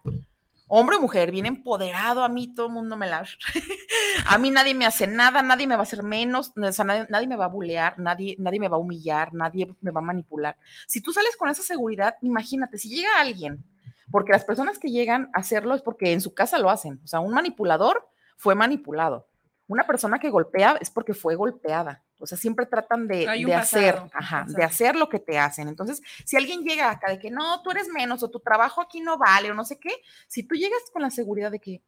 hombre 0.67 0.95
o 0.95 1.01
mujer, 1.01 1.32
bien 1.32 1.45
empoderado, 1.45 2.23
a 2.23 2.30
mí 2.30 2.54
todo 2.54 2.67
el 2.67 2.73
mundo 2.73 2.97
me 2.97 3.08
la... 3.08 3.23
a 4.28 4.38
mí 4.38 4.51
nadie 4.51 4.73
me 4.73 4.86
hace 4.86 5.08
nada, 5.08 5.41
nadie 5.41 5.67
me 5.67 5.75
va 5.75 5.82
a 5.82 5.84
hacer 5.84 6.04
menos, 6.04 6.54
nadie, 6.56 7.28
me 7.28 7.36
va 7.36 7.45
a 7.45 7.49
bulear, 7.49 7.99
nadie, 7.99 8.36
nadie 8.39 8.60
me 8.60 8.67
va 8.67 8.78
a 8.78 8.80
humillar, 8.80 9.34
nadie 9.34 9.73
me 9.82 9.91
va 9.91 9.99
a 9.99 10.04
manipular. 10.04 10.58
Si 10.88 11.01
tú 11.01 11.12
sales 11.12 11.38
con 11.38 11.49
esa 11.49 11.63
seguridad, 11.63 12.15
imagínate, 12.21 12.78
si 12.78 12.89
llega 12.89 13.19
alguien, 13.19 13.63
porque 14.12 14.32
las 14.32 14.45
personas 14.45 14.80
que 14.80 14.89
llegan 14.89 15.30
a 15.34 15.39
hacerlo 15.39 15.75
es 15.75 15.82
porque 15.82 16.13
en 16.13 16.21
su 16.21 16.34
casa 16.34 16.58
lo 16.58 16.69
hacen, 16.69 16.99
o 17.04 17.08
sea, 17.08 17.19
un 17.19 17.34
manipulador 17.34 18.08
fue 18.38 18.56
manipulado, 18.56 19.28
una 19.67 19.86
persona 19.86 20.19
que 20.19 20.30
golpea 20.30 20.78
es 20.80 20.89
porque 20.89 21.13
fue 21.13 21.36
golpeada. 21.36 22.04
O 22.19 22.28
sea, 22.28 22.38
siempre 22.38 22.65
tratan 22.65 23.08
de, 23.08 23.28
hacer, 23.54 24.01
ajá, 24.13 24.45
de 24.47 24.63
hacer 24.63 24.95
lo 24.95 25.10
que 25.10 25.19
te 25.19 25.38
hacen. 25.38 25.67
Entonces, 25.67 26.01
si 26.23 26.38
alguien 26.38 26.63
llega 26.63 26.89
acá 26.89 27.12
de 27.12 27.19
que 27.19 27.32
no, 27.32 27.62
tú 27.62 27.71
eres 27.71 27.88
menos 27.89 28.23
o 28.23 28.30
tu 28.30 28.39
trabajo 28.39 28.82
aquí 28.82 29.01
no 29.01 29.17
vale 29.17 29.51
o 29.51 29.54
no 29.54 29.65
sé 29.65 29.80
qué, 29.80 29.91
si 30.28 30.43
tú 30.43 30.56
llegas 30.56 30.80
con 30.93 31.01
la 31.01 31.10
seguridad 31.10 31.51
de 31.51 31.60
que, 31.60 31.82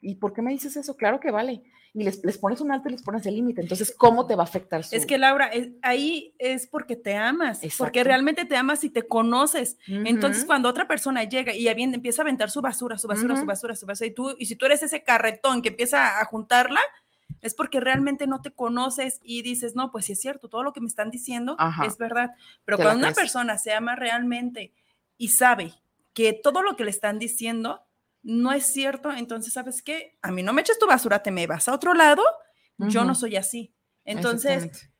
¿y 0.00 0.14
por 0.14 0.32
qué 0.32 0.40
me 0.40 0.52
dices 0.52 0.76
eso? 0.76 0.96
Claro 0.96 1.20
que 1.20 1.30
vale. 1.30 1.62
Y 1.92 2.04
les, 2.04 2.22
les 2.24 2.36
pones 2.36 2.60
un 2.60 2.70
alto 2.72 2.88
y 2.88 2.92
les 2.92 3.02
pones 3.02 3.24
el 3.26 3.34
límite. 3.34 3.62
Entonces, 3.62 3.94
¿cómo 3.96 4.26
te 4.26 4.36
va 4.36 4.42
a 4.42 4.46
afectar? 4.46 4.82
Es 4.90 5.06
que, 5.06 5.16
Laura, 5.16 5.50
ahí 5.82 6.34
es 6.38 6.66
porque 6.66 6.94
te 6.94 7.16
amas, 7.16 7.60
porque 7.78 8.04
realmente 8.04 8.44
te 8.44 8.54
amas 8.54 8.84
y 8.84 8.90
te 8.90 9.06
conoces. 9.06 9.78
Entonces, 9.86 10.44
cuando 10.44 10.68
otra 10.68 10.86
persona 10.86 11.24
llega 11.24 11.54
y 11.54 11.68
empieza 11.68 12.22
a 12.22 12.24
aventar 12.24 12.50
su 12.50 12.60
basura, 12.60 12.98
su 12.98 13.08
basura, 13.08 13.36
su 13.36 13.46
basura, 13.46 13.74
su 13.74 13.86
basura, 13.86 14.06
y, 14.06 14.10
tú, 14.10 14.36
y 14.38 14.46
si 14.46 14.56
tú 14.56 14.66
eres 14.66 14.82
ese 14.82 15.02
carretón 15.02 15.62
que 15.62 15.70
empieza 15.70 16.20
a 16.20 16.24
juntarla, 16.26 16.80
es 17.40 17.54
porque 17.54 17.80
realmente 17.80 18.26
no 18.26 18.42
te 18.42 18.52
conoces 18.52 19.20
y 19.22 19.42
dices, 19.42 19.74
no, 19.74 19.90
pues 19.90 20.06
sí 20.06 20.12
es 20.12 20.20
cierto, 20.20 20.48
todo 20.48 20.62
lo 20.62 20.72
que 20.72 20.80
me 20.80 20.88
están 20.88 21.10
diciendo 21.10 21.56
es 21.84 21.98
verdad. 21.98 22.32
Pero 22.64 22.78
cuando 22.78 23.06
una 23.06 23.14
persona 23.14 23.58
se 23.58 23.72
ama 23.72 23.96
realmente 23.96 24.72
y 25.16 25.28
sabe 25.28 25.74
que 26.12 26.32
todo 26.32 26.62
lo 26.62 26.76
que 26.76 26.84
le 26.84 26.90
están 26.90 27.18
diciendo 27.18 27.84
no 28.22 28.52
es 28.52 28.66
cierto, 28.66 29.12
entonces, 29.12 29.52
¿sabes 29.52 29.82
qué? 29.82 30.18
A 30.22 30.32
mí 30.32 30.42
no 30.42 30.52
me 30.52 30.62
eches 30.62 30.78
tu 30.78 30.86
basura, 30.86 31.22
te 31.22 31.30
me 31.30 31.46
vas 31.46 31.68
a 31.68 31.74
otro 31.74 31.94
lado, 31.94 32.24
yo 32.78 33.04
no 33.04 33.14
soy 33.14 33.36
así. 33.36 33.72
Entonces, 34.04 34.90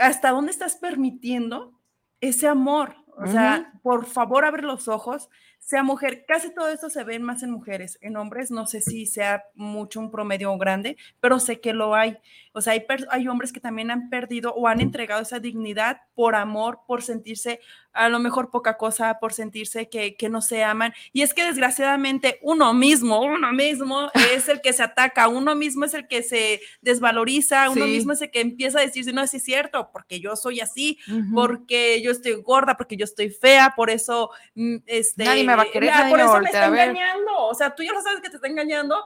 ¿hasta 0.00 0.30
dónde 0.30 0.50
estás 0.50 0.76
permitiendo 0.76 1.78
ese 2.20 2.48
amor? 2.48 2.96
O 3.16 3.26
sea, 3.26 3.72
por 3.82 4.06
favor, 4.06 4.44
abre 4.44 4.62
los 4.62 4.88
ojos, 4.88 5.28
sea 5.64 5.84
mujer, 5.84 6.24
casi 6.26 6.52
todo 6.52 6.68
esto 6.68 6.90
se 6.90 7.04
ve 7.04 7.18
más 7.20 7.42
en 7.42 7.50
mujeres, 7.50 7.96
en 8.02 8.16
hombres 8.16 8.50
no 8.50 8.66
sé 8.66 8.80
si 8.80 9.06
sea 9.06 9.44
mucho 9.54 10.00
un 10.00 10.10
promedio 10.10 10.56
grande, 10.58 10.96
pero 11.20 11.38
sé 11.38 11.60
que 11.60 11.72
lo 11.72 11.94
hay. 11.94 12.18
O 12.52 12.60
sea, 12.60 12.72
hay, 12.72 12.84
hay 13.10 13.28
hombres 13.28 13.52
que 13.52 13.60
también 13.60 13.90
han 13.90 14.10
perdido 14.10 14.52
o 14.54 14.66
han 14.66 14.80
entregado 14.80 15.22
esa 15.22 15.38
dignidad 15.38 16.02
por 16.14 16.34
amor, 16.34 16.80
por 16.86 17.02
sentirse 17.02 17.60
a 17.92 18.08
lo 18.08 18.18
mejor 18.18 18.50
poca 18.50 18.76
cosa, 18.76 19.18
por 19.20 19.32
sentirse 19.32 19.88
que, 19.88 20.16
que 20.16 20.28
no 20.28 20.40
se 20.40 20.64
aman. 20.64 20.94
Y 21.12 21.22
es 21.22 21.34
que 21.34 21.44
desgraciadamente 21.44 22.38
uno 22.42 22.72
mismo, 22.74 23.20
uno 23.20 23.52
mismo 23.52 24.10
es 24.34 24.48
el 24.48 24.60
que 24.60 24.72
se 24.72 24.82
ataca, 24.82 25.28
uno 25.28 25.54
mismo 25.54 25.84
es 25.84 25.94
el 25.94 26.06
que 26.06 26.22
se 26.22 26.60
desvaloriza, 26.80 27.70
uno 27.70 27.86
mismo 27.86 28.12
es 28.12 28.22
el 28.22 28.30
que 28.30 28.40
empieza 28.40 28.78
a 28.78 28.82
decirse, 28.82 29.12
no, 29.12 29.22
es 29.22 29.30
cierto, 29.30 29.90
porque 29.92 30.20
yo 30.20 30.36
soy 30.36 30.60
así, 30.60 30.98
porque 31.34 32.00
yo 32.02 32.10
estoy 32.10 32.34
gorda, 32.34 32.76
porque 32.76 32.96
yo 32.96 33.04
estoy 33.04 33.30
fea, 33.30 33.74
por 33.76 33.90
eso, 33.90 34.30
mm, 34.54 34.76
este, 34.86 35.24
nadie 35.24 35.44
me 35.44 35.56
va 35.56 35.62
a 35.62 35.70
querer, 35.70 35.92
por 36.08 36.20
eso 36.20 36.40
me 36.40 36.46
está 36.46 36.66
engañando, 36.66 37.32
o 37.38 37.54
sea, 37.54 37.74
tú 37.74 37.82
ya 37.82 37.92
lo 37.92 38.02
sabes 38.02 38.20
que 38.20 38.30
te 38.30 38.36
está 38.36 38.48
engañando, 38.48 39.02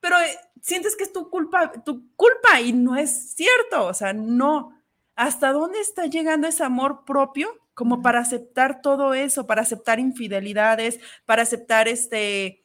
pero 0.00 0.20
eh, 0.20 0.38
sientes 0.60 0.96
que 0.96 1.04
es 1.04 1.12
tu 1.12 1.30
culpa, 1.30 1.72
tu 1.84 2.14
culpa 2.16 2.60
y 2.60 2.72
no 2.72 2.96
es 2.96 3.34
cierto, 3.34 3.86
o 3.86 3.94
sea, 3.94 4.12
no. 4.12 4.70
¿Hasta 5.16 5.52
dónde 5.52 5.78
está 5.78 6.06
llegando 6.06 6.48
ese 6.48 6.64
amor 6.64 7.04
propio 7.04 7.63
como 7.74 8.02
para 8.02 8.20
aceptar 8.20 8.80
todo 8.80 9.14
eso, 9.14 9.46
para 9.46 9.62
aceptar 9.62 9.98
infidelidades, 9.98 11.00
para 11.26 11.42
aceptar 11.42 11.88
este 11.88 12.62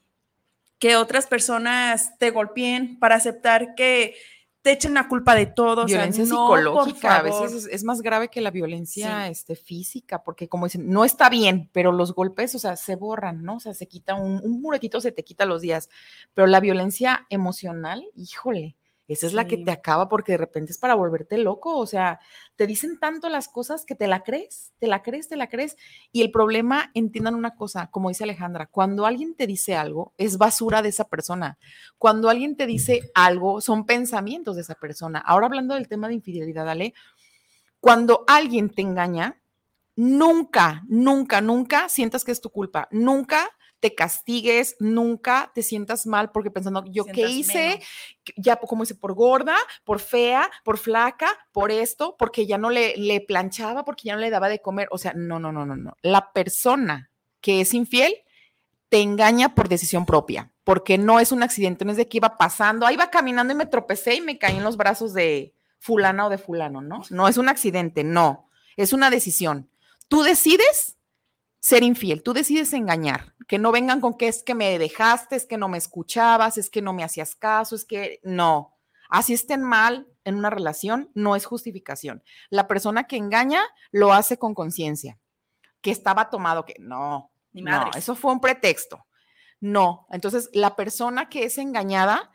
que 0.78 0.96
otras 0.96 1.28
personas 1.28 2.18
te 2.20 2.32
golpeen, 2.32 3.00
para 3.00 3.16
aceptar 3.16 3.76
que 3.76 4.16
te 4.62 4.72
echen 4.72 4.94
la 4.94 5.08
culpa 5.08 5.36
de 5.36 5.46
todo. 5.46 5.86
Violencia 5.86 6.24
o 6.24 6.28
sea, 6.28 6.36
no, 6.36 6.48
por 6.48 6.60
psicológica, 6.60 7.18
a 7.18 7.22
veces 7.22 7.54
es, 7.54 7.66
es 7.66 7.84
más 7.84 8.02
grave 8.02 8.30
que 8.30 8.42
la 8.42 8.52
violencia 8.52 9.26
Sí. 9.26 9.32
este, 9.32 9.56
física, 9.56 10.24
porque 10.24 10.48
como 10.48 10.66
dicen, 10.66 10.90
no 10.90 11.06
está 11.06 11.30
bien, 11.30 11.70
pero 11.74 11.92
los 11.92 12.14
golpes, 12.14 12.56
o 12.56 12.60
sea, 12.60 12.76
se 12.76 12.96
borran, 12.96 13.44
¿no? 13.44 13.56
O 13.56 13.60
sea, 13.60 13.74
se 13.74 13.88
quita 13.88 14.16
un, 14.16 14.42
un 14.44 14.62
muretito, 14.62 15.02
se 15.02 15.12
te 15.12 15.24
quita 15.24 15.46
los 15.46 15.62
días, 15.62 15.90
pero 16.34 16.48
la 16.48 16.60
violencia 16.60 17.26
emocional, 17.30 18.06
híjole, 18.16 18.76
esa 19.14 19.28
es 19.28 19.34
la 19.34 19.48
que 19.48 19.58
te 19.58 19.72
acaba 19.72 20.08
porque 20.08 20.34
de 20.34 20.38
repente 20.38 20.72
es 20.72 20.78
para 20.78 20.96
volverte 20.96 21.38
loco, 21.38 21.78
o 21.78 21.86
sea, 21.88 22.20
te 22.56 22.68
dicen 22.68 23.00
tanto 23.00 23.30
las 23.30 23.48
cosas 23.48 23.86
que 23.86 23.96
te 23.96 24.08
la 24.08 24.24
crees, 24.24 24.74
te 24.78 24.88
la 24.88 25.02
crees, 25.02 25.28
te 25.28 25.36
la 25.36 25.50
crees, 25.50 25.78
y 26.12 26.22
el 26.22 26.32
problema, 26.32 26.92
entiendan 26.94 27.36
una 27.36 27.56
cosa, 27.56 27.88
como 27.92 28.10
dice 28.10 28.24
Alejandra, 28.24 28.68
cuando 28.68 29.06
alguien 29.06 29.36
te 29.36 29.48
dice 29.48 29.76
algo, 29.76 30.14
es 30.18 30.38
basura 30.38 30.82
de 30.82 30.90
esa 30.90 31.06
persona. 31.06 31.58
Cuando 31.98 32.30
alguien 32.30 32.56
te 32.56 32.68
dice 32.68 33.12
algo, 33.16 33.62
son 33.62 33.86
pensamientos 33.86 34.56
de 34.56 34.62
esa 34.62 34.76
persona. 34.76 35.20
Ahora 35.20 35.48
hablando 35.48 35.76
del 35.76 35.88
tema 35.88 36.08
de 36.08 36.16
infidelidad, 36.16 36.70
Ale, 36.70 36.94
cuando 37.80 38.26
alguien 38.28 38.70
te 38.70 38.82
engaña, 38.82 39.42
nunca, 39.96 40.84
nunca, 40.88 41.42
nunca 41.42 41.90
sientas 41.90 42.24
que 42.24 42.32
es 42.32 42.42
tu 42.42 42.50
culpa. 42.50 42.88
Nunca 42.92 43.50
te 43.80 43.96
castigues, 43.96 44.76
nunca 44.80 45.52
te 45.56 45.64
sientas 45.64 46.06
mal 46.06 46.32
porque 46.32 46.52
pensando, 46.52 46.84
yo 46.88 47.06
qué 47.06 47.30
hice, 47.30 47.68
menos. 47.68 47.86
ya 48.36 48.56
como 48.58 48.84
dice, 48.84 48.96
por 48.96 49.14
gorda, 49.14 49.56
por 49.84 50.00
fea, 50.00 50.50
por 50.64 50.78
flaca, 50.78 51.28
por 51.52 51.72
esto, 51.72 52.16
porque 52.18 52.46
ya 52.46 52.58
no 52.58 52.70
le, 52.70 52.96
le 52.98 53.22
planchaba, 53.22 53.86
porque 53.86 54.04
ya 54.06 54.16
no 54.16 54.22
le 54.22 54.30
daba 54.30 54.50
de 54.50 54.62
comer. 54.62 54.88
O 54.92 54.98
sea, 54.98 55.14
no, 55.16 55.40
no, 55.40 55.52
no, 55.52 55.66
no, 55.66 55.76
no. 55.76 55.96
La 56.02 56.34
persona 56.34 57.10
que 57.42 57.62
es 57.62 57.74
infiel 57.74 58.14
te 58.90 59.02
engaña 59.02 59.56
por 59.56 59.70
decisión 59.70 60.06
propia, 60.06 60.52
porque 60.64 60.98
no 60.98 61.20
es 61.20 61.32
un 61.32 61.44
accidente, 61.44 61.86
no 61.86 61.92
es 61.92 61.98
de 61.98 62.08
que 62.08 62.18
iba 62.18 62.38
pasando, 62.38 62.86
ahí 62.86 62.96
iba 62.96 63.10
caminando 63.10 63.54
y 63.54 63.58
me 63.58 63.68
tropecé 63.68 64.16
y 64.16 64.22
me 64.22 64.38
caí 64.38 64.58
en 64.58 64.64
los 64.64 64.78
brazos 64.78 65.14
de 65.14 65.54
fulana 65.78 66.26
o 66.26 66.30
de 66.30 66.38
fulano, 66.38 66.82
¿no? 66.82 67.04
No 67.12 67.28
es 67.28 67.38
un 67.38 67.50
accidente, 67.50 68.04
no, 68.04 68.50
es 68.76 68.92
una 68.92 69.10
decisión. 69.10 69.70
Tú 70.08 70.24
decides 70.24 70.98
ser 71.60 71.84
infiel, 71.84 72.24
tú 72.24 72.34
decides 72.34 72.74
engañar, 72.74 73.36
que 73.50 73.58
no 73.58 73.72
vengan 73.72 74.00
con 74.00 74.14
que 74.14 74.28
es 74.28 74.44
que 74.44 74.54
me 74.54 74.78
dejaste, 74.78 75.36
es 75.36 75.48
que 75.48 75.58
no 75.58 75.68
me 75.70 75.80
escuchabas, 75.80 76.60
es 76.60 76.70
que 76.70 76.84
no 76.84 76.94
me 76.94 77.04
hacías 77.04 77.36
caso, 77.36 77.76
es 77.76 77.84
que 77.84 78.20
no. 78.24 78.78
Así 79.10 79.34
estén 79.34 79.64
mal 79.64 80.08
en 80.24 80.36
una 80.36 80.52
relación, 80.52 81.10
no 81.16 81.36
es 81.36 81.48
justificación. 81.48 82.24
La 82.52 82.68
persona 82.68 83.06
que 83.08 83.18
engaña 83.18 83.64
lo 83.90 84.14
hace 84.14 84.38
con 84.38 84.54
conciencia, 84.54 85.18
que 85.82 85.90
estaba 85.90 86.30
tomado, 86.30 86.64
que 86.64 86.76
no, 86.78 87.32
Ni 87.52 87.64
no, 87.64 87.72
madres. 87.72 87.96
eso 87.96 88.14
fue 88.14 88.32
un 88.32 88.40
pretexto. 88.40 89.08
No, 89.60 90.06
entonces 90.12 90.52
la 90.54 90.76
persona 90.76 91.28
que 91.28 91.46
es 91.46 91.58
engañada 91.58 92.32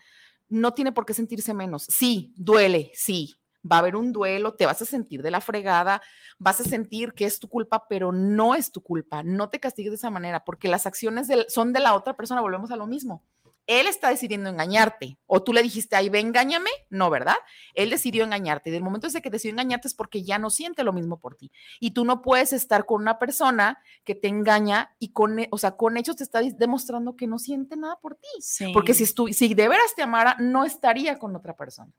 no 0.48 0.74
tiene 0.74 0.90
por 0.90 1.06
qué 1.06 1.14
sentirse 1.14 1.54
menos. 1.54 1.84
Sí, 1.84 2.34
duele, 2.36 2.90
sí. 2.92 3.36
Va 3.70 3.76
a 3.76 3.78
haber 3.80 3.96
un 3.96 4.12
duelo, 4.12 4.54
te 4.54 4.66
vas 4.66 4.80
a 4.82 4.84
sentir 4.84 5.22
de 5.22 5.30
la 5.30 5.40
fregada, 5.40 6.02
vas 6.38 6.60
a 6.60 6.64
sentir 6.64 7.12
que 7.14 7.24
es 7.24 7.38
tu 7.38 7.48
culpa, 7.48 7.86
pero 7.88 8.12
no 8.12 8.54
es 8.54 8.70
tu 8.72 8.82
culpa. 8.82 9.22
No 9.22 9.48
te 9.48 9.60
castigues 9.60 9.90
de 9.92 9.96
esa 9.96 10.10
manera, 10.10 10.44
porque 10.44 10.68
las 10.68 10.86
acciones 10.86 11.28
del- 11.28 11.46
son 11.48 11.72
de 11.72 11.80
la 11.80 11.94
otra 11.94 12.14
persona, 12.16 12.40
volvemos 12.40 12.70
a 12.70 12.76
lo 12.76 12.86
mismo. 12.86 13.22
Él 13.66 13.86
está 13.86 14.10
decidiendo 14.10 14.50
engañarte, 14.50 15.16
o 15.26 15.42
tú 15.42 15.54
le 15.54 15.62
dijiste, 15.62 15.96
ay, 15.96 16.10
ve, 16.10 16.20
engáñame. 16.20 16.68
No, 16.90 17.08
¿verdad? 17.08 17.36
Él 17.72 17.88
decidió 17.88 18.22
engañarte. 18.22 18.68
Y 18.68 18.72
del 18.74 18.82
momento 18.82 19.06
ese 19.06 19.22
que 19.22 19.30
decidió 19.30 19.52
engañarte 19.52 19.88
es 19.88 19.94
porque 19.94 20.22
ya 20.22 20.38
no 20.38 20.50
siente 20.50 20.84
lo 20.84 20.92
mismo 20.92 21.18
por 21.18 21.34
ti. 21.36 21.50
Y 21.80 21.92
tú 21.92 22.04
no 22.04 22.20
puedes 22.20 22.52
estar 22.52 22.84
con 22.84 23.00
una 23.00 23.18
persona 23.18 23.78
que 24.04 24.14
te 24.14 24.28
engaña 24.28 24.94
y 24.98 25.12
con, 25.12 25.38
he- 25.38 25.48
o 25.50 25.56
sea, 25.56 25.78
con 25.78 25.96
hechos 25.96 26.16
te 26.16 26.24
está 26.24 26.42
demostrando 26.42 27.16
que 27.16 27.26
no 27.26 27.38
siente 27.38 27.74
nada 27.78 27.96
por 28.02 28.16
ti. 28.16 28.28
Sí. 28.40 28.70
Porque 28.74 28.92
si, 28.92 29.06
si 29.06 29.54
de 29.54 29.68
veras 29.68 29.94
te 29.96 30.02
amara, 30.02 30.36
no 30.38 30.66
estaría 30.66 31.18
con 31.18 31.34
otra 31.34 31.56
persona. 31.56 31.90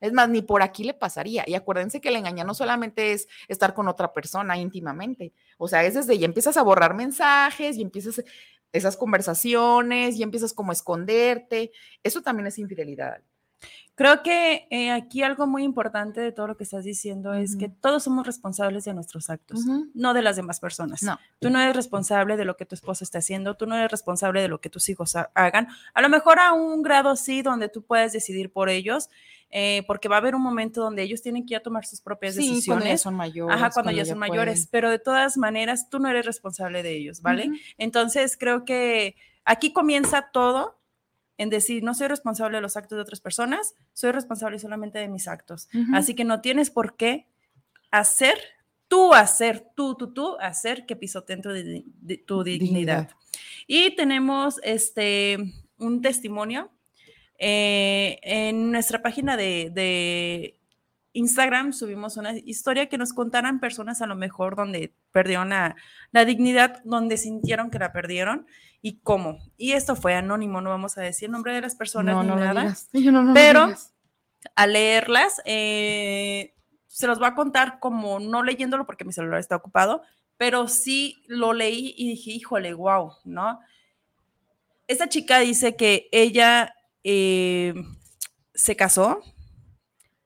Es 0.00 0.12
más, 0.12 0.28
ni 0.28 0.42
por 0.42 0.62
aquí 0.62 0.84
le 0.84 0.94
pasaría. 0.94 1.44
Y 1.46 1.54
acuérdense 1.54 2.00
que 2.00 2.08
el 2.08 2.16
engañar 2.16 2.46
no 2.46 2.54
solamente 2.54 3.12
es 3.12 3.28
estar 3.48 3.74
con 3.74 3.88
otra 3.88 4.12
persona 4.12 4.56
íntimamente. 4.58 5.32
O 5.58 5.68
sea, 5.68 5.84
es 5.84 5.94
desde 5.94 6.18
ya 6.18 6.26
empiezas 6.26 6.56
a 6.56 6.62
borrar 6.62 6.94
mensajes 6.94 7.76
y 7.76 7.82
empiezas 7.82 8.22
esas 8.72 8.96
conversaciones 8.96 10.16
y 10.16 10.22
empiezas 10.22 10.52
como 10.52 10.70
a 10.72 10.74
esconderte. 10.74 11.72
Eso 12.02 12.22
también 12.22 12.46
es 12.46 12.58
infidelidad. 12.58 13.20
Creo 13.94 14.22
que 14.22 14.66
eh, 14.70 14.90
aquí 14.90 15.22
algo 15.22 15.46
muy 15.46 15.62
importante 15.62 16.22
de 16.22 16.32
todo 16.32 16.46
lo 16.46 16.56
que 16.56 16.64
estás 16.64 16.84
diciendo 16.84 17.34
es 17.34 17.54
que 17.56 17.68
todos 17.68 18.02
somos 18.04 18.26
responsables 18.26 18.84
de 18.84 18.94
nuestros 18.94 19.28
actos, 19.28 19.60
Ujú. 19.66 19.90
no 19.92 20.14
de 20.14 20.22
las 20.22 20.36
demás 20.36 20.58
personas. 20.58 21.02
No. 21.02 21.18
Tú 21.38 21.50
no 21.50 21.60
eres 21.60 21.76
responsable 21.76 22.38
de 22.38 22.46
lo 22.46 22.56
que 22.56 22.64
tu 22.64 22.74
esposo 22.74 23.04
está 23.04 23.18
haciendo, 23.18 23.56
tú 23.56 23.66
no 23.66 23.76
eres 23.76 23.90
responsable 23.90 24.40
de 24.40 24.48
lo 24.48 24.58
que 24.58 24.70
tus 24.70 24.88
hijos 24.88 25.16
ha- 25.16 25.30
hagan. 25.34 25.68
A 25.92 26.00
lo 26.00 26.08
mejor 26.08 26.38
a 26.38 26.54
un 26.54 26.80
grado 26.82 27.14
sí, 27.14 27.42
donde 27.42 27.68
tú 27.68 27.82
puedes 27.82 28.12
decidir 28.14 28.50
por 28.50 28.70
ellos, 28.70 29.10
eh, 29.50 29.82
porque 29.86 30.08
va 30.08 30.16
a 30.16 30.20
haber 30.20 30.34
un 30.34 30.42
momento 30.42 30.80
donde 30.80 31.02
ellos 31.02 31.20
tienen 31.20 31.44
que 31.44 31.50
ya 31.52 31.60
tomar 31.60 31.84
sus 31.84 32.00
propias 32.00 32.36
Sí, 32.36 32.40
cuando 32.40 32.54
ya 32.54 32.54
decisiones. 32.92 33.00
son 33.02 33.14
mayores. 33.16 33.54
Ajá, 33.54 33.70
cuando 33.70 33.90
ya 33.92 34.06
son 34.06 34.16
mayores, 34.18 34.66
pero 34.70 34.88
de 34.90 34.98
todas 34.98 35.36
maneras 35.36 35.90
tú 35.90 35.98
no 35.98 36.08
eres 36.08 36.24
responsable 36.24 36.82
de 36.82 36.96
ellos, 36.96 37.20
¿vale? 37.20 37.48
Ujú. 37.48 37.56
Entonces 37.76 38.38
creo 38.38 38.64
que 38.64 39.14
aquí 39.44 39.74
comienza 39.74 40.30
todo 40.32 40.79
en 41.40 41.48
decir, 41.50 41.82
no 41.82 41.94
soy 41.94 42.08
responsable 42.08 42.58
de 42.58 42.62
los 42.62 42.76
actos 42.76 42.96
de 42.96 43.02
otras 43.02 43.20
personas, 43.20 43.74
soy 43.94 44.12
responsable 44.12 44.58
solamente 44.58 44.98
de 44.98 45.08
mis 45.08 45.26
actos. 45.26 45.68
Así 45.94 46.14
que 46.14 46.24
no 46.24 46.40
tienes 46.40 46.70
por 46.70 46.96
qué 46.96 47.26
hacer, 47.90 48.36
tú 48.88 49.14
hacer, 49.14 49.68
tú, 49.74 49.94
tú, 49.94 50.12
tú, 50.12 50.36
hacer 50.40 50.84
que 50.86 50.96
pisoteen 50.96 51.40
tu, 51.40 51.50
di- 51.52 51.84
tu 52.26 52.42
dignidad. 52.44 53.08
Dignidad. 53.08 53.10
Y 53.66 53.96
tenemos 53.96 54.60
este, 54.62 55.38
un 55.78 56.02
testimonio 56.02 56.70
eh, 57.38 58.18
en 58.22 58.70
nuestra 58.70 59.00
página 59.00 59.36
de, 59.36 59.70
de 59.72 60.59
Instagram 61.12 61.72
subimos 61.72 62.16
una 62.16 62.36
historia 62.38 62.88
que 62.88 62.98
nos 62.98 63.12
contaran 63.12 63.60
personas 63.60 64.00
a 64.02 64.06
lo 64.06 64.14
mejor 64.16 64.56
donde 64.56 64.94
perdieron 65.12 65.48
la, 65.50 65.74
la 66.12 66.24
dignidad, 66.24 66.80
donde 66.84 67.16
sintieron 67.16 67.70
que 67.70 67.78
la 67.78 67.92
perdieron 67.92 68.46
y 68.82 69.00
cómo. 69.00 69.38
Y 69.56 69.72
esto 69.72 69.96
fue 69.96 70.14
anónimo, 70.14 70.60
no 70.60 70.70
vamos 70.70 70.96
a 70.98 71.02
decir 71.02 71.26
el 71.26 71.32
nombre 71.32 71.52
de 71.52 71.60
las 71.62 71.74
personas 71.74 72.14
No, 72.14 72.22
ni 72.22 72.28
no 72.28 72.36
nada. 72.36 72.76
no, 72.92 73.34
Pero- 73.34 73.66
digas. 73.66 73.94
A 74.54 74.66
leerlas, 74.66 75.42
eh, 75.44 76.54
se 76.86 77.06
los 77.06 77.18
voy 77.18 77.28
a 77.28 77.34
contar 77.34 77.78
como 77.78 78.18
no 78.20 78.42
leyéndolo 78.42 78.86
porque 78.86 79.04
mi 79.04 79.12
celular 79.12 79.38
está 79.38 79.56
ocupado, 79.56 80.02
pero 80.38 80.66
sí 80.66 81.22
lo 81.26 81.52
leí 81.52 81.94
y 81.98 82.08
dije, 82.08 82.30
híjole, 82.30 82.72
wow, 82.72 83.12
¿no? 83.24 83.60
Esta 84.86 85.10
chica 85.10 85.40
dice 85.40 85.76
que 85.76 86.08
ella 86.10 86.74
eh, 87.04 87.74
se 88.54 88.76
casó, 88.76 89.20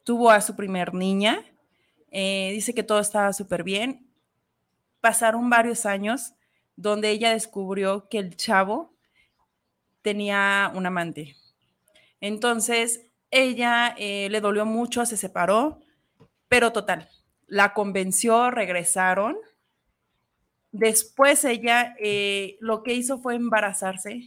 tuvo 0.04 0.30
a 0.30 0.40
su 0.40 0.54
primer 0.54 0.94
niña, 0.94 1.44
eh, 2.10 2.50
dice 2.52 2.74
que 2.74 2.84
todo 2.84 3.00
estaba 3.00 3.32
súper 3.32 3.64
bien. 3.64 4.06
Pasaron 5.00 5.50
varios 5.50 5.84
años 5.86 6.34
donde 6.76 7.10
ella 7.10 7.32
descubrió 7.32 8.08
que 8.08 8.18
el 8.18 8.36
chavo 8.36 8.94
tenía 10.02 10.70
un 10.74 10.86
amante. 10.86 11.34
Entonces, 12.20 13.06
ella 13.30 13.94
eh, 13.98 14.28
le 14.30 14.40
dolió 14.40 14.64
mucho, 14.64 15.04
se 15.06 15.16
separó, 15.16 15.80
pero 16.48 16.72
total, 16.72 17.08
la 17.48 17.72
convenció, 17.72 18.50
regresaron. 18.50 19.36
Después 20.70 21.44
ella 21.44 21.96
eh, 21.98 22.56
lo 22.60 22.82
que 22.82 22.94
hizo 22.94 23.18
fue 23.18 23.34
embarazarse 23.34 24.22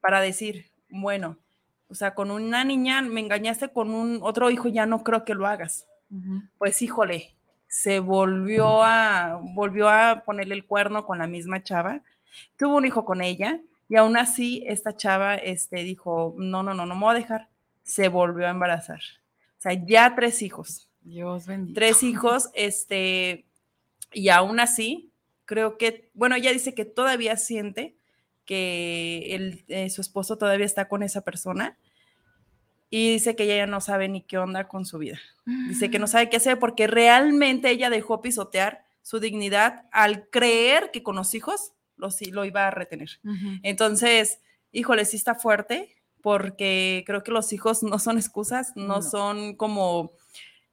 para 0.00 0.20
decir, 0.20 0.70
bueno, 0.90 1.38
o 1.90 1.94
sea, 1.94 2.14
con 2.14 2.30
una 2.30 2.64
niña 2.64 3.00
me 3.02 3.20
engañaste 3.20 3.68
con 3.68 3.90
un 3.90 4.20
otro 4.22 4.50
hijo, 4.50 4.68
ya 4.68 4.86
no 4.86 5.02
creo 5.02 5.24
que 5.24 5.34
lo 5.34 5.46
hagas. 5.46 5.86
Pues 6.56 6.80
híjole, 6.80 7.34
se 7.66 8.00
volvió 8.00 8.82
a 8.82 9.40
volvió 9.42 9.88
a 9.90 10.22
ponerle 10.24 10.54
el 10.54 10.64
cuerno 10.64 11.04
con 11.04 11.18
la 11.18 11.26
misma 11.26 11.62
chava, 11.62 12.00
tuvo 12.56 12.76
un 12.76 12.86
hijo 12.86 13.04
con 13.04 13.20
ella 13.20 13.60
y 13.90 13.96
aún 13.96 14.16
así 14.16 14.64
esta 14.66 14.96
chava 14.96 15.34
este 15.34 15.82
dijo, 15.82 16.34
"No, 16.38 16.62
no, 16.62 16.72
no, 16.72 16.86
no 16.86 16.94
me 16.94 17.00
voy 17.02 17.16
a 17.16 17.18
dejar." 17.18 17.48
Se 17.82 18.08
volvió 18.08 18.46
a 18.46 18.50
embarazar. 18.50 19.00
O 19.58 19.60
sea, 19.60 19.72
ya 19.72 20.14
tres 20.14 20.40
hijos. 20.40 20.88
Dios 21.02 21.46
bendito. 21.46 21.78
Tres 21.78 22.02
hijos 22.02 22.50
este 22.54 23.44
y 24.12 24.30
aún 24.30 24.60
así 24.60 25.10
creo 25.44 25.76
que 25.76 26.10
bueno, 26.14 26.36
ella 26.36 26.52
dice 26.52 26.74
que 26.74 26.86
todavía 26.86 27.36
siente 27.36 27.97
que 28.48 29.34
el, 29.36 29.64
eh, 29.68 29.90
su 29.90 30.00
esposo 30.00 30.38
todavía 30.38 30.64
está 30.64 30.88
con 30.88 31.02
esa 31.02 31.20
persona 31.20 31.76
y 32.88 33.12
dice 33.12 33.36
que 33.36 33.44
ella 33.44 33.56
ya 33.56 33.66
no 33.66 33.82
sabe 33.82 34.08
ni 34.08 34.22
qué 34.22 34.38
onda 34.38 34.66
con 34.66 34.86
su 34.86 34.96
vida. 34.96 35.18
Dice 35.44 35.90
que 35.90 35.98
no 35.98 36.06
sabe 36.06 36.30
qué 36.30 36.38
hacer 36.38 36.58
porque 36.58 36.86
realmente 36.86 37.70
ella 37.70 37.90
dejó 37.90 38.22
pisotear 38.22 38.82
su 39.02 39.20
dignidad 39.20 39.84
al 39.92 40.28
creer 40.30 40.90
que 40.90 41.02
con 41.02 41.16
los 41.16 41.34
hijos 41.34 41.72
lo, 41.96 42.10
sí- 42.10 42.30
lo 42.30 42.46
iba 42.46 42.66
a 42.66 42.70
retener. 42.70 43.20
Entonces, 43.62 44.40
híjole, 44.72 45.04
sí 45.04 45.16
está 45.18 45.34
fuerte 45.34 45.94
porque 46.22 47.04
creo 47.06 47.22
que 47.22 47.30
los 47.30 47.52
hijos 47.52 47.82
no 47.82 47.98
son 47.98 48.16
excusas, 48.16 48.72
no, 48.74 48.86
No. 48.86 49.02
son 49.02 49.54
como 49.56 50.12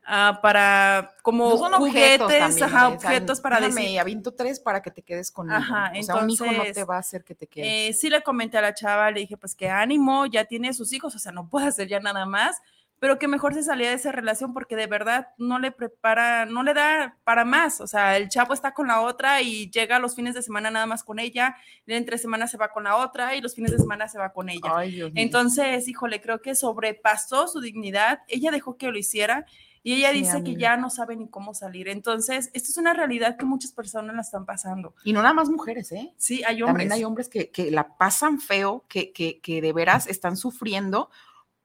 ah, 0.06 0.40
para 0.42 1.16
como 1.22 1.50
No 1.70 1.78
juguetes, 1.78 2.22
objetos 2.22 2.62
ajá, 2.62 2.90
objetos 2.90 3.42
para 3.42 3.60
déjame, 3.60 3.82
decir. 3.82 4.00
aviento 4.00 4.34
tres 4.34 4.60
para 4.60 4.82
que 4.82 4.92
te 4.92 5.02
quedes 5.02 5.32
conmigo. 5.32 5.58
Ajá, 5.58 5.92
o 5.98 6.04
sea, 6.04 6.16
un 6.18 6.30
hijo 6.30 6.46
no 6.46 6.64
te 6.72 6.84
va 6.84 6.96
a 6.98 7.00
hacer 7.00 7.24
que 7.24 7.36
te 7.36 7.48
quedes. 7.48 7.68
Eh, 7.68 7.94
sí 8.00 8.10
le 8.10 8.22
comenté 8.22 8.58
a 8.58 8.62
la 8.62 8.74
chava, 8.74 9.12
le 9.12 9.22
dije, 9.22 9.38
pues 9.38 9.56
que 9.56 9.70
ánimo, 9.70 10.26
ya 10.26 10.46
tiene 10.46 10.74
sus 10.74 10.94
hijos, 10.94 11.16
o 11.16 11.20
sea, 11.20 11.32
no 11.32 11.50
puede 11.50 11.68
hacer 11.68 11.88
ya 11.88 12.00
nada 12.00 12.26
más, 12.26 12.62
pero 12.98 13.20
que 13.20 13.28
mejor 13.28 13.54
se 13.54 13.62
salía 13.62 13.90
de 13.90 13.96
esa 13.96 14.12
relación 14.14 14.54
porque 14.54 14.76
de 14.78 14.88
verdad 14.88 15.28
no 15.38 15.60
le 15.60 15.72
prepara, 15.72 16.46
no 16.46 16.64
le 16.64 16.74
da 16.74 17.18
para 17.26 17.44
más, 17.44 17.82
o 17.82 17.88
sea, 17.88 18.16
el 18.16 18.30
chavo 18.30 18.54
está 18.54 18.74
con 18.74 18.88
la 18.88 19.02
otra 19.02 19.42
y 19.42 19.70
llega 19.70 20.00
los 20.00 20.16
fines 20.16 20.34
de 20.34 20.42
semana 20.42 20.72
nada 20.72 20.86
más 20.86 21.04
con 21.04 21.20
ella, 21.20 21.58
entre 21.88 22.18
semana 22.18 22.48
se 22.48 22.58
va 22.58 22.70
con 22.70 22.86
la 22.86 22.96
otra 22.96 23.36
y 23.36 23.42
los 23.42 23.54
fines 23.54 23.72
de 23.72 23.80
semana 23.80 24.08
se 24.08 24.18
va 24.18 24.32
con 24.32 24.50
ella. 24.50 24.72
Ay, 24.74 24.92
Dios 24.92 25.12
mío. 25.12 25.22
Entonces, 25.24 25.88
híjole, 25.88 26.22
creo 26.22 26.42
que 26.42 26.56
sobrepasó 26.56 27.48
su 27.48 27.60
dignidad, 27.60 28.22
ella 28.30 28.50
dejó 28.50 28.78
que 28.78 28.88
lo 28.88 28.98
hiciera 28.98 29.46
y 29.86 29.94
ella 29.94 30.10
Sí, 30.12 30.18
dice 30.18 30.44
que 30.44 30.56
ya 30.56 30.78
no 30.78 30.90
sabe 30.90 31.16
ni 31.16 31.28
cómo 31.30 31.54
salir. 31.54 31.88
Entonces, 31.90 32.50
esto 32.54 32.72
es 32.72 32.78
una 32.78 32.94
realidad 32.94 33.38
que 33.38 33.46
muchas 33.46 33.72
personas 33.72 34.16
la 34.16 34.22
están 34.24 34.44
pasando. 34.44 34.96
Y 35.04 35.14
no 35.14 35.22
nada 35.22 35.36
más 35.36 35.48
mujeres, 35.48 35.92
¿eh? 35.92 36.12
Sí, 36.18 36.38
hay 36.44 36.58
También 36.58 36.70
hombres. 36.70 36.92
hay 36.92 37.04
hombres 37.04 37.30
que, 37.30 37.52
que 37.52 37.70
la 37.70 37.96
pasan 37.96 38.40
feo, 38.40 38.84
que, 38.90 39.14
que, 39.14 39.40
que 39.42 39.62
de 39.62 39.74
veras 39.74 40.08
están 40.08 40.38
sufriendo 40.38 41.12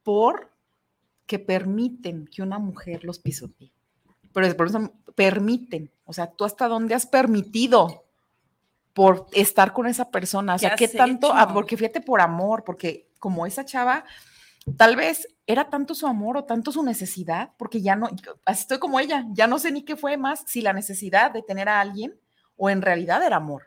por 0.03 0.51
que 1.25 1.39
permiten 1.39 2.27
que 2.27 2.43
una 2.43 2.59
mujer 2.59 3.03
los 3.05 3.17
pisotee. 3.17 3.71
Pero 4.31 4.55
por 4.55 4.67
eso 4.67 4.93
permiten. 5.15 5.89
O 6.05 6.13
sea, 6.13 6.27
tú 6.29 6.45
hasta 6.45 6.67
dónde 6.67 6.93
has 6.93 7.07
permitido 7.07 8.05
por 8.93 9.25
estar 9.33 9.73
con 9.73 9.87
esa 9.87 10.11
persona. 10.11 10.53
O 10.55 10.59
sea, 10.59 10.71
¿Qué 10.71 10.75
¿qué 10.75 10.85
has 10.85 10.91
tanto? 10.93 11.33
Ah, 11.33 11.45
hecho? 11.45 11.53
porque 11.55 11.75
fíjate 11.75 12.01
por 12.01 12.21
amor, 12.21 12.63
porque 12.63 13.09
como 13.17 13.47
esa 13.47 13.65
chava, 13.65 14.05
tal 14.77 14.95
vez 14.95 15.27
era 15.47 15.69
tanto 15.69 15.95
su 15.95 16.07
amor 16.07 16.37
o 16.37 16.43
tanto 16.45 16.71
su 16.71 16.83
necesidad, 16.83 17.51
porque 17.57 17.81
ya 17.81 17.95
no, 17.95 18.09
así 18.45 18.61
estoy 18.61 18.79
como 18.79 18.99
ella, 18.99 19.25
ya 19.31 19.47
no 19.47 19.59
sé 19.59 19.71
ni 19.71 19.83
qué 19.83 19.95
fue 19.95 20.17
más, 20.17 20.43
si 20.47 20.61
la 20.61 20.73
necesidad 20.73 21.31
de 21.31 21.41
tener 21.41 21.67
a 21.69 21.81
alguien 21.81 22.13
o 22.57 22.69
en 22.69 22.81
realidad 22.81 23.23
era 23.23 23.37
amor. 23.37 23.63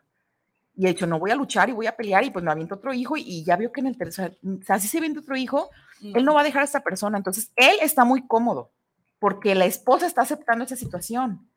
Y 0.77 0.87
he 0.87 0.89
dicho, 0.89 1.07
no 1.07 1.19
voy 1.19 1.31
a 1.31 1.37
luchar 1.37 1.69
y 1.69 1.73
voy 1.73 1.87
a 1.87 1.97
pelear 1.97 2.25
y 2.25 2.31
pues 2.31 2.45
me 2.45 2.51
aviento 2.51 2.75
otro 2.75 2.93
hijo 2.93 3.17
y, 3.17 3.23
y 3.23 3.45
ya 3.45 3.57
vio 3.57 3.71
que 3.71 3.81
en 3.81 3.87
el 3.87 3.97
tercer, 3.97 4.39
o 4.45 4.63
sea, 4.65 4.79
si 4.79 4.89
se 4.89 4.99
avienta 4.99 5.21
otro 5.21 5.37
hijo, 5.37 5.71
él 6.03 6.25
no 6.25 6.35
va 6.35 6.41
a 6.41 6.45
dejar 6.45 6.63
a 6.63 6.67
esta 6.67 6.81
persona. 6.81 7.17
Entonces, 7.17 7.51
él 7.57 7.77
está 7.81 8.05
muy 8.05 8.27
cómodo 8.27 8.73
porque 9.19 9.55
la 9.55 9.65
esposa 9.65 10.07
está 10.07 10.23
aceptando 10.23 10.65
esa 10.65 10.77
situación. 10.77 11.49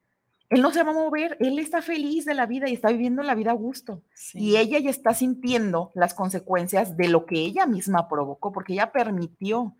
Él 0.50 0.62
no 0.62 0.72
se 0.72 0.82
va 0.84 0.92
a 0.92 0.94
mover, 0.94 1.36
él 1.42 1.60
está 1.60 1.82
feliz 1.82 2.24
de 2.24 2.34
la 2.34 2.46
vida 2.46 2.70
y 2.70 2.74
está 2.74 2.90
viviendo 2.90 3.22
la 3.22 3.36
vida 3.36 3.52
a 3.52 3.56
gusto. 3.56 4.02
Sí. 4.14 4.40
Y 4.40 4.58
ella 4.58 4.80
ya 4.80 4.90
está 4.90 5.14
sintiendo 5.14 5.92
las 5.94 6.14
consecuencias 6.14 6.96
de 6.96 7.10
lo 7.10 7.26
que 7.26 7.36
ella 7.36 7.66
misma 7.66 8.08
provocó, 8.08 8.54
porque 8.54 8.74
ella 8.74 8.92
permitió 8.94 9.76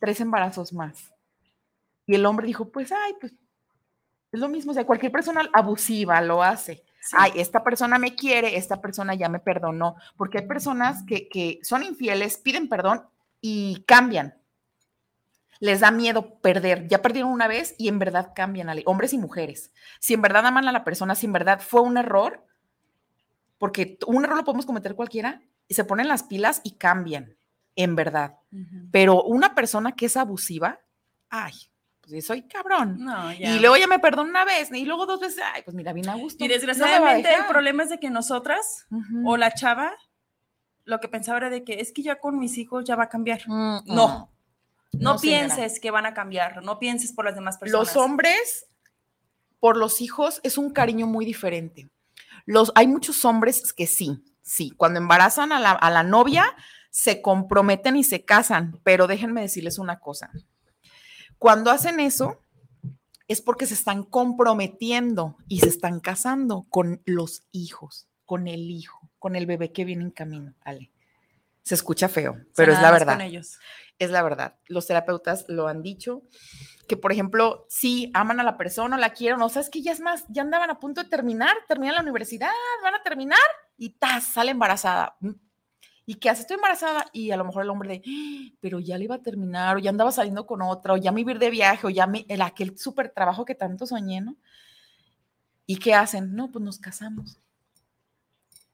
tres 0.00 0.20
embarazos 0.20 0.72
más. 0.72 1.12
Y 2.06 2.14
el 2.14 2.24
hombre 2.24 2.46
dijo, 2.46 2.70
pues, 2.70 2.90
ay, 2.90 3.14
pues, 3.20 3.34
es 4.32 4.40
lo 4.40 4.48
mismo, 4.48 4.70
o 4.70 4.74
sea, 4.74 4.86
cualquier 4.86 5.12
persona 5.12 5.48
abusiva 5.52 6.20
lo 6.22 6.42
hace. 6.42 6.82
Sí. 7.00 7.16
Ay, 7.18 7.32
esta 7.36 7.62
persona 7.62 7.98
me 7.98 8.14
quiere, 8.14 8.56
esta 8.56 8.80
persona 8.80 9.14
ya 9.14 9.28
me 9.28 9.40
perdonó, 9.40 9.96
porque 10.16 10.38
hay 10.38 10.46
personas 10.46 11.02
que, 11.04 11.28
que 11.28 11.60
son 11.62 11.82
infieles, 11.82 12.38
piden 12.38 12.68
perdón 12.68 13.02
y 13.42 13.84
cambian. 13.86 14.34
Les 15.62 15.78
da 15.78 15.92
miedo 15.92 16.40
perder. 16.40 16.88
Ya 16.88 17.02
perdieron 17.02 17.30
una 17.30 17.46
vez 17.46 17.76
y 17.78 17.86
en 17.86 18.00
verdad 18.00 18.32
cambian, 18.34 18.68
Ale, 18.68 18.82
hombres 18.84 19.12
y 19.12 19.18
mujeres. 19.18 19.70
Si 20.00 20.12
en 20.12 20.20
verdad 20.20 20.44
aman 20.44 20.66
a 20.66 20.72
la 20.72 20.82
persona, 20.82 21.14
si 21.14 21.26
en 21.26 21.32
verdad 21.32 21.60
fue 21.60 21.82
un 21.82 21.96
error, 21.96 22.44
porque 23.58 23.96
un 24.08 24.24
error 24.24 24.36
lo 24.36 24.42
podemos 24.42 24.66
cometer 24.66 24.96
cualquiera, 24.96 25.40
y 25.68 25.74
se 25.74 25.84
ponen 25.84 26.08
las 26.08 26.24
pilas 26.24 26.62
y 26.64 26.72
cambian, 26.72 27.36
en 27.76 27.94
verdad. 27.94 28.38
Pero 28.90 29.22
una 29.22 29.54
persona 29.54 29.92
que 29.92 30.06
es 30.06 30.16
abusiva, 30.16 30.80
ay, 31.30 31.52
pues 32.00 32.26
soy 32.26 32.42
cabrón. 32.42 32.96
No. 32.98 33.32
Y 33.32 33.60
luego 33.60 33.76
ya 33.76 33.86
me 33.86 34.00
perdonó 34.00 34.28
una 34.30 34.44
vez, 34.44 34.68
y 34.72 34.84
luego 34.84 35.06
dos 35.06 35.20
veces, 35.20 35.44
ay, 35.54 35.62
pues 35.62 35.76
mira, 35.76 35.92
bien 35.92 36.08
a 36.08 36.16
gusto. 36.16 36.44
Y 36.44 36.48
no 36.48 36.54
a 36.54 36.56
desgraciadamente 36.56 37.32
el 37.32 37.46
problema 37.46 37.84
es 37.84 37.90
de 37.90 38.00
que 38.00 38.10
nosotras 38.10 38.88
Ujú. 38.90 39.30
o 39.30 39.36
la 39.36 39.54
chava 39.54 39.92
lo 40.84 40.98
que 40.98 41.06
pensaba 41.06 41.38
era 41.38 41.50
de 41.50 41.62
que 41.62 41.74
es 41.78 41.92
que 41.92 42.02
ya 42.02 42.18
con 42.18 42.40
mis 42.40 42.58
hijos 42.58 42.84
ya 42.84 42.96
va 42.96 43.04
a 43.04 43.08
cambiar. 43.08 43.42
Mm, 43.46 43.82
No. 43.86 44.31
No, 44.98 45.18
pienses 45.18 45.80
que 45.80 45.90
van 45.90 46.06
a 46.06 46.14
cambiar, 46.14 46.62
no 46.62 46.78
pienses 46.78 47.12
por 47.12 47.24
las 47.24 47.34
demás 47.34 47.58
personas. 47.58 47.86
Los 47.88 47.96
hombres, 47.96 48.66
por 49.58 49.76
los 49.76 50.00
hijos, 50.00 50.40
es 50.42 50.58
un 50.58 50.70
cariño 50.70 51.06
muy 51.06 51.24
diferente. 51.24 51.90
Los, 52.44 52.72
hay 52.74 52.86
muchos 52.86 53.24
hombres 53.24 53.72
que 53.72 53.86
sí, 53.86 54.22
sí, 54.42 54.70
cuando 54.76 55.00
embarazan 55.00 55.52
a 55.52 55.60
la, 55.60 55.72
a 55.72 55.90
la 55.90 56.02
novia, 56.02 56.44
se 56.90 57.22
comprometen 57.22 57.96
y 57.96 58.04
se 58.04 58.24
casan, 58.24 58.80
pero 58.84 59.06
déjenme 59.06 59.40
decirles 59.40 59.78
una 59.78 59.98
cosa. 59.98 60.30
Cuando 61.38 61.70
hacen 61.70 62.00
eso, 62.00 62.38
es 63.28 63.40
porque 63.40 63.66
se 63.66 63.74
están 63.74 64.04
comprometiendo 64.04 65.36
y 65.48 65.60
se 65.60 65.68
están 65.68 66.00
casando 66.00 66.66
con 66.68 67.02
los 67.04 67.44
hijos, 67.50 68.08
con 68.24 68.46
el 68.46 68.70
hijo, 68.70 69.10
con 69.18 69.36
el 69.36 69.46
bebé 69.46 69.72
que 69.72 69.84
viene 69.84 70.04
en 70.04 70.10
camino. 70.10 70.54
Ale. 70.60 70.90
Se 71.62 71.74
escucha 71.74 72.08
feo, 72.08 72.32
O 72.32 72.34
sea, 72.34 72.44
pero 72.56 72.72
es 72.72 72.82
la 72.82 72.90
verdad 72.90 73.14
Con 73.14 73.22
ellos. 73.22 73.58
Es 74.04 74.10
la 74.10 74.22
verdad. 74.22 74.56
Los 74.66 74.86
terapeutas 74.86 75.44
lo 75.48 75.68
han 75.68 75.82
dicho, 75.82 76.22
que 76.88 76.96
por 76.96 77.12
ejemplo, 77.12 77.66
sí, 77.68 78.10
aman 78.14 78.40
a 78.40 78.44
la 78.44 78.56
persona, 78.56 78.98
la 78.98 79.10
quieren, 79.10 79.40
o 79.42 79.48
sea, 79.48 79.62
es 79.62 79.70
que 79.70 79.82
ya 79.82 79.92
es 79.92 80.00
más, 80.00 80.24
ya 80.28 80.42
andaban 80.42 80.70
a 80.70 80.80
punto 80.80 81.02
de 81.02 81.08
terminar, 81.08 81.54
terminan 81.68 81.94
la 81.96 82.02
universidad, 82.02 82.50
van 82.82 82.94
a 82.94 83.02
terminar 83.02 83.38
y 83.76 83.90
¡tas! 83.90 84.24
sale 84.24 84.50
embarazada. 84.50 85.16
Mm. 85.20 85.30
¿Y 86.04 86.16
qué 86.16 86.30
hace? 86.30 86.42
Estoy 86.42 86.56
embarazada 86.56 87.06
y 87.12 87.30
a 87.30 87.36
lo 87.36 87.44
mejor 87.44 87.62
el 87.62 87.70
hombre 87.70 87.88
de, 87.88 88.02
"Ah, 88.04 88.56
pero 88.60 88.80
ya 88.80 88.98
le 88.98 89.04
iba 89.04 89.14
a 89.14 89.22
terminar, 89.22 89.76
o 89.76 89.78
ya 89.78 89.90
andaba 89.90 90.10
saliendo 90.10 90.46
con 90.46 90.60
otra, 90.62 90.94
o 90.94 90.96
ya 90.96 91.12
me 91.12 91.20
iba 91.20 91.30
a 91.30 91.34
ir 91.34 91.38
de 91.38 91.50
viaje, 91.50 91.86
o 91.86 91.90
ya 91.90 92.06
me, 92.06 92.26
el, 92.28 92.42
aquel 92.42 92.76
súper 92.76 93.10
trabajo 93.10 93.44
que 93.44 93.54
tanto 93.54 93.86
soñé, 93.86 94.20
¿no? 94.20 94.36
¿Y 95.66 95.76
qué 95.78 95.94
hacen? 95.94 96.34
No, 96.34 96.50
pues 96.50 96.64
nos 96.64 96.78
casamos. 96.78 97.40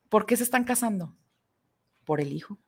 ¿Por 0.09 0.25
qué 0.27 0.37
se 0.37 0.45
están 0.45 0.65
casando? 0.65 1.15
Por 2.05 2.21
el 2.21 2.33
hijo. 2.33 2.59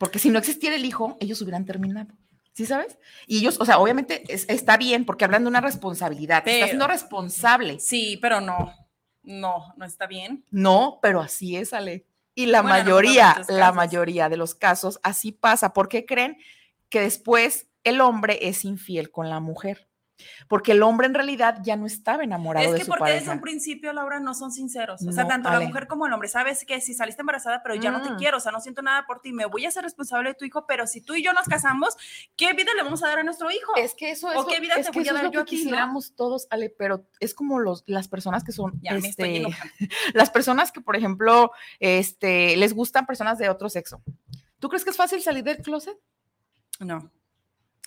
Porque 0.00 0.18
si 0.18 0.30
no 0.30 0.38
existiera 0.38 0.74
el 0.76 0.84
hijo, 0.86 1.18
ellos 1.20 1.42
hubieran 1.42 1.66
terminado. 1.66 2.14
¿Sí 2.54 2.64
sabes? 2.64 2.98
Y 3.26 3.38
ellos, 3.40 3.58
o 3.60 3.66
sea, 3.66 3.78
obviamente 3.78 4.24
es- 4.32 4.46
está 4.48 4.78
bien 4.78 5.04
porque 5.04 5.26
hablan 5.26 5.42
de 5.44 5.48
una 5.50 5.60
responsabilidad. 5.60 6.42
Te 6.42 6.54
está 6.54 6.66
siendo 6.68 6.86
Pero- 6.86 6.94
responsable. 6.98 7.78
Sí, 7.80 8.18
pero 8.22 8.40
no. 8.40 8.74
No, 9.22 9.74
no 9.76 9.84
está 9.84 10.06
bien. 10.06 10.46
No, 10.50 10.98
pero 11.02 11.20
así 11.20 11.54
es, 11.56 11.74
Ale. 11.74 12.06
Y 12.34 12.46
la 12.46 12.62
Bueno, 12.62 12.78
mayoría, 12.78 13.42
la 13.50 13.72
mayoría 13.72 14.30
de 14.30 14.38
los 14.38 14.54
casos 14.54 14.98
así 15.02 15.32
pasa. 15.32 15.74
¿Por 15.74 15.88
qué 15.90 16.06
creen 16.06 16.38
que 16.88 17.02
después 17.02 17.68
el 17.84 18.00
hombre 18.00 18.38
es 18.48 18.64
infiel 18.64 19.10
con 19.10 19.28
la 19.28 19.38
mujer? 19.40 19.89
Porque 20.48 20.72
el 20.72 20.82
hombre 20.82 21.06
en 21.06 21.14
realidad 21.14 21.58
ya 21.62 21.76
no 21.76 21.86
estaba 21.86 22.22
enamorado 22.24 22.66
Es 22.66 22.72
de 22.72 22.78
que 22.78 22.84
su 22.84 22.90
porque 22.90 23.12
desde 23.12 23.30
un 23.30 23.40
principio, 23.40 23.92
Laura, 23.92 24.20
no 24.20 24.34
son 24.34 24.52
sinceros. 24.52 25.06
O 25.06 25.12
sea, 25.12 25.26
tanto 25.26 25.48
la 25.50 25.56
Ale. 25.56 25.66
mujer 25.68 25.86
como 25.86 26.06
el 26.06 26.12
hombre. 26.12 26.28
Sabes 26.28 26.64
que 26.64 26.80
si 26.80 26.94
saliste 26.94 27.22
embarazada, 27.22 27.62
pero 27.62 27.74
ya 27.74 27.90
no 27.90 28.02
te 28.02 28.10
Mm. 28.10 28.16
quiero, 28.16 28.36
o 28.38 28.40
sea, 28.40 28.52
no 28.52 28.60
siento 28.60 28.82
nada 28.82 29.06
por 29.06 29.20
ti, 29.20 29.32
me 29.32 29.46
voy 29.46 29.66
a 29.66 29.70
ser 29.70 29.84
responsable 29.84 30.30
de 30.30 30.34
tu 30.34 30.44
hijo, 30.44 30.66
pero 30.66 30.86
si 30.86 31.00
tú 31.00 31.14
y 31.14 31.22
yo 31.22 31.32
nos 31.32 31.46
casamos, 31.46 31.96
¿qué 32.36 32.52
vida 32.52 32.70
le 32.76 32.82
vamos 32.82 33.02
a 33.02 33.08
dar 33.08 33.18
a 33.20 33.22
nuestro 33.22 33.50
hijo? 33.50 33.74
Es 33.76 33.94
que 33.94 34.10
eso, 34.10 34.28
¿O 34.28 34.32
eso- 34.32 34.46
qué 34.46 34.60
vida 34.60 34.74
es 34.76 34.86
te 34.86 34.92
que 34.92 34.98
voy 35.00 35.08
a 35.08 35.10
es 35.10 35.14
dar 35.14 35.24
lo 35.24 35.30
yo 35.32 35.44
que 35.44 35.50
ti, 35.50 35.56
no? 35.56 35.62
quisiéramos 35.62 36.14
todos, 36.16 36.46
Ale, 36.50 36.70
pero 36.70 37.04
es 37.20 37.34
como 37.34 37.58
los, 37.58 37.84
las 37.86 38.08
personas 38.08 38.44
que 38.44 38.52
son, 38.52 38.80
Ya 38.82 38.92
este, 38.92 39.42
las 40.14 40.30
personas 40.30 40.72
que, 40.72 40.80
por 40.80 40.96
ejemplo, 40.96 41.52
este, 41.78 42.56
les 42.56 42.72
gustan 42.74 43.06
personas 43.06 43.38
de 43.38 43.48
otro 43.48 43.68
sexo. 43.68 44.02
¿Tú 44.58 44.68
crees 44.68 44.84
que 44.84 44.90
es 44.90 44.96
fácil 44.96 45.22
salir 45.22 45.42
del 45.44 45.58
closet? 45.58 45.96
No. 46.80 47.10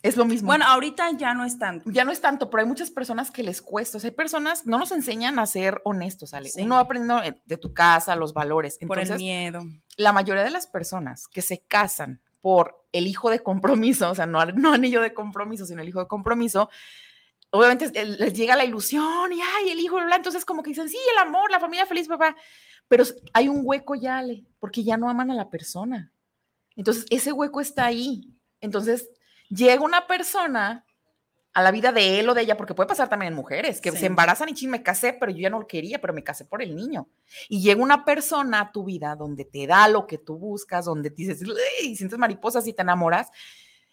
Es 0.04 0.18
lo 0.18 0.26
mismo. 0.26 0.48
Bueno, 0.48 0.66
ahorita 0.68 1.12
ya 1.18 1.34
no 1.34 1.46
es 1.46 1.58
tanto. 1.58 1.90
ya 1.90 2.04
no 2.04 2.12
es 2.12 2.20
tanto, 2.20 2.50
pero 2.50 2.62
hay 2.62 2.68
muchas 2.68 2.92
personas 2.92 3.32
que 3.32 3.42
les 3.42 3.62
cuesta. 3.62 3.98
O 3.98 4.02
sea, 4.02 4.10
hay 4.10 4.16
personas, 4.16 4.68
no 4.68 4.78
nos 4.78 4.92
enseñan 4.92 5.40
a 5.40 5.46
ser 5.46 5.82
honestos, 5.86 6.34
Ale. 6.34 6.50
Sí. 6.50 6.62
Uno 6.62 6.76
va 6.76 6.82
aprendiendo 6.82 7.22
de 7.46 7.58
tu 7.58 7.74
casa, 7.74 8.16
los 8.18 8.34
valores. 8.34 8.78
por 8.86 9.00
el 9.00 9.04
Entonces, 9.04 9.18
miedo. 9.18 9.64
la 9.96 10.12
mayoría 10.12 10.44
de 10.44 10.52
las 10.52 10.68
personas 10.68 11.28
que 11.30 11.42
se 11.42 11.62
casan 11.62 12.22
por 12.42 12.86
el 12.92 13.08
hijo 13.08 13.30
de 13.30 13.40
compromiso, 13.40 14.12
o 14.12 14.16
sea, 14.16 14.26
no, 14.26 14.46
no 14.46 14.74
anillo 14.74 15.02
de 15.02 15.14
compromiso, 15.14 15.66
sino 15.66 15.82
el 15.82 15.88
hijo 15.88 16.02
de 16.02 16.08
compromiso, 16.08 16.70
obviamente 17.50 17.90
les 18.04 18.34
llega 18.34 18.58
la 18.58 18.66
ilusión 18.66 19.32
y 19.32 19.40
ay, 19.40 19.70
el 19.70 19.80
hijo, 19.80 19.96
bla, 19.96 20.18
entonces 20.18 20.44
como 20.44 20.62
que 20.62 20.72
dicen, 20.72 20.90
sí, 20.90 20.98
el 21.14 21.20
amor, 21.20 21.50
la 21.50 21.62
familia 21.62 21.86
feliz, 21.86 22.10
papá, 22.10 22.36
pero 22.90 23.06
hay 23.32 23.48
un 23.48 23.62
hueco 23.64 23.96
ya, 23.96 24.18
Ale, 24.18 24.44
porque 24.60 24.84
ya 24.84 24.98
no 24.98 25.10
aman 25.10 25.32
a 25.32 25.36
la 25.36 25.50
persona. 25.50 26.12
Entonces, 26.76 27.06
ese 27.10 27.32
hueco 27.32 27.62
está 27.62 27.86
ahí. 27.86 28.30
Entonces, 28.60 29.08
llega 29.50 29.82
una 29.82 30.08
persona 30.08 30.86
a 31.56 31.62
la 31.62 31.70
vida 31.70 31.92
de 31.92 32.20
él 32.20 32.28
o 32.30 32.34
de 32.34 32.42
ella, 32.42 32.58
porque 32.58 32.74
puede 32.74 32.88
pasar 32.90 33.10
también 33.10 33.32
en 33.32 33.36
mujeres, 33.38 33.80
que 33.80 33.92
Sí. 33.92 33.98
se 33.98 34.06
embarazan 34.08 34.50
y 34.50 34.54
ching, 34.56 34.72
me 34.72 34.82
casé, 34.82 35.14
pero 35.14 35.32
yo 35.32 35.38
ya 35.38 35.52
no 35.52 35.60
lo 35.60 35.68
quería, 35.68 36.02
pero 36.02 36.12
me 36.12 36.24
casé 36.24 36.46
por 36.46 36.64
el 36.64 36.76
niño. 36.76 37.08
Y 37.48 37.62
llega 37.62 37.80
una 37.82 38.06
persona 38.06 38.60
a 38.62 38.72
tu 38.72 38.84
vida 38.84 39.16
donde 39.16 39.46
te 39.46 39.68
da 39.68 39.88
lo 39.88 40.08
que 40.08 40.18
tú 40.18 40.38
buscas, 40.40 40.86
donde 40.86 41.12
dices, 41.12 41.44
y 41.84 41.96
sientes 41.96 42.18
mariposas 42.18 42.66
y 42.66 42.74
te 42.74 42.82
enamoras, 42.82 43.30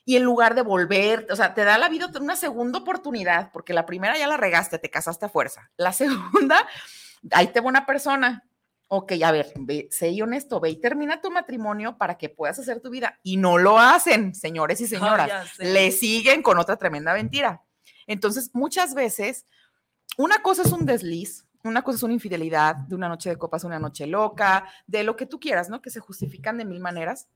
y 0.07 0.17
en 0.17 0.23
lugar 0.23 0.55
de 0.55 0.63
volver, 0.63 1.27
o 1.31 1.37
sea, 1.37 1.53
te 1.53 1.65
da 1.65 1.77
la 1.77 1.91
vida 1.91 2.11
una 2.19 2.35
segunda 2.35 2.79
oportunidad, 2.79 3.51
porque 3.53 3.75
la 3.75 3.85
primera 3.85 4.17
ya 4.17 4.27
la 4.27 4.39
regaste, 4.39 4.79
te 4.79 4.89
casaste 4.89 5.27
a 5.27 5.29
fuerza. 5.29 5.71
La 5.77 5.93
segunda, 6.53 6.67
ahí 7.33 7.49
te 7.49 7.61
va 7.61 7.69
una 7.69 7.85
persona. 7.85 8.43
Ok, 8.93 9.13
a 9.25 9.31
ver, 9.31 9.53
ve, 9.57 9.89
sé 9.93 10.21
honesto, 10.21 10.59
ve 10.59 10.71
y 10.71 10.81
termina 10.81 11.21
tu 11.21 11.31
matrimonio 11.31 11.97
para 11.97 12.19
que 12.19 12.29
puedas 12.29 12.59
hacer 12.59 12.81
tu 12.81 12.91
vida. 12.91 13.21
Y 13.23 13.37
no 13.37 13.57
lo 13.57 13.79
hacen, 13.79 14.35
señores 14.35 14.81
y 14.81 14.87
señoras 14.89 15.59
le 15.59 15.93
siguen 15.93 16.43
con 16.43 16.59
otra 16.59 16.77
tremenda 16.77 17.15
mentira. 17.15 17.63
Entonces, 18.09 18.51
muchas 18.53 18.95
veces, 18.95 19.47
una 20.19 20.43
cosa 20.43 20.63
es 20.63 20.73
un 20.73 20.87
desliz, 20.87 21.47
una 21.63 21.83
cosa 21.83 21.99
es 21.99 22.03
una 22.03 22.15
infidelidad, 22.15 22.75
de 22.75 22.97
una 22.97 23.09
noche 23.09 23.31
de 23.31 23.37
copas, 23.37 23.63
una 23.63 23.79
noche 23.79 24.09
loca, 24.09 24.69
de 24.89 25.05
lo 25.05 25.15
que 25.15 25.27
tú 25.27 25.39
quieras, 25.39 25.69
¿no? 25.69 25.81
Que 25.81 25.91
se 25.91 26.01
justifican 26.01 26.59
de 26.59 26.65
mil 26.65 26.81
maneras, 26.81 27.29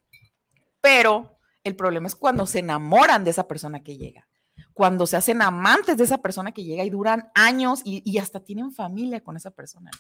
pero 0.81 1.39
el 1.63 1.77
problema 1.77 2.09
es 2.09 2.17
cuando 2.17 2.47
se 2.47 2.59
enamoran 2.59 3.23
de 3.23 3.31
esa 3.31 3.47
persona 3.47 3.83
que 3.83 3.97
llega, 3.97 4.27
cuando 4.73 5.07
se 5.07 5.17
hacen 5.17 5.41
amantes 5.43 5.97
de 5.97 6.05
esa 6.05 6.19
persona 6.19 6.53
que 6.53 6.65
llega 6.65 6.85
y 6.85 6.91
duran 6.91 7.31
años 7.35 7.81
y, 7.85 8.19
hasta 8.19 8.41
tienen 8.41 8.73
familia 8.73 9.23
con 9.23 9.37
esa 9.37 9.53
persona. 9.53 9.91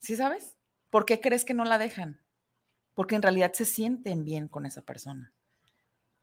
¿Sí 0.00 0.16
sabes? 0.16 0.55
¿Por 0.90 1.04
qué 1.04 1.20
crees 1.20 1.44
que 1.44 1.54
no 1.54 1.64
la 1.64 1.78
dejan? 1.78 2.20
Porque 2.94 3.14
en 3.14 3.22
realidad 3.22 3.52
se 3.52 3.64
sienten 3.64 4.24
bien 4.24 4.48
con 4.48 4.66
esa 4.66 4.82
persona. 4.82 5.32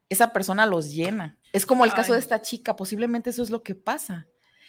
Esa 0.08 0.32
persona 0.32 0.66
los 0.66 0.92
llena. 0.92 1.38
Es 1.52 1.66
como 1.66 1.84
el 1.84 1.92
caso 1.92 2.12
de 2.12 2.18
esta 2.18 2.42
chica, 2.42 2.76
posiblemente 2.76 3.30
eso 3.30 3.42
es 3.42 3.50
lo 3.50 3.62
que 3.62 3.74
pasa 3.74 4.26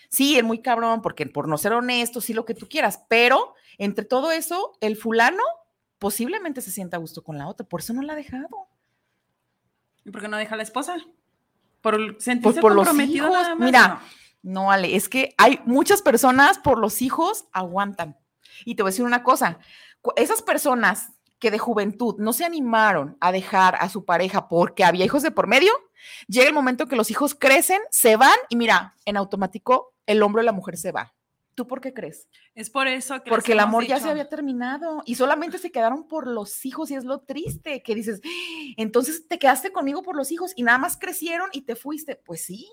Sí, 0.10 0.38
es 0.38 0.43
muy 0.43 0.60
cabrón 0.60 1.01
porque 1.01 1.25
por 1.25 1.47
no 1.47 1.58
ser 1.58 1.73
honesto, 1.73 2.21
sí 2.21 2.34
lo 2.34 2.45
que 2.45 2.53
tú 2.53 2.67
quieras, 2.67 3.03
pero 3.08 3.53
entre 3.77 4.05
todo 4.05 4.31
eso, 4.31 4.77
el 4.81 4.95
fulano 4.95 5.43
posiblemente 5.99 6.62
se 6.62 6.71
sienta 6.71 6.97
a 6.97 6.99
gusto 6.99 7.23
con 7.23 7.38
la 7.38 7.47
otra, 7.47 7.65
por 7.65 7.79
eso 7.79 7.93
no 7.93 8.01
la 8.01 8.13
ha 8.13 8.15
dejado. 8.15 8.67
¿Y 10.03 10.12
por 10.12 10.21
qué 10.21 10.27
no 10.27 10.38
deja 10.38 10.53
a 10.53 10.58
la 10.58 10.63
esposa? 10.63 10.97
Por 11.81 11.97
sentirse 12.21 12.41
pues 12.41 12.62
por 12.62 12.75
los 12.75 12.88
hijos. 12.99 13.29
Mira, 13.58 14.01
no, 14.43 14.71
Ale, 14.71 14.95
es 14.95 15.10
que 15.10 15.34
hay 15.38 15.60
muchas 15.65 16.01
personas 16.01 16.60
por 16.60 16.77
los 16.77 17.01
hijos 17.01 17.45
aguantan. 17.51 18.17
Y 18.63 18.76
te 18.76 18.84
voy 18.84 18.89
a 18.89 18.91
decir 18.91 19.06
una 19.06 19.24
cosa, 19.24 19.60
esas 20.15 20.41
personas 20.41 21.13
que 21.39 21.52
de 21.52 21.60
juventud 21.60 22.15
no 22.18 22.34
se 22.34 22.46
animaron 22.46 23.18
a 23.20 23.32
dejar 23.32 23.76
a 23.80 23.89
su 23.89 24.06
pareja 24.06 24.48
porque 24.48 24.84
había 24.84 25.06
hijos 25.06 25.24
de 25.24 25.32
por 25.32 25.48
medio, 25.48 25.74
llega 26.28 26.48
el 26.48 26.54
momento 26.54 26.88
que 26.88 26.96
los 26.96 27.12
hijos 27.12 27.36
crecen, 27.36 27.82
se 27.91 28.15
van 28.15 28.38
y 28.50 28.56
mira, 28.56 28.96
en 29.06 29.18
automático 29.18 29.94
el 30.06 30.24
hombro 30.24 30.41
de 30.41 30.46
la 30.46 30.52
mujer 30.52 30.78
se 30.78 30.91
va. 30.91 31.13
¿Tú 31.56 31.68
por 31.68 31.80
qué 31.80 31.94
crees? 31.94 32.28
Es 32.54 32.70
por 32.70 32.88
eso 32.88 33.24
que... 33.24 33.30
Porque 33.30 33.54
el 33.54 33.62
amor 33.62 33.86
ya 33.86 34.00
se 34.00 34.10
había 34.10 34.28
terminado 34.28 35.02
y 35.06 35.15
solamente 35.15 35.58
se 35.58 35.72
quedaron 35.72 36.06
por 36.08 36.28
los 36.28 36.65
hijos 36.65 36.91
y 36.91 36.96
es 36.96 37.06
lo 37.06 37.22
triste 37.22 37.82
que 37.82 37.96
dices, 37.96 38.22
entonces 38.76 39.26
te 39.28 39.39
quedaste 39.39 39.72
conmigo 39.72 40.02
por 40.04 40.18
los 40.18 40.32
hijos 40.32 40.52
y 40.56 40.63
nada 40.63 40.78
más 40.78 40.98
crecieron 40.98 41.50
y 41.54 41.62
te 41.62 41.78
fuiste. 41.78 42.18
Pues 42.18 42.41
sí. 42.41 42.70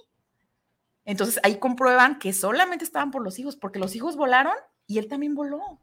Entonces 1.05 1.39
ahí 1.45 1.59
comprueban 1.59 2.19
que 2.19 2.33
solamente 2.33 2.85
estaban 2.85 3.13
por 3.13 3.23
los 3.23 3.39
hijos 3.39 3.57
porque 3.57 3.79
los 3.79 3.95
hijos 3.95 4.17
volaron 4.17 4.55
y 4.87 4.99
él 4.99 5.09
también 5.09 5.35
voló. 5.35 5.81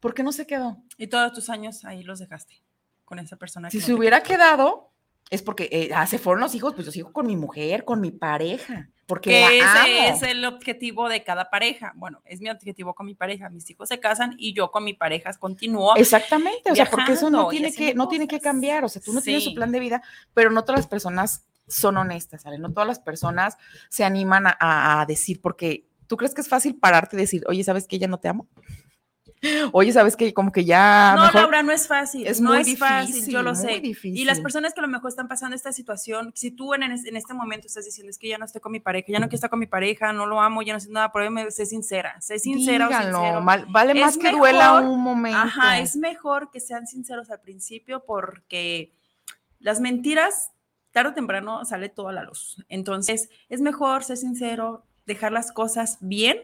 ¿Por 0.00 0.14
qué 0.14 0.22
no 0.22 0.32
se 0.32 0.46
quedó? 0.46 0.82
Y 0.98 1.06
todos 1.06 1.32
tus 1.32 1.48
años 1.48 1.84
ahí 1.84 2.02
los 2.02 2.18
dejaste 2.18 2.62
con 3.04 3.18
esa 3.18 3.36
persona. 3.36 3.70
Si 3.70 3.80
se 3.80 3.94
hubiera 3.94 4.22
quedado, 4.22 4.90
es 5.30 5.42
porque 5.42 5.68
eh, 5.70 5.90
ah, 5.94 6.06
se 6.06 6.18
fueron 6.18 6.40
los 6.40 6.54
hijos, 6.54 6.74
pues 6.74 6.86
yo 6.86 6.92
sigo 6.92 7.12
con 7.12 7.26
mi 7.26 7.36
mujer, 7.36 7.84
con 7.84 8.00
mi 8.00 8.10
pareja. 8.10 8.88
Porque 9.06 9.58
ese 9.58 10.08
es 10.08 10.22
el 10.22 10.44
objetivo 10.44 11.08
de 11.08 11.22
cada 11.22 11.50
pareja. 11.50 11.92
Bueno, 11.96 12.22
es 12.24 12.40
mi 12.40 12.48
objetivo 12.48 12.94
con 12.94 13.06
mi 13.06 13.14
pareja. 13.14 13.50
Mis 13.50 13.68
hijos 13.68 13.88
se 13.88 14.00
casan 14.00 14.34
y 14.38 14.54
yo 14.54 14.70
con 14.70 14.84
mi 14.84 14.94
pareja 14.94 15.32
continúo. 15.34 15.96
Exactamente, 15.96 16.70
o 16.70 16.74
sea, 16.74 16.88
porque 16.88 17.12
eso 17.12 17.28
no 17.28 17.48
tiene 17.48 17.72
que 17.72 17.94
no 17.94 18.08
tiene 18.08 18.26
que 18.26 18.40
cambiar, 18.40 18.84
o 18.84 18.88
sea, 18.88 19.02
tú 19.02 19.12
no 19.12 19.20
tienes 19.20 19.44
su 19.44 19.54
plan 19.54 19.72
de 19.72 19.80
vida, 19.80 20.02
pero 20.32 20.50
no 20.50 20.64
todas 20.64 20.80
las 20.80 20.86
personas 20.86 21.46
son 21.68 21.96
honestas, 21.96 22.42
¿sale? 22.42 22.58
No 22.58 22.72
todas 22.72 22.88
las 22.88 23.00
personas 23.00 23.56
se 23.88 24.04
animan 24.04 24.46
a, 24.46 25.00
a 25.00 25.06
decir 25.06 25.40
porque 25.40 25.86
tú 26.12 26.18
crees 26.18 26.34
que 26.34 26.42
es 26.42 26.48
fácil 26.48 26.76
pararte 26.76 27.16
y 27.16 27.20
decir, 27.20 27.42
"Oye, 27.48 27.64
¿sabes 27.64 27.88
que 27.88 27.98
ya 27.98 28.06
no 28.06 28.18
te 28.18 28.28
amo?" 28.28 28.46
Oye, 29.72 29.92
¿sabes 29.92 30.14
que 30.14 30.34
Como 30.34 30.52
que 30.52 30.64
ya... 30.64 31.14
No, 31.16 31.30
Laura, 31.32 31.62
no 31.62 31.72
es 31.72 31.88
fácil. 31.88 32.26
Es 32.26 32.40
no 32.40 32.50
muy 32.50 32.60
es 32.60 32.66
difícil, 32.66 32.86
fácil, 32.86 33.26
yo 33.32 33.42
lo 33.42 33.54
sé. 33.54 33.82
Y 34.04 34.24
las 34.24 34.40
personas 34.40 34.74
que 34.74 34.80
a 34.80 34.82
lo 34.82 34.88
mejor 34.88 35.08
están 35.08 35.26
pasando 35.26 35.56
esta 35.56 35.72
situación, 35.72 36.32
si 36.34 36.50
tú 36.52 36.74
en, 36.74 36.82
en, 36.84 37.16
este 37.16 37.34
momento 37.34 37.66
estás 37.66 37.84
diciendo, 37.84 38.10
es 38.10 38.18
que 38.18 38.28
ya 38.28 38.38
no 38.38 38.44
estoy 38.44 38.60
con 38.60 38.70
mi 38.70 38.80
pareja, 38.80 39.06
ya 39.08 39.18
no 39.18 39.26
quiero 39.26 39.36
estar 39.36 39.50
con 39.50 39.58
mi 39.58 39.66
pareja, 39.66 40.12
no 40.12 40.26
lo 40.26 40.40
amo, 40.40 40.62
ya 40.62 40.74
no 40.74 40.80
sé 40.80 40.90
nada, 40.90 41.10
pero 41.12 41.50
sé 41.50 41.66
sincera, 41.66 42.20
sé 42.20 42.38
sincera 42.38 42.86
Díganlo, 42.86 43.42
vale 43.68 43.94
más 43.94 44.18
que 44.18 44.30
duela 44.30 44.80
un 44.80 45.00
momento. 45.00 45.38
Ajá, 45.38 45.80
es 45.80 45.96
mejor 45.96 46.50
que 46.50 46.60
sean 46.60 46.86
sinceros 46.86 47.30
al 47.30 47.40
principio 47.40 48.04
porque 48.04 48.94
las 49.58 49.80
mentiras, 49.80 50.52
tarde 50.92 51.10
o 51.10 51.14
temprano, 51.14 51.64
sale 51.64 51.88
todo 51.88 52.08
a 52.08 52.12
la 52.12 52.22
luz. 52.22 52.64
Entonces, 52.68 53.28
es 53.48 53.60
mejor 53.60 54.04
ser 54.04 54.18
sincero, 54.18 54.84
dejar 55.06 55.32
las 55.32 55.52
cosas 55.52 55.98
bien 56.00 56.40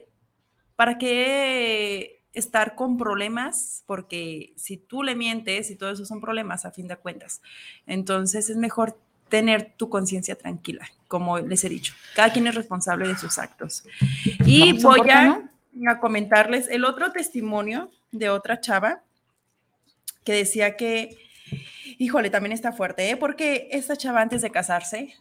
para 0.77 0.99
que 0.99 2.23
estar 2.33 2.75
con 2.75 2.97
problemas, 2.97 3.83
porque 3.87 4.53
si 4.57 4.77
tú 4.77 5.03
le 5.03 5.17
mientes 5.17 5.71
y 5.71 5.77
todo 5.77 5.91
eso 5.91 6.05
son 6.05 6.21
problemas 6.21 6.65
a 6.65 6.71
fin 6.71 6.87
de 6.89 6.97
cuentas. 6.97 7.43
Entonces 7.87 8.49
es 8.51 8.57
mejor 8.57 8.99
tener 9.29 9.75
tu 9.77 9.89
conciencia 9.89 10.37
tranquila, 10.37 10.89
como 11.07 11.39
les 11.39 11.65
he 11.65 11.69
dicho. 11.69 11.95
Cada 12.15 12.33
quien 12.33 12.47
es 12.47 12.55
responsable 12.55 13.09
de 13.09 13.17
sus 13.17 13.39
actos. 13.39 13.85
Y 14.47 14.81
voy 14.81 15.11
a, 15.11 15.51
a, 15.89 16.01
comentarles 16.01 16.69
el 16.69 16.85
otro 16.85 17.13
testimonio 17.13 17.91
de 18.11 18.31
otra 18.31 18.61
chava 18.61 19.03
que 20.25 20.33
decía 20.33 20.77
que, 20.77 21.17
híjole, 21.99 22.31
también 22.31 22.53
está 22.53 22.73
fuerte, 22.73 23.11
¿eh? 23.11 23.17
porque 23.17 23.69
esta 23.73 23.97
chava 23.97 24.21
antes 24.21 24.43
de 24.43 24.51
casarse 24.51 25.15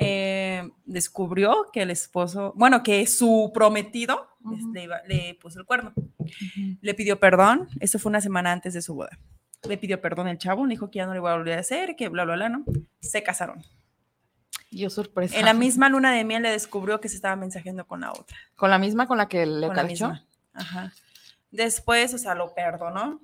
eh, 0.00 0.70
descubrió 0.84 1.66
que 1.72 1.82
el 1.82 1.90
esposo, 1.90 2.52
bueno, 2.54 2.84
que 2.84 3.04
su 3.08 3.50
prometido 3.52 4.28
le, 4.72 5.34
puso 5.34 5.58
el 5.58 5.66
cuerno. 5.66 5.92
Le 6.80 6.94
pidió 6.94 7.18
perdón, 7.18 7.68
eso 7.80 7.98
fue 7.98 8.10
una 8.10 8.20
semana 8.20 8.52
antes 8.52 8.74
de 8.74 8.82
su 8.82 8.94
boda. 8.94 9.18
Le 9.68 9.76
pidió 9.76 10.00
perdón 10.00 10.28
el 10.28 10.38
chavo, 10.38 10.64
le 10.64 10.70
dijo 10.70 10.88
que 10.88 10.98
ya 10.98 11.06
no 11.06 11.12
le 11.12 11.18
iba 11.18 11.32
a 11.32 11.36
volver 11.36 11.58
a 11.58 11.62
hacer, 11.62 11.96
que 11.96 12.08
bla, 12.08 12.24
bla, 12.24 12.36
bla, 12.36 12.48
¿no? 12.48 12.64
Se 13.00 13.24
casaron. 13.24 13.64
Yo 14.70 14.88
sorpresa. 14.88 15.36
En 15.36 15.44
la 15.44 15.54
misma 15.54 15.88
luna 15.88 16.12
de 16.12 16.24
miel 16.24 16.42
le 16.42 16.50
descubrió 16.50 17.00
que 17.00 17.08
se 17.08 17.16
estaba 17.16 17.34
mensajeando 17.34 17.84
con 17.84 18.02
la 18.02 18.12
otra. 18.12 18.36
¿Con 18.54 18.70
la 18.70 18.78
misma 18.78 19.08
con 19.08 19.18
la 19.18 19.26
que 19.26 19.46
le 19.46 19.68
cachó? 19.70 20.12
Ajá. 20.52 20.92
Después, 21.50 22.14
o 22.14 22.18
sea, 22.18 22.36
lo 22.36 22.54
perdonó. 22.54 23.20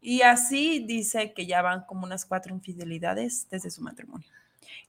Y 0.00 0.22
así 0.22 0.84
dice 0.86 1.32
que 1.32 1.46
ya 1.46 1.60
van 1.60 1.84
como 1.86 2.04
unas 2.04 2.24
cuatro 2.24 2.54
infidelidades 2.54 3.48
desde 3.50 3.70
su 3.70 3.82
matrimonio 3.82 4.28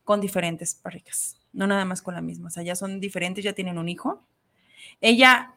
con 0.03 0.21
diferentes 0.21 0.75
parejas, 0.75 1.38
no 1.53 1.67
nada 1.67 1.86
más 1.86 2.01
con 2.01 2.13
la 2.13 2.21
misma, 2.21 2.47
o 2.47 2.51
sea, 2.51 2.63
ya 2.63 2.75
son 2.75 2.99
diferentes, 2.99 3.43
ya 3.43 3.53
tienen 3.53 3.77
un 3.77 3.89
hijo. 3.89 4.23
Ella 5.01 5.53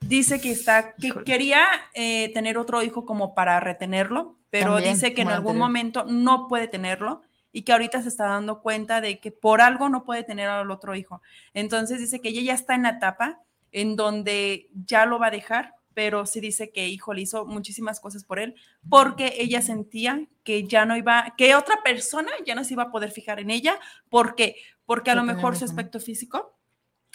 dice 0.00 0.40
que 0.40 0.50
está, 0.50 0.94
que 0.94 1.12
quería 1.24 1.64
eh, 1.94 2.30
tener 2.32 2.58
otro 2.58 2.82
hijo 2.82 3.04
como 3.04 3.34
para 3.34 3.60
retenerlo, 3.60 4.36
pero 4.50 4.78
dice 4.78 5.14
que 5.14 5.22
en 5.22 5.28
algún 5.28 5.56
momento 5.58 6.04
no 6.04 6.48
puede 6.48 6.66
tenerlo 6.66 7.22
y 7.52 7.62
que 7.62 7.72
ahorita 7.72 8.02
se 8.02 8.08
está 8.08 8.26
dando 8.26 8.62
cuenta 8.62 9.00
de 9.00 9.20
que 9.20 9.30
por 9.30 9.60
algo 9.60 9.88
no 9.88 10.04
puede 10.04 10.24
tener 10.24 10.48
al 10.48 10.70
otro 10.70 10.94
hijo. 10.94 11.22
Entonces 11.54 12.00
dice 12.00 12.20
que 12.20 12.30
ella 12.30 12.42
ya 12.42 12.54
está 12.54 12.74
en 12.74 12.82
la 12.82 12.90
etapa 12.90 13.40
en 13.72 13.96
donde 13.96 14.68
ya 14.86 15.06
lo 15.06 15.18
va 15.18 15.28
a 15.28 15.30
dejar 15.30 15.74
pero 15.94 16.26
sí 16.26 16.40
dice 16.40 16.70
que 16.70 16.88
hijo 16.88 17.14
le 17.14 17.22
hizo 17.22 17.46
muchísimas 17.46 18.00
cosas 18.00 18.24
por 18.24 18.38
él 18.38 18.54
porque 18.88 19.34
ella 19.38 19.60
sentía 19.62 20.26
que 20.44 20.66
ya 20.66 20.84
no 20.84 20.96
iba, 20.96 21.34
que 21.36 21.54
otra 21.54 21.82
persona 21.82 22.30
ya 22.46 22.54
no 22.54 22.64
se 22.64 22.74
iba 22.74 22.84
a 22.84 22.90
poder 22.90 23.10
fijar 23.10 23.40
en 23.40 23.50
ella, 23.50 23.78
porque 24.08 24.56
porque 24.86 25.10
a 25.12 25.14
lo 25.14 25.22
mejor 25.22 25.56
su 25.56 25.64
aspecto 25.64 26.00
físico 26.00 26.58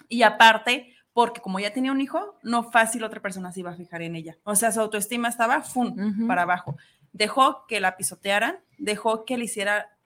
y 0.07 0.23
aparte 0.23 0.95
porque 1.11 1.41
como 1.41 1.59
ya 1.59 1.71
tenía 1.71 1.91
un 1.91 2.01
hijo, 2.01 2.37
no 2.43 2.71
fácil 2.71 3.03
otra 3.03 3.21
persona 3.21 3.51
se 3.51 3.61
iba 3.61 3.71
a 3.71 3.75
fijar 3.75 4.01
en 4.01 4.17
ella. 4.17 4.37
O 4.43 4.55
sea, 4.55 4.71
su 4.73 4.81
autoestima 4.81 5.29
estaba 5.29 5.61
fun, 5.61 6.25
para 6.27 6.41
abajo. 6.41 6.77
Dejó 7.13 7.65
que 7.67 7.79
la 7.79 7.95
pisotearan, 7.95 8.59
dejó 8.77 9.23
que 9.23 9.37
le 9.37 9.45
hiciera 9.45 9.97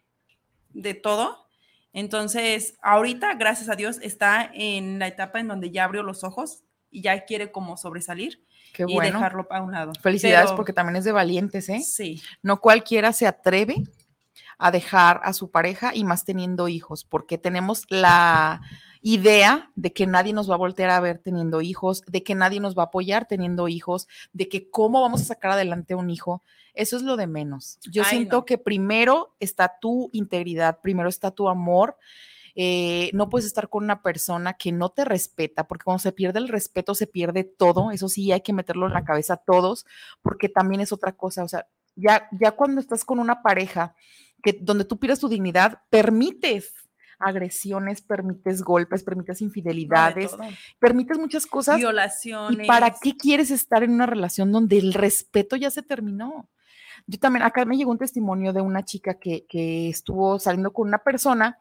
de 0.69 0.93
todo. 0.93 1.47
Entonces, 1.93 2.77
ahorita, 2.81 3.33
gracias 3.33 3.69
a 3.69 3.75
Dios, 3.75 3.99
está 4.03 4.51
en 4.53 4.99
la 4.99 5.07
etapa 5.07 5.39
en 5.39 5.47
donde 5.47 5.71
ya 5.71 5.85
abrió 5.85 6.03
los 6.03 6.23
ojos 6.23 6.63
y 6.91 7.01
ya 7.01 7.25
quiere 7.25 7.51
como 7.51 7.77
sobresalir 7.77 8.43
y 8.77 8.99
dejarlo 8.99 9.47
a 9.49 9.61
un 9.61 9.71
lado. 9.71 9.91
Felicidades 10.01 10.51
porque 10.53 10.73
también 10.73 10.97
es 10.97 11.03
de 11.03 11.11
valientes, 11.11 11.69
¿eh? 11.69 11.81
Sí. 11.81 12.21
No 12.41 12.59
cualquiera 12.59 13.13
se 13.13 13.27
atreve 13.27 13.83
a 14.57 14.71
dejar 14.71 15.21
a 15.23 15.33
su 15.33 15.51
pareja 15.51 15.95
y 15.95 16.03
más 16.03 16.25
teniendo 16.25 16.67
hijos, 16.67 17.05
porque 17.05 17.37
tenemos 17.37 17.85
la 17.89 18.61
idea 19.01 19.71
de 19.75 19.93
que 19.93 20.05
nadie 20.05 20.33
nos 20.33 20.49
va 20.49 20.55
a 20.55 20.57
voltear 20.57 20.89
a 20.89 20.99
ver 20.99 21.19
teniendo 21.19 21.61
hijos, 21.61 22.03
de 22.07 22.23
que 22.23 22.35
nadie 22.35 22.59
nos 22.59 22.77
va 22.77 22.83
a 22.83 22.85
apoyar 22.87 23.25
teniendo 23.25 23.67
hijos, 23.69 24.07
de 24.33 24.49
que 24.49 24.69
cómo 24.69 25.01
vamos 25.01 25.21
a 25.21 25.25
sacar 25.25 25.51
adelante 25.51 25.95
un 25.95 26.09
hijo. 26.09 26.43
Eso 26.73 26.97
es 26.97 27.03
lo 27.03 27.15
de 27.15 27.27
menos. 27.27 27.79
Yo 27.89 28.03
siento 28.03 28.45
que 28.45 28.57
primero 28.57 29.35
está 29.39 29.77
tu 29.81 30.09
integridad, 30.13 30.79
primero 30.81 31.09
está 31.09 31.31
tu 31.31 31.49
amor 31.49 31.97
eh, 32.61 33.09
no 33.13 33.29
puedes 33.29 33.45
estar 33.45 33.69
con 33.69 33.85
una 33.85 34.01
persona 34.01 34.55
que 34.55 34.73
no 34.73 34.89
te 34.89 35.05
respeta, 35.05 35.65
porque 35.65 35.85
cuando 35.85 35.99
se 35.99 36.11
pierde 36.11 36.39
el 36.39 36.49
respeto 36.49 36.93
se 36.93 37.07
pierde 37.07 37.45
todo, 37.45 37.89
eso 37.91 38.09
sí 38.09 38.33
hay 38.33 38.41
que 38.41 38.51
meterlo 38.51 38.85
en 38.85 38.91
la 38.91 39.05
cabeza 39.05 39.35
a 39.35 39.37
todos, 39.37 39.85
porque 40.21 40.49
también 40.49 40.81
es 40.81 40.91
otra 40.91 41.13
cosa, 41.13 41.45
o 41.45 41.47
sea, 41.47 41.67
ya, 41.95 42.27
ya 42.37 42.51
cuando 42.51 42.81
estás 42.81 43.05
con 43.05 43.19
una 43.19 43.43
pareja 43.43 43.95
que 44.43 44.59
donde 44.59 44.83
tú 44.83 44.99
pierdes 44.99 45.21
tu 45.21 45.29
dignidad, 45.29 45.83
permites 45.89 46.73
agresiones, 47.17 48.01
permites 48.01 48.61
golpes, 48.61 49.03
permites 49.03 49.41
infidelidades, 49.41 50.35
permites 50.79 51.17
muchas 51.17 51.45
cosas. 51.45 51.77
Violaciones. 51.77 52.65
¿Y 52.65 52.67
para 52.67 52.93
qué 53.01 53.15
quieres 53.15 53.51
estar 53.51 53.83
en 53.83 53.91
una 53.91 54.05
relación 54.05 54.51
donde 54.51 54.79
el 54.79 54.93
respeto 54.93 55.55
ya 55.55 55.71
se 55.71 55.81
terminó? 55.81 56.49
Yo 57.07 57.19
también, 57.19 57.43
acá 57.43 57.63
me 57.63 57.77
llegó 57.77 57.91
un 57.91 57.97
testimonio 57.97 58.51
de 58.51 58.59
una 58.59 58.83
chica 58.83 59.13
que 59.13 59.45
estuvo 59.87 60.39
saliendo 60.39 60.73
con 60.73 60.89
una 60.89 60.97
persona 60.97 61.57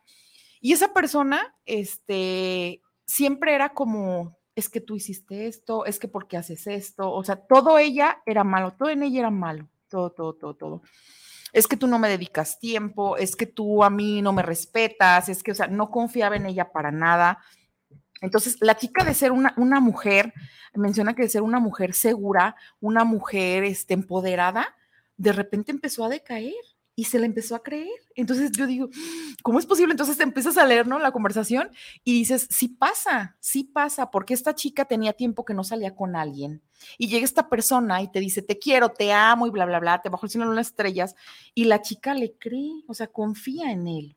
y 0.61 0.73
esa 0.73 0.93
persona, 0.93 1.55
este, 1.65 2.83
siempre 3.07 3.55
era 3.55 3.71
como, 3.71 4.37
es 4.55 4.69
que 4.69 4.81
tú 4.81 4.97
hiciste 4.97 5.47
esto, 5.47 5.85
es 5.87 5.99
que 5.99 6.09
porque 6.09 6.37
haces 6.37 6.67
esto, 6.67 7.13
o 7.13 7.25
sea, 7.25 7.37
todo 7.37 7.79
ella 7.79 8.23
era 8.27 8.45
malo, 8.45 8.73
todo 8.73 8.91
en 8.91 9.03
ella 9.03 9.21
era 9.21 9.31
malo, 9.31 9.69
todo, 9.89 10.11
todo, 10.11 10.35
todo, 10.35 10.55
todo. 10.55 10.83
Es 11.53 11.67
que 11.67 11.77
tú 11.77 11.87
no 11.87 11.99
me 11.99 12.09
dedicas 12.09 12.59
tiempo, 12.59 13.17
es 13.17 13.35
que 13.35 13.47
tú 13.47 13.83
a 13.83 13.91
mí 13.91 14.21
no 14.21 14.33
me 14.33 14.43
respetas, 14.43 15.29
es 15.29 15.43
que, 15.43 15.53
o 15.53 15.55
sea, 15.55 15.67
no 15.67 15.91
confiaba 15.91 16.37
en 16.37 16.47
ella 16.47 16.71
para 16.73 16.91
nada. 16.91 17.39
Entonces, 18.21 18.57
la 18.61 18.77
chica 18.77 19.05
de 19.05 19.15
ser 19.15 19.33
una, 19.33 19.55
una 19.57 19.81
mujer, 19.81 20.35
menciona 20.75 21.15
que 21.15 21.23
de 21.23 21.29
ser 21.29 21.43
una 21.43 21.61
mujer 21.61 21.95
segura, 21.95 22.57
una 22.81 23.05
mujer 23.05 23.65
este, 23.65 23.95
empoderada, 23.95 24.77
de 25.17 25.33
repente 25.33 25.73
empezó 25.73 26.05
a 26.05 26.09
decaer 26.09 26.53
y 26.99 27.05
se 27.05 27.21
le 27.21 27.27
empezó 27.27 27.55
a 27.55 27.63
creer. 27.63 28.01
Entonces 28.17 28.51
yo 28.51 28.67
digo, 28.67 28.89
¿cómo 29.45 29.61
es 29.61 29.67
posible? 29.67 29.93
Entonces 29.93 30.17
te 30.17 30.25
empiezas 30.25 30.59
a 30.59 30.67
leer, 30.67 30.89
¿no? 30.89 30.99
La 30.99 31.13
conversación 31.13 31.71
y 32.03 32.13
dices, 32.13 32.49
sí 32.51 32.67
pasa, 32.67 33.37
sí 33.39 33.63
pasa, 33.63 34.11
porque 34.11 34.35
esta 34.35 34.57
chica 34.57 34.85
tenía 34.85 35.13
tiempo 35.13 35.45
que 35.45 35.55
no 35.55 35.63
salía 35.63 35.95
con 35.95 36.17
alguien 36.17 36.61
y 36.99 37.07
llega 37.07 37.25
esta 37.25 37.49
persona 37.49 38.03
y 38.03 38.11
te 38.11 38.19
dice, 38.19 38.43
te 38.43 38.59
quiero, 38.59 38.89
te 38.89 39.13
amo 39.13 39.47
y 39.47 39.51
bla, 39.51 39.65
bla, 39.65 39.79
bla, 39.79 40.03
te 40.03 40.09
bajo 40.09 40.27
el 40.27 40.31
cielo 40.31 40.51
en 40.51 40.57
las 40.57 40.67
estrellas 40.67 41.15
y 41.55 41.67
la 41.67 41.83
chica 41.83 42.15
le 42.15 42.33
cree, 42.33 42.83
o 42.89 42.95
sea, 42.95 43.07
confía 43.07 43.71
en 43.71 43.87
él. 43.87 44.17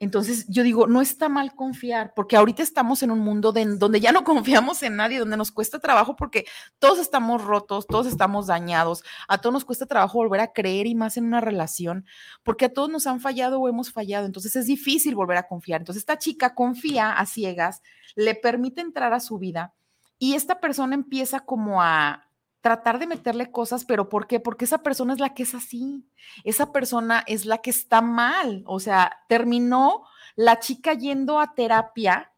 Entonces 0.00 0.46
yo 0.48 0.62
digo, 0.62 0.86
no 0.86 1.00
está 1.00 1.28
mal 1.28 1.54
confiar, 1.54 2.12
porque 2.16 2.36
ahorita 2.36 2.62
estamos 2.62 3.02
en 3.02 3.10
un 3.10 3.20
mundo 3.20 3.52
donde 3.52 4.00
ya 4.00 4.12
no 4.12 4.24
confiamos 4.24 4.82
en 4.82 4.96
nadie, 4.96 5.18
donde 5.18 5.36
nos 5.36 5.52
cuesta 5.52 5.78
trabajo 5.78 6.16
porque 6.16 6.46
todos 6.78 6.98
estamos 6.98 7.42
rotos, 7.42 7.86
todos 7.86 8.06
estamos 8.06 8.48
dañados, 8.48 9.04
a 9.28 9.38
todos 9.38 9.52
nos 9.52 9.64
cuesta 9.64 9.86
trabajo 9.86 10.18
volver 10.18 10.40
a 10.40 10.52
creer 10.52 10.86
y 10.86 10.94
más 10.94 11.16
en 11.16 11.24
una 11.24 11.40
relación, 11.40 12.06
porque 12.42 12.66
a 12.66 12.72
todos 12.72 12.90
nos 12.90 13.06
han 13.06 13.20
fallado 13.20 13.60
o 13.60 13.68
hemos 13.68 13.92
fallado, 13.92 14.26
entonces 14.26 14.56
es 14.56 14.66
difícil 14.66 15.14
volver 15.14 15.36
a 15.36 15.46
confiar. 15.46 15.80
Entonces 15.80 16.02
esta 16.02 16.18
chica 16.18 16.54
confía 16.54 17.12
a 17.12 17.26
ciegas, 17.26 17.82
le 18.16 18.34
permite 18.34 18.80
entrar 18.80 19.12
a 19.12 19.20
su 19.20 19.38
vida 19.38 19.74
y 20.18 20.34
esta 20.34 20.60
persona 20.60 20.94
empieza 20.94 21.40
como 21.40 21.82
a, 21.82 22.23
tratar 22.64 22.98
de 22.98 23.06
meterle 23.06 23.50
cosas, 23.50 23.84
pero 23.84 24.08
¿por 24.08 24.26
qué? 24.26 24.40
Porque 24.40 24.64
esa 24.64 24.78
persona 24.78 25.12
es 25.12 25.20
la 25.20 25.34
que 25.34 25.42
es 25.42 25.54
así, 25.54 26.08
esa 26.44 26.72
persona 26.72 27.22
es 27.26 27.44
la 27.44 27.58
que 27.58 27.68
está 27.68 28.00
mal, 28.00 28.64
o 28.66 28.80
sea, 28.80 29.18
terminó 29.28 30.04
la 30.34 30.60
chica 30.60 30.94
yendo 30.94 31.40
a 31.40 31.52
terapia 31.54 32.32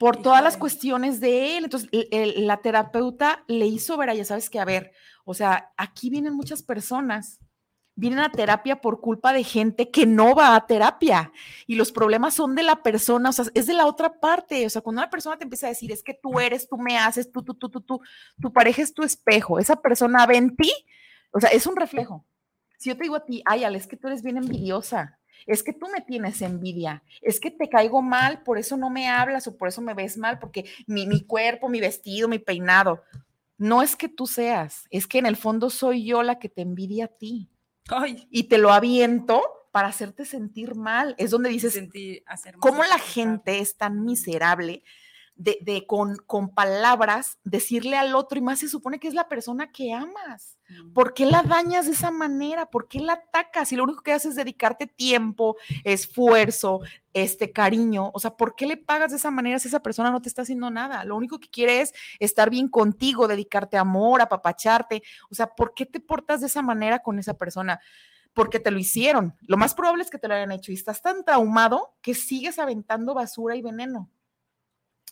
por 0.00 0.16
todas 0.16 0.42
las 0.42 0.56
cuestiones 0.56 1.20
de 1.20 1.56
él, 1.56 1.64
entonces 1.66 1.88
la 2.10 2.56
terapeuta 2.56 3.44
le 3.46 3.66
hizo 3.66 3.96
ver 3.96 4.10
a 4.10 4.12
ella, 4.12 4.24
sabes 4.24 4.50
que, 4.50 4.58
a 4.58 4.64
ver, 4.64 4.90
o 5.24 5.34
sea, 5.34 5.72
aquí 5.76 6.10
vienen 6.10 6.34
muchas 6.34 6.64
personas 6.64 7.38
vienen 7.96 8.20
a 8.20 8.30
terapia 8.30 8.80
por 8.80 9.00
culpa 9.00 9.32
de 9.32 9.42
gente 9.42 9.90
que 9.90 10.06
no 10.06 10.34
va 10.34 10.54
a 10.54 10.66
terapia. 10.66 11.32
Y 11.66 11.74
los 11.74 11.90
problemas 11.90 12.34
son 12.34 12.54
de 12.54 12.62
la 12.62 12.82
persona, 12.82 13.30
o 13.30 13.32
sea, 13.32 13.46
es 13.54 13.66
de 13.66 13.72
la 13.72 13.86
otra 13.86 14.20
parte, 14.20 14.64
o 14.66 14.70
sea, 14.70 14.82
cuando 14.82 15.00
una 15.00 15.10
persona 15.10 15.36
te 15.36 15.44
empieza 15.44 15.66
a 15.66 15.70
decir, 15.70 15.90
es 15.90 16.02
que 16.02 16.14
tú 16.14 16.38
eres, 16.38 16.68
tú 16.68 16.76
me 16.76 16.98
haces, 16.98 17.32
tú, 17.32 17.42
tú, 17.42 17.54
tú, 17.54 17.70
tú, 17.70 17.80
tú, 17.80 18.00
tu 18.40 18.52
pareja 18.52 18.82
es 18.82 18.92
tu 18.92 19.02
espejo, 19.02 19.58
esa 19.58 19.76
persona 19.76 20.26
ve 20.26 20.36
en 20.36 20.54
ti, 20.54 20.70
o 21.32 21.40
sea, 21.40 21.50
es 21.50 21.66
un 21.66 21.74
reflejo. 21.74 22.24
Si 22.78 22.90
yo 22.90 22.96
te 22.96 23.04
digo 23.04 23.16
a 23.16 23.24
ti, 23.24 23.42
ay, 23.46 23.64
Ale, 23.64 23.78
es 23.78 23.86
que 23.86 23.96
tú 23.96 24.08
eres 24.08 24.22
bien 24.22 24.36
envidiosa, 24.36 25.18
es 25.46 25.62
que 25.62 25.72
tú 25.72 25.86
me 25.88 26.02
tienes 26.02 26.42
envidia, 26.42 27.02
es 27.22 27.40
que 27.40 27.50
te 27.50 27.70
caigo 27.70 28.02
mal, 28.02 28.42
por 28.42 28.58
eso 28.58 28.76
no 28.76 28.90
me 28.90 29.08
hablas 29.08 29.46
o 29.46 29.56
por 29.56 29.68
eso 29.68 29.80
me 29.80 29.94
ves 29.94 30.18
mal, 30.18 30.38
porque 30.38 30.66
mi, 30.86 31.06
mi 31.06 31.24
cuerpo, 31.24 31.70
mi 31.70 31.80
vestido, 31.80 32.28
mi 32.28 32.38
peinado, 32.38 33.02
no 33.56 33.82
es 33.82 33.96
que 33.96 34.10
tú 34.10 34.26
seas, 34.26 34.84
es 34.90 35.06
que 35.06 35.18
en 35.18 35.24
el 35.24 35.36
fondo 35.36 35.70
soy 35.70 36.04
yo 36.04 36.22
la 36.22 36.38
que 36.38 36.50
te 36.50 36.60
envidia 36.60 37.06
a 37.06 37.08
ti 37.08 37.48
y 38.30 38.44
te 38.44 38.58
lo 38.58 38.72
aviento 38.72 39.42
para 39.72 39.88
hacerte 39.88 40.24
sentir 40.24 40.74
mal. 40.74 41.14
Es 41.18 41.30
donde 41.30 41.50
dices, 41.50 41.78
¿cómo 42.60 42.82
la 42.84 42.98
gente 42.98 43.58
es 43.58 43.76
tan 43.76 44.04
miserable 44.04 44.82
de, 45.36 45.84
con, 45.86 46.16
con, 46.16 46.48
palabras 46.48 47.38
decirle 47.44 47.96
al 47.96 48.14
otro, 48.14 48.38
y 48.38 48.42
más 48.42 48.60
se 48.60 48.68
supone 48.68 48.98
que 48.98 49.08
es 49.08 49.14
la 49.14 49.28
persona 49.28 49.70
que 49.70 49.92
amas? 49.92 50.58
Mm. 50.68 50.92
¿Por 50.92 51.14
qué 51.14 51.26
la 51.26 51.42
dañas 51.42 51.86
de 51.86 51.92
esa 51.92 52.10
manera? 52.10 52.70
¿Por 52.70 52.88
qué 52.88 53.00
la 53.00 53.14
atacas? 53.14 53.70
Y 53.72 53.76
lo 53.76 53.84
único 53.84 54.02
que 54.02 54.12
haces 54.12 54.30
es 54.30 54.36
dedicarte 54.36 54.86
tiempo, 54.86 55.56
esfuerzo, 55.84 56.80
este 57.12 57.52
cariño. 57.52 58.10
O 58.14 58.18
sea, 58.18 58.36
¿por 58.36 58.56
qué 58.56 58.66
le 58.66 58.76
pagas 58.76 59.10
de 59.10 59.18
esa 59.18 59.30
manera 59.30 59.58
si 59.58 59.68
esa 59.68 59.80
persona 59.80 60.10
no 60.10 60.22
te 60.22 60.28
está 60.28 60.42
haciendo 60.42 60.70
nada? 60.70 61.04
Lo 61.04 61.16
único 61.16 61.38
que 61.38 61.48
quiere 61.48 61.82
es 61.82 61.92
estar 62.18 62.50
bien 62.50 62.68
contigo, 62.68 63.28
dedicarte 63.28 63.76
amor, 63.76 64.22
apapacharte. 64.22 65.02
O 65.30 65.34
sea, 65.34 65.48
¿por 65.48 65.74
qué 65.74 65.86
te 65.86 66.00
portas 66.00 66.40
de 66.40 66.46
esa 66.46 66.62
manera 66.62 67.00
con 67.00 67.18
esa 67.18 67.34
persona? 67.34 67.78
Porque 68.32 68.58
te 68.58 68.70
lo 68.70 68.78
hicieron. 68.78 69.34
Lo 69.46 69.56
más 69.56 69.74
probable 69.74 70.02
es 70.02 70.10
que 70.10 70.18
te 70.18 70.28
lo 70.28 70.34
hayan 70.34 70.52
hecho 70.52 70.72
y 70.72 70.74
estás 70.74 71.00
tan 71.02 71.24
traumado 71.24 71.94
que 72.00 72.14
sigues 72.14 72.58
aventando 72.58 73.14
basura 73.14 73.56
y 73.56 73.62
veneno. 73.62 74.10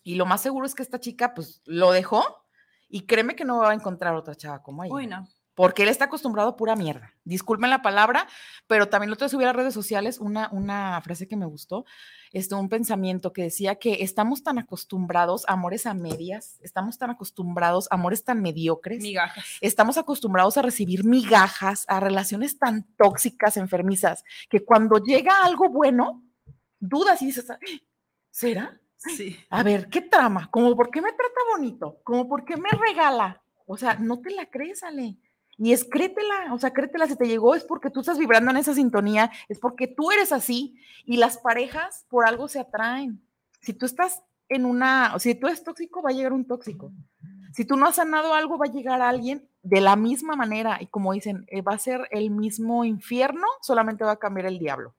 Y 0.05 0.15
lo 0.15 0.27
más 0.27 0.43
seguro 0.43 0.67
es 0.67 0.75
que 0.75 0.83
esta 0.83 1.01
chica, 1.01 1.35
pues, 1.35 1.63
lo 1.65 1.91
dejó 1.91 2.45
y 2.89 3.07
créeme 3.07 3.35
que 3.35 3.45
no 3.45 3.59
va 3.59 3.71
a 3.71 3.75
encontrar 3.75 4.15
otra 4.15 4.37
chava 4.37 4.63
como 4.63 4.85
ella. 4.85 4.95
Uy, 4.95 5.07
no. 5.07 5.27
Porque 5.55 5.85
él 5.85 5.89
está 5.89 6.07
acostumbrado 6.07 6.51
a 6.51 6.57
pura 6.57 6.77
mierda. 6.77 7.15
Disculpen 7.25 7.71
la 7.71 7.81
palabra, 7.81 8.27
pero 8.67 8.89
también 8.89 9.11
lo 9.11 9.17
te 9.17 9.29
subí 9.29 9.45
a 9.45 9.53
redes 9.53 9.73
sociales 9.73 10.19
una, 10.19 10.49
una 10.51 11.01
frase 11.01 11.29
que 11.29 11.37
me 11.37 11.47
gustó, 11.47 11.87
este, 12.33 12.57
un 12.57 12.69
pensamiento 12.69 13.33
que 13.33 13.45
decía 13.45 13.77
que 13.77 14.03
estamos 14.03 14.43
tan 14.43 14.59
acostumbrados 14.59 15.45
a 15.49 15.53
amores 15.53 15.87
a 15.87 15.95
medias, 15.95 16.59
estamos 16.61 16.99
tan 16.99 17.11
acostumbrados 17.11 17.87
a 17.91 17.95
amores 17.95 18.25
tan 18.25 18.43
mediocres. 18.43 19.01
Migajas. 19.01 19.45
Estamos 19.61 19.97
acostumbrados 19.97 20.59
a 20.59 20.63
recibir 20.63 21.05
migajas, 21.05 21.85
a 21.89 22.01
relaciones 22.01 22.59
tan 22.59 22.83
tóxicas, 22.97 23.57
enfermizas, 23.57 24.25
que 24.51 24.65
cuando 24.65 24.99
llega 24.99 25.45
algo 25.45 25.69
bueno, 25.69 26.25
dudas 26.81 27.23
y 27.23 27.27
dices, 27.27 27.47
¿será? 28.31 28.81
A 29.51 29.63
ver, 29.63 29.89
¿qué 29.89 30.01
trama? 30.01 30.49
¿Cómo 30.51 30.75
por 30.77 30.91
qué 30.91 31.01
me 31.01 31.13
trata 31.13 31.41
bonito? 31.53 31.99
¿Cómo 32.05 32.29
por 32.29 32.45
qué 32.45 32.57
me 32.57 32.71
regala? 32.71 33.43
O 33.67 33.77
sea, 33.77 33.95
no 33.95 34.21
te 34.21 34.31
la 34.31 34.47
crees, 34.47 34.83
Ale. 34.83 35.19
Y 35.57 35.73
es 35.73 35.85
créetela, 35.85 36.53
o 36.53 36.59
sea, 36.59 36.73
créetela, 36.73 37.07
si 37.07 37.17
te 37.17 37.29
llegó 37.29 37.55
es 37.55 37.65
porque 37.65 37.91
tú 37.91 38.01
estás 38.01 38.19
vibrando 38.19 38.51
en 38.51 38.57
esa 38.57 38.75
sintonía, 38.75 39.31
es 39.49 39.59
porque 39.61 39.87
tú 39.87 40.11
eres 40.11 40.33
así 40.33 40.77
y 41.05 41.17
las 41.17 41.39
parejas 41.39 42.07
por 42.09 42.27
algo 42.27 42.49
se 42.49 42.59
atraen. 42.59 43.23
Si 43.61 43.73
tú 43.73 43.87
estás 43.87 44.23
en 44.49 44.65
una, 44.65 45.17
si 45.19 45.35
tú 45.35 45.47
eres 45.47 45.63
tóxico, 45.63 46.03
va 46.03 46.11
a 46.11 46.13
llegar 46.13 46.33
un 46.33 46.47
tóxico. 46.47 46.93
Si 47.53 47.65
tú 47.65 47.77
no 47.77 47.87
has 47.87 47.97
sanado 47.97 48.35
algo, 48.35 48.59
va 48.59 48.67
a 48.67 48.73
llegar 48.73 49.01
alguien 49.01 49.49
de 49.63 49.81
la 49.81 49.95
misma 49.95 50.35
manera 50.35 50.79
y 50.81 50.89
como 50.89 51.13
dicen, 51.13 51.47
eh, 51.49 51.63
va 51.63 51.75
a 51.75 51.79
ser 51.79 52.09
el 52.11 52.31
mismo 52.31 52.85
infierno, 52.85 53.47
solamente 53.63 54.05
va 54.05 54.13
a 54.13 54.19
cambiar 54.19 54.47
el 54.47 54.59
diablo. 54.59 54.95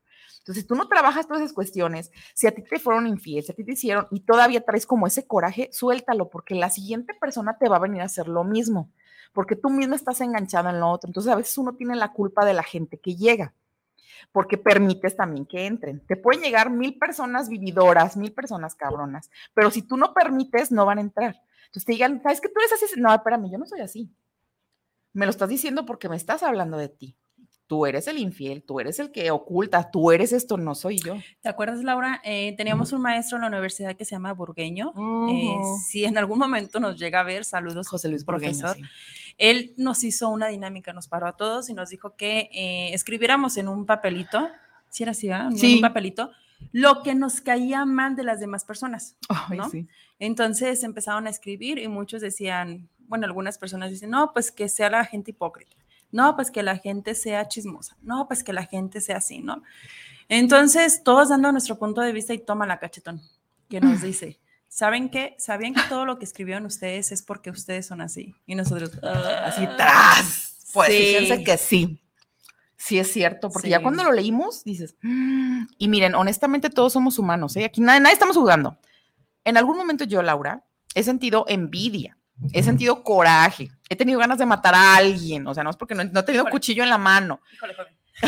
Entonces, 0.46 0.64
tú 0.64 0.76
no 0.76 0.86
trabajas 0.86 1.26
todas 1.26 1.42
esas 1.42 1.52
cuestiones, 1.52 2.12
si 2.32 2.46
a 2.46 2.52
ti 2.52 2.62
te 2.62 2.78
fueron 2.78 3.08
infieles, 3.08 3.46
si 3.46 3.52
a 3.52 3.54
ti 3.56 3.64
te 3.64 3.72
hicieron 3.72 4.06
y 4.12 4.20
todavía 4.20 4.60
traes 4.60 4.86
como 4.86 5.08
ese 5.08 5.26
coraje, 5.26 5.68
suéltalo, 5.72 6.30
porque 6.30 6.54
la 6.54 6.70
siguiente 6.70 7.14
persona 7.14 7.58
te 7.58 7.68
va 7.68 7.78
a 7.78 7.80
venir 7.80 8.00
a 8.00 8.04
hacer 8.04 8.28
lo 8.28 8.44
mismo, 8.44 8.92
porque 9.32 9.56
tú 9.56 9.70
mismo 9.70 9.96
estás 9.96 10.20
enganchado 10.20 10.68
en 10.68 10.78
lo 10.78 10.88
otro. 10.88 11.08
Entonces, 11.08 11.32
a 11.32 11.34
veces 11.34 11.58
uno 11.58 11.74
tiene 11.74 11.96
la 11.96 12.12
culpa 12.12 12.44
de 12.44 12.54
la 12.54 12.62
gente 12.62 12.96
que 12.96 13.16
llega, 13.16 13.54
porque 14.30 14.56
permites 14.56 15.16
también 15.16 15.46
que 15.46 15.66
entren. 15.66 15.98
Te 16.06 16.14
pueden 16.14 16.40
llegar 16.40 16.70
mil 16.70 16.96
personas 16.96 17.48
vividoras, 17.48 18.16
mil 18.16 18.32
personas 18.32 18.76
cabronas, 18.76 19.32
pero 19.52 19.72
si 19.72 19.82
tú 19.82 19.96
no 19.96 20.14
permites, 20.14 20.70
no 20.70 20.86
van 20.86 20.98
a 20.98 21.00
entrar. 21.00 21.42
Entonces 21.64 21.86
te 21.86 21.92
digan, 21.92 22.22
¿sabes 22.22 22.40
que 22.40 22.50
tú 22.50 22.60
eres 22.60 22.72
así? 22.72 23.00
No, 23.00 23.12
espérame, 23.12 23.50
yo 23.50 23.58
no 23.58 23.66
soy 23.66 23.80
así. 23.80 24.14
Me 25.12 25.26
lo 25.26 25.30
estás 25.30 25.48
diciendo 25.48 25.84
porque 25.86 26.08
me 26.08 26.14
estás 26.14 26.44
hablando 26.44 26.76
de 26.76 26.88
ti 26.88 27.16
tú 27.66 27.86
eres 27.86 28.06
el 28.06 28.18
infiel, 28.18 28.62
tú 28.62 28.80
eres 28.80 28.98
el 28.98 29.10
que 29.10 29.30
oculta, 29.30 29.90
tú 29.90 30.12
eres 30.12 30.32
esto, 30.32 30.56
no 30.56 30.74
soy 30.74 30.98
yo. 30.98 31.16
¿Te 31.40 31.48
acuerdas, 31.48 31.82
Laura? 31.82 32.20
Eh, 32.24 32.54
teníamos 32.56 32.92
un 32.92 33.02
maestro 33.02 33.36
en 33.36 33.42
la 33.42 33.48
universidad 33.48 33.96
que 33.96 34.04
se 34.04 34.14
llama 34.14 34.32
Burgueño. 34.32 34.92
Eh, 35.30 35.56
si 35.88 36.04
en 36.04 36.16
algún 36.18 36.38
momento 36.38 36.80
nos 36.80 36.98
llega 36.98 37.20
a 37.20 37.24
ver, 37.24 37.44
saludos, 37.44 37.88
José 37.88 38.08
Luis 38.08 38.24
profesor. 38.24 38.76
Él 39.38 39.74
nos 39.76 40.04
hizo 40.04 40.28
una 40.30 40.48
dinámica, 40.48 40.92
nos 40.92 41.08
paró 41.08 41.26
a 41.26 41.36
todos 41.36 41.68
y 41.68 41.74
nos 41.74 41.90
dijo 41.90 42.14
que 42.16 42.48
eh, 42.52 42.94
escribiéramos 42.94 43.56
en 43.56 43.68
un 43.68 43.84
papelito, 43.84 44.48
si 44.88 45.02
era 45.02 45.12
así, 45.12 45.28
en 45.28 45.74
un 45.74 45.80
papelito, 45.80 46.30
lo 46.72 47.02
que 47.02 47.14
nos 47.14 47.40
caía 47.40 47.84
mal 47.84 48.16
de 48.16 48.22
las 48.22 48.40
demás 48.40 48.64
personas. 48.64 49.16
Entonces 50.18 50.82
empezaron 50.84 51.26
a 51.26 51.30
escribir 51.30 51.78
y 51.78 51.88
muchos 51.88 52.22
decían, 52.22 52.88
bueno, 53.00 53.26
algunas 53.26 53.58
personas 53.58 53.90
dicen, 53.90 54.10
no, 54.10 54.32
pues 54.32 54.50
que 54.50 54.68
sea 54.68 54.88
la 54.88 55.04
gente 55.04 55.32
hipócrita 55.32 55.76
no, 56.16 56.34
pues 56.34 56.50
que 56.50 56.62
la 56.62 56.78
gente 56.78 57.14
sea 57.14 57.46
chismosa, 57.46 57.94
no, 58.00 58.26
pues 58.26 58.42
que 58.42 58.54
la 58.54 58.64
gente 58.64 59.02
sea 59.02 59.18
así, 59.18 59.40
¿no? 59.40 59.62
Entonces, 60.28 61.02
todos 61.04 61.28
dando 61.28 61.52
nuestro 61.52 61.78
punto 61.78 62.00
de 62.00 62.12
vista 62.12 62.32
y 62.32 62.38
toma 62.38 62.66
la 62.66 62.78
cachetón, 62.78 63.20
que 63.68 63.80
nos 63.82 64.00
dice, 64.02 64.40
¿saben 64.66 65.10
qué? 65.10 65.36
¿Sabían 65.38 65.74
que 65.74 65.82
todo 65.90 66.06
lo 66.06 66.18
que 66.18 66.24
escribieron 66.24 66.64
ustedes 66.64 67.12
es 67.12 67.22
porque 67.22 67.50
ustedes 67.50 67.86
son 67.86 68.00
así? 68.00 68.34
Y 68.46 68.54
nosotros, 68.54 68.98
así 69.02 69.68
tras. 69.76 70.70
Pues 70.72 70.88
fíjense 70.88 71.44
que 71.44 71.58
sí. 71.58 72.00
Sí 72.78 72.98
es 72.98 73.12
cierto, 73.12 73.50
porque 73.50 73.68
ya 73.68 73.82
cuando 73.82 74.04
lo 74.04 74.12
leímos 74.12 74.62
dices, 74.64 74.96
mm", 75.02 75.64
y 75.78 75.88
miren, 75.88 76.14
honestamente 76.14 76.70
todos 76.70 76.92
somos 76.92 77.18
humanos, 77.18 77.56
¿eh? 77.56 77.64
Aquí 77.64 77.80
nadie, 77.80 78.00
nadie 78.00 78.14
estamos 78.14 78.36
jugando. 78.36 78.78
En 79.44 79.56
algún 79.56 79.76
momento 79.76 80.04
yo, 80.04 80.22
Laura, 80.22 80.64
he 80.94 81.02
sentido 81.02 81.44
envidia 81.48 82.16
He 82.52 82.62
sentido 82.62 83.02
coraje. 83.02 83.70
He 83.88 83.96
tenido 83.96 84.18
ganas 84.18 84.38
de 84.38 84.46
matar 84.46 84.74
a 84.74 84.96
alguien. 84.96 85.46
O 85.46 85.54
sea, 85.54 85.62
no 85.64 85.70
es 85.70 85.76
porque 85.76 85.94
no, 85.94 86.02
he 86.02 86.22
tenido 86.24 86.46
cuchillo 86.50 86.82
en 86.82 86.90
la 86.90 86.98
mano. 86.98 87.40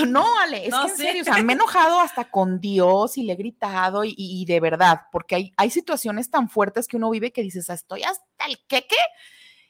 No, 0.06 0.24
Ale, 0.40 0.66
es 0.66 0.70
No 0.70 0.84
que 0.84 0.90
en 0.90 0.96
sé. 0.98 1.02
serio, 1.02 1.22
o 1.22 1.24
sea, 1.24 1.42
me 1.42 1.54
he 1.54 1.56
enojado 1.56 1.98
hasta 2.00 2.30
con 2.30 2.60
Dios 2.60 3.16
y 3.16 3.22
le 3.22 3.32
he 3.32 3.36
gritado 3.36 4.04
y, 4.04 4.14
y- 4.16 4.44
de 4.44 4.60
verdad, 4.60 5.02
porque 5.10 5.34
hay, 5.34 5.52
hay 5.56 5.70
situaciones 5.70 6.30
tan 6.30 6.50
fuertes 6.50 6.86
que 6.86 6.98
uno 6.98 7.08
vive 7.08 7.32
que 7.32 7.40
dices, 7.42 7.70
"Ah, 7.70 7.74
estoy 7.74 8.02
hasta 8.02 8.44
el 8.46 8.58
queque 8.68 8.96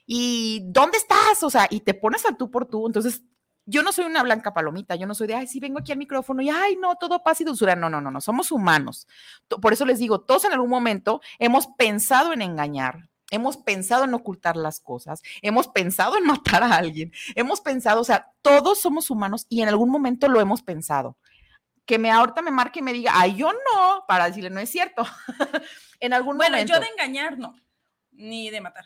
y 0.05 0.61
¿dónde 0.65 0.97
estás? 0.97 1.41
O 1.43 1.49
sea, 1.49 1.67
y 1.69 1.81
te 1.81 1.93
pones 1.93 2.25
al 2.25 2.35
tú 2.37 2.49
por 2.51 2.65
tú. 2.65 2.85
Entonces, 2.87 3.21
yo 3.65 3.83
no 3.83 3.91
soy 3.91 4.05
una 4.05 4.23
blanca 4.23 4.53
palomita, 4.53 4.95
yo 4.95 5.05
no 5.05 5.13
soy 5.13 5.27
de, 5.27 5.35
ay, 5.35 5.47
sí, 5.47 5.59
vengo 5.59 5.79
aquí 5.79 5.91
al 5.91 5.97
micrófono 5.99 6.41
y, 6.41 6.49
ay, 6.49 6.75
no, 6.75 6.95
todo 6.95 7.23
paz 7.23 7.39
y 7.41 7.43
dulzura. 7.43 7.75
No, 7.75 7.89
no, 7.89 8.01
no, 8.01 8.09
no, 8.11 8.19
somos 8.19 8.51
humanos. 8.51 9.07
Por 9.61 9.73
eso 9.73 9.85
les 9.85 9.99
digo, 9.99 10.21
todos 10.21 10.45
en 10.45 10.53
algún 10.53 10.69
momento 10.69 11.21
hemos 11.37 11.67
pensado 11.77 12.33
en 12.33 12.41
engañar. 12.41 13.09
Hemos 13.31 13.57
pensado 13.57 14.03
en 14.05 14.13
ocultar 14.13 14.55
las 14.57 14.79
cosas, 14.79 15.21
hemos 15.41 15.67
pensado 15.67 16.17
en 16.17 16.23
matar 16.25 16.63
a 16.63 16.75
alguien, 16.75 17.11
hemos 17.35 17.61
pensado, 17.61 18.01
o 18.01 18.03
sea, 18.03 18.31
todos 18.41 18.79
somos 18.81 19.09
humanos 19.09 19.45
y 19.49 19.61
en 19.61 19.69
algún 19.69 19.89
momento 19.89 20.27
lo 20.27 20.39
hemos 20.41 20.61
pensado. 20.63 21.17
Que 21.85 21.97
me 21.97 22.11
ahorita 22.11 22.41
me 22.43 22.51
marque 22.51 22.79
y 22.79 22.83
me 22.83 22.93
diga, 22.93 23.13
ay, 23.15 23.35
yo 23.35 23.51
no, 23.51 24.05
para 24.07 24.25
decirle, 24.25 24.49
no 24.51 24.59
es 24.59 24.69
cierto. 24.69 25.03
en 25.99 26.13
algún 26.13 26.37
Bueno, 26.37 26.51
momento. 26.57 26.73
yo 26.73 26.79
de 26.79 26.87
engañar 26.87 27.37
no, 27.39 27.55
ni 28.11 28.49
de 28.51 28.61
matar. 28.61 28.85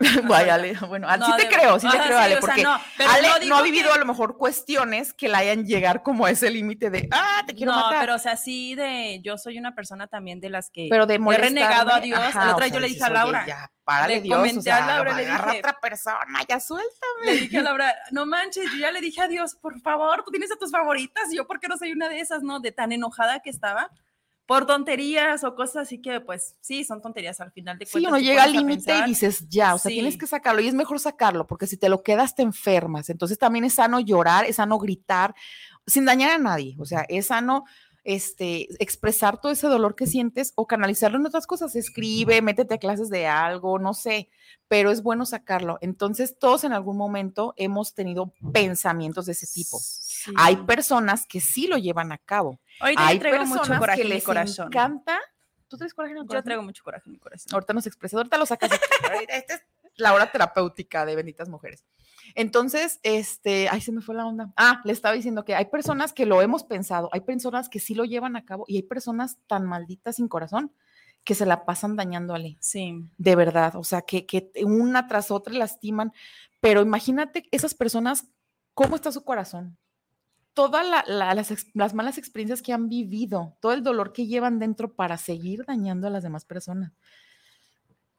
Vaya, 0.24 0.54
Ale, 0.54 0.74
bueno, 0.88 1.06
No, 1.16 1.26
sí 1.26 1.32
te 1.36 1.42
de- 1.44 1.48
creo, 1.48 1.78
sí 1.78 1.88
te 1.88 1.96
Ajá, 1.96 2.06
creo, 2.06 2.18
sí, 2.18 2.24
Ale, 2.24 2.34
o 2.36 2.40
sea, 2.40 2.40
porque 2.40 2.62
no, 2.64 2.72
Ale 3.08 3.46
no, 3.46 3.56
ha 3.56 3.62
vivido 3.62 3.88
que- 3.90 3.94
a 3.94 3.98
lo 3.98 4.04
mejor 4.06 4.36
cuestiones 4.36 5.12
que 5.14 5.28
la 5.28 5.38
hayan 5.38 5.64
llegar 5.64 6.02
como 6.02 6.26
a 6.26 6.30
ese 6.30 6.50
límite 6.50 6.90
de, 6.90 7.08
ah, 7.12 7.42
te 7.46 7.54
quiero 7.54 7.72
no, 7.72 7.78
matar. 7.80 8.00
pero 8.00 8.14
o 8.16 8.18
sea, 8.18 8.36
sí 8.36 8.74
de, 8.74 9.20
yo 9.22 9.38
soy 9.38 9.56
una 9.56 9.74
persona 9.74 10.08
también 10.08 10.40
de 10.40 10.50
las 10.50 10.68
que 10.70 10.88
Pero 10.90 11.06
de 11.06 11.14
he 11.14 11.36
renegado 11.36 11.92
a 11.94 12.00
Dios. 12.00 12.18
ajá, 12.18 12.44
la 12.46 12.50
o 12.50 12.54
otra 12.54 12.66
sea, 12.66 12.74
yo 12.74 12.80
le 12.80 12.88
dije 12.88 13.04
a 13.04 13.06
"Oye, 13.06 13.14
Laura, 13.14 13.46
ya, 13.46 13.70
párale 13.84 14.14
le 14.16 14.20
Dios, 14.22 14.36
o 14.36 14.40
comenté 14.40 14.72
a 14.72 14.76
sea, 14.78 14.86
Laura, 14.86 15.12
le 15.14 15.24
dije- 15.26 15.32
a 15.38 15.52
otra 15.58 15.78
persona, 15.80 16.40
ya 16.48 16.58
suéltame. 16.60 17.26
le 17.26 17.32
dije 17.38 17.58
a 17.58 17.62
Laura, 17.72 17.94
no 18.10 18.26
manches, 18.26 18.64
yo 18.72 18.78
ya 18.78 18.90
le 18.90 19.00
dije 19.00 19.22
a 19.22 19.28
Dios, 19.28 19.54
por 19.54 19.80
favor, 19.80 20.24
tú 20.24 20.32
tienes 20.32 20.50
a 20.50 20.56
tus 20.56 20.72
favoritas, 20.72 21.32
y 21.32 21.36
yo, 21.36 21.46
¿por 21.46 21.60
qué 21.60 21.68
no 21.68 21.76
soy 21.78 21.92
una 21.92 22.08
de 22.08 22.18
esas, 22.20 22.42
no? 22.42 22.58
De 22.58 22.72
tan 22.72 22.90
enojada 22.90 23.38
que 23.40 23.50
estaba 23.50 23.90
por 24.46 24.66
tonterías 24.66 25.42
o 25.44 25.54
cosas 25.54 25.86
así 25.86 26.00
que, 26.02 26.20
pues, 26.20 26.56
sí, 26.60 26.84
son 26.84 27.00
tonterías 27.00 27.40
al 27.40 27.50
final 27.52 27.78
de 27.78 27.86
Sí, 27.86 27.92
cuentas. 27.92 28.10
uno 28.12 28.18
te 28.18 28.24
llega 28.24 28.42
al 28.42 28.52
límite 28.52 28.98
y 28.98 29.02
dices, 29.04 29.48
ya, 29.48 29.74
o 29.74 29.78
sea, 29.78 29.90
tienes 29.90 30.14
Sí. 30.14 30.18
que 30.18 30.26
sacarlo 30.26 30.60
y 30.60 30.68
es 30.68 30.74
mejor 30.74 31.00
sacarlo, 31.00 31.46
porque 31.46 31.66
si 31.66 31.76
te 31.78 31.88
lo 31.88 32.02
quedas 32.02 32.34
te 32.34 32.42
enfermas. 32.42 33.08
Entonces 33.10 33.38
también 33.38 33.64
es 33.64 33.74
sano 33.74 34.00
llorar, 34.00 34.44
es 34.44 34.56
sano 34.56 34.78
gritar, 34.78 35.34
sin 35.86 36.04
dañar 36.04 36.30
a 36.32 36.38
nadie. 36.38 36.76
O 36.78 36.84
sea, 36.84 37.06
es 37.08 37.26
sano 37.28 37.64
este, 38.04 38.68
expresar 38.82 39.40
todo 39.40 39.50
ese 39.50 39.66
dolor 39.66 39.94
que 39.96 40.06
sientes 40.06 40.52
o 40.54 40.66
canalizarlo 40.66 41.18
en 41.18 41.26
otras 41.26 41.46
cosas. 41.46 41.74
Escribe, 41.74 42.42
métete 42.42 42.74
a 42.74 42.78
clases 42.78 43.08
de 43.10 43.26
algo, 43.26 43.78
no 43.78 43.94
sé, 43.94 44.28
pero 44.68 44.90
es 44.90 45.02
bueno 45.02 45.26
sacarlo. 45.26 45.78
Entonces, 45.80 46.38
todos 46.38 46.64
en 46.64 46.72
algún 46.72 46.96
momento 46.96 47.54
hemos 47.56 47.94
tenido 47.94 48.32
pensamientos 48.52 49.26
de 49.26 49.32
ese 49.32 49.46
tipo. 49.46 49.78
Sí. 49.80 50.32
Hay 50.36 50.56
personas 50.56 51.26
que 51.26 51.40
sí 51.40 51.66
lo 51.66 51.78
llevan 51.78 52.12
a 52.12 52.18
cabo. 52.18 52.60
Ahorita 52.80 53.06
Hay 53.06 53.16
yo 53.16 53.20
traigo 53.20 53.44
mucho 53.46 53.58
personas 53.60 53.80
coraje 53.80 53.96
que 54.02 54.06
en 54.06 54.08
les 54.10 54.24
corazón. 54.24 54.66
encanta. 54.68 55.18
¿Tú 55.68 55.78
traes 55.78 55.94
coraje 55.94 56.12
en 56.12 56.18
el 56.18 56.24
Yo 56.24 56.28
corazón? 56.28 56.44
traigo 56.44 56.62
mucho 56.62 56.84
coraje 56.84 57.02
en 57.06 57.12
mi 57.12 57.18
corazón. 57.18 57.52
Ahorita 57.52 57.72
nos 57.72 57.86
expresas, 57.86 58.16
ahorita 58.18 58.38
lo 58.38 58.46
sacas. 58.46 58.70
Esta 59.28 59.54
es 59.54 59.62
la 59.96 60.12
hora 60.12 60.30
terapéutica 60.30 61.04
de 61.06 61.16
benditas 61.16 61.48
mujeres. 61.48 61.84
Entonces, 62.34 62.98
este, 63.02 63.68
ay, 63.68 63.80
se 63.80 63.92
me 63.92 64.00
fue 64.00 64.14
la 64.14 64.26
onda. 64.26 64.52
Ah, 64.56 64.80
le 64.84 64.92
estaba 64.92 65.14
diciendo 65.14 65.44
que 65.44 65.54
hay 65.54 65.66
personas 65.66 66.12
que 66.12 66.26
lo 66.26 66.42
hemos 66.42 66.64
pensado, 66.64 67.08
hay 67.12 67.20
personas 67.20 67.68
que 67.68 67.78
sí 67.78 67.94
lo 67.94 68.04
llevan 68.04 68.34
a 68.36 68.44
cabo 68.44 68.64
y 68.66 68.76
hay 68.76 68.82
personas 68.82 69.38
tan 69.46 69.64
malditas 69.66 70.16
sin 70.16 70.26
corazón 70.28 70.72
que 71.22 71.34
se 71.34 71.46
la 71.46 71.64
pasan 71.64 71.96
dañándole, 71.96 72.56
Sí. 72.60 73.02
de 73.18 73.36
verdad. 73.36 73.76
O 73.76 73.84
sea, 73.84 74.02
que, 74.02 74.26
que 74.26 74.50
una 74.64 75.06
tras 75.06 75.30
otra 75.30 75.54
lastiman. 75.54 76.12
Pero 76.60 76.82
imagínate 76.82 77.44
esas 77.50 77.74
personas, 77.74 78.26
¿cómo 78.74 78.96
está 78.96 79.10
su 79.12 79.24
corazón? 79.24 79.76
Todas 80.54 80.86
la- 80.88 81.04
la- 81.06 81.34
las, 81.34 81.52
las 81.74 81.94
malas 81.94 82.18
experiencias 82.18 82.62
que 82.62 82.72
han 82.72 82.88
vivido, 82.88 83.56
todo 83.60 83.72
el 83.72 83.82
dolor 83.82 84.12
que 84.12 84.26
llevan 84.26 84.58
dentro 84.58 84.92
para 84.92 85.16
seguir 85.18 85.64
dañando 85.66 86.06
a 86.08 86.10
las 86.10 86.22
demás 86.22 86.44
personas. 86.44 86.92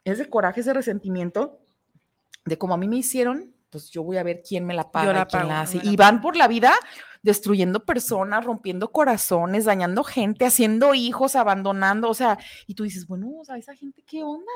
Ese 0.04 0.30
coraje, 0.30 0.62
ese 0.62 0.74
resentimiento 0.74 1.60
de 2.46 2.58
como 2.58 2.74
a 2.74 2.78
mí 2.78 2.88
me 2.88 2.98
hicieron, 2.98 3.55
pues 3.70 3.90
yo 3.90 4.04
voy 4.04 4.18
a 4.18 4.24
ver 4.24 4.42
quién 4.48 4.66
me 4.66 4.74
la 4.74 4.92
paga, 4.92 5.14
la 5.14 5.22
y 5.22 5.26
quién 5.26 5.42
pago, 5.42 5.50
la 5.50 5.62
hace. 5.62 5.78
la 5.78 5.92
Y 5.92 5.96
van 5.96 6.22
por 6.22 6.36
la 6.36 6.48
vida 6.48 6.74
destruyendo 7.22 7.86
personas, 7.86 8.46
rompiendo 8.46 8.92
corazones, 8.92 9.66
dañando 9.66 10.04
gente, 10.04 10.46
haciendo 10.46 10.94
hijos, 10.94 11.36
abandonando, 11.36 12.10
o 12.10 12.14
sea, 12.14 12.38
y 12.68 12.76
tú 12.76 12.84
dices, 12.84 13.08
bueno, 13.08 13.32
o 13.40 13.44
sea, 13.44 13.58
esa 13.58 13.76
gente, 13.76 14.04
¿qué 14.04 14.24
onda? 14.24 14.52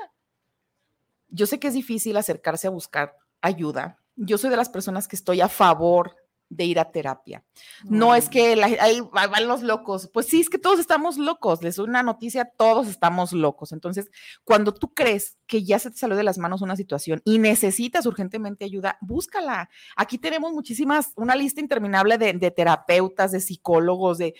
Yo 1.29 1.47
sé 1.47 1.59
que 1.59 1.67
es 1.67 1.73
difícil 1.73 2.15
acercarse 2.15 2.67
a 2.67 2.71
buscar 2.71 3.15
ayuda. 3.41 3.97
Yo 4.15 4.37
soy 4.37 4.51
de 4.51 4.57
las 4.57 4.69
personas 4.69 5.07
que 5.07 5.15
estoy 5.15 5.41
a 5.41 5.49
favor 5.49 6.15
de 6.49 6.65
ir 6.65 6.79
a 6.79 6.91
terapia. 6.91 7.43
No 7.83 8.15
es 8.15 8.27
que 8.27 8.55
la- 8.55 8.65
ahí 8.79 9.01
va- 9.01 9.27
van 9.27 9.47
los 9.47 9.61
locos. 9.61 10.09
Pues 10.11 10.25
sí, 10.27 10.41
es 10.41 10.49
que 10.49 10.57
todos 10.57 10.79
estamos 10.79 11.17
locos. 11.17 11.61
Les 11.63 11.75
doy 11.75 11.87
una 11.87 12.01
noticia, 12.03 12.51
todos 12.57 12.87
estamos 12.87 13.33
locos. 13.33 13.71
Entonces, 13.71 14.09
cuando 14.43 14.73
tú 14.73 14.93
crees 14.93 15.37
que 15.45 15.63
ya 15.63 15.77
se 15.79 15.91
te 15.91 15.97
salió 15.97 16.15
de 16.17 16.23
las 16.23 16.37
manos 16.39 16.61
una 16.61 16.75
situación 16.75 17.21
y 17.23 17.37
necesitas 17.37 18.05
urgentemente 18.07 18.65
ayuda, 18.65 18.97
búscala. 19.01 19.69
Aquí 19.95 20.17
tenemos 20.17 20.51
muchísimas, 20.53 21.13
una 21.15 21.35
lista 21.35 21.61
interminable 21.61 22.17
de, 22.17 22.33
de 22.33 22.51
terapeutas, 22.51 23.31
de 23.31 23.39
psicólogos, 23.41 24.17
de, 24.17 24.33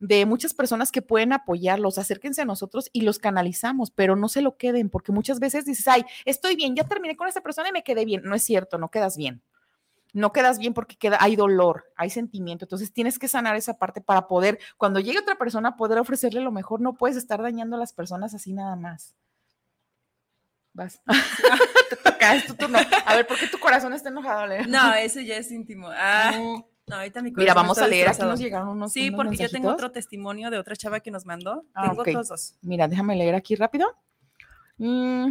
de 0.00 0.26
muchas 0.26 0.52
personas 0.52 0.92
que 0.92 1.00
pueden 1.02 1.32
apoyarlos. 1.32 1.96
Acérquense 1.96 2.42
a 2.42 2.44
nosotros 2.44 2.90
y 2.92 3.02
los 3.02 3.18
canalizamos, 3.18 3.90
pero 3.90 4.16
no 4.16 4.28
se 4.28 4.42
lo 4.42 4.56
queden, 4.58 4.90
porque 4.90 5.12
muchas 5.12 5.40
veces 5.40 5.64
dices, 5.64 5.88
ay, 5.88 6.04
estoy 6.26 6.56
bien, 6.56 6.76
ya 6.76 6.84
terminé 6.84 7.16
con 7.16 7.26
esta 7.26 7.40
persona 7.40 7.70
y 7.70 7.72
me 7.72 7.82
quedé 7.84 8.04
bien. 8.04 8.22
No 8.24 8.34
es 8.34 8.42
cierto, 8.42 8.76
no 8.76 8.90
quedas 8.90 9.16
bien 9.16 9.42
no 10.14 10.32
quedas 10.32 10.58
bien 10.58 10.72
porque 10.72 10.96
queda, 10.96 11.18
hay 11.20 11.36
dolor, 11.36 11.84
hay 11.96 12.08
sentimiento. 12.08 12.64
Entonces 12.64 12.92
tienes 12.92 13.18
que 13.18 13.28
sanar 13.28 13.54
esa 13.56 13.76
parte 13.78 14.00
para 14.00 14.26
poder, 14.28 14.58
cuando 14.78 15.00
llegue 15.00 15.18
otra 15.18 15.34
persona, 15.36 15.76
poder 15.76 15.98
ofrecerle 15.98 16.40
lo 16.40 16.50
mejor. 16.52 16.80
No 16.80 16.94
puedes 16.94 17.16
estar 17.18 17.42
dañando 17.42 17.76
a 17.76 17.78
las 17.78 17.92
personas 17.92 18.32
así 18.34 18.52
nada 18.54 18.76
más. 18.76 19.14
Vas. 20.72 21.00
Te 21.90 21.96
toca, 21.96 22.34
es 22.34 22.46
tu 22.46 22.54
turno. 22.54 22.78
A 23.06 23.14
ver, 23.14 23.26
¿por 23.26 23.38
qué 23.38 23.46
tu 23.46 23.58
corazón 23.58 23.92
está 23.92 24.08
enojado? 24.08 24.40
Ale? 24.40 24.66
No, 24.66 24.94
eso 24.94 25.20
ya 25.20 25.36
es 25.36 25.50
íntimo. 25.52 25.88
Ah, 25.92 26.32
Mm. 26.34 26.64
no, 26.86 26.96
ahorita 26.96 27.22
mi 27.22 27.30
Mira, 27.30 27.54
vamos 27.54 27.78
a 27.78 27.86
leer. 27.86 28.08
Aquí 28.08 28.22
nos 28.22 28.40
llegaron 28.40 28.68
unos. 28.68 28.92
Sí, 28.92 29.08
unos 29.08 29.16
porque 29.16 29.36
yo 29.36 29.48
tengo 29.50 29.68
mensajitos. 29.68 29.74
otro 29.74 29.92
testimonio 29.92 30.50
de 30.50 30.58
otra 30.58 30.74
chava 30.76 31.00
que 31.00 31.10
nos 31.10 31.26
mandó. 31.26 31.64
Ah, 31.74 31.88
tengo 31.88 32.02
ok. 32.02 32.08
otros 32.08 32.28
dos. 32.28 32.54
Mira, 32.62 32.88
déjame 32.88 33.14
leer 33.16 33.34
aquí 33.34 33.54
rápido. 33.54 33.86
Mm, 34.78 35.28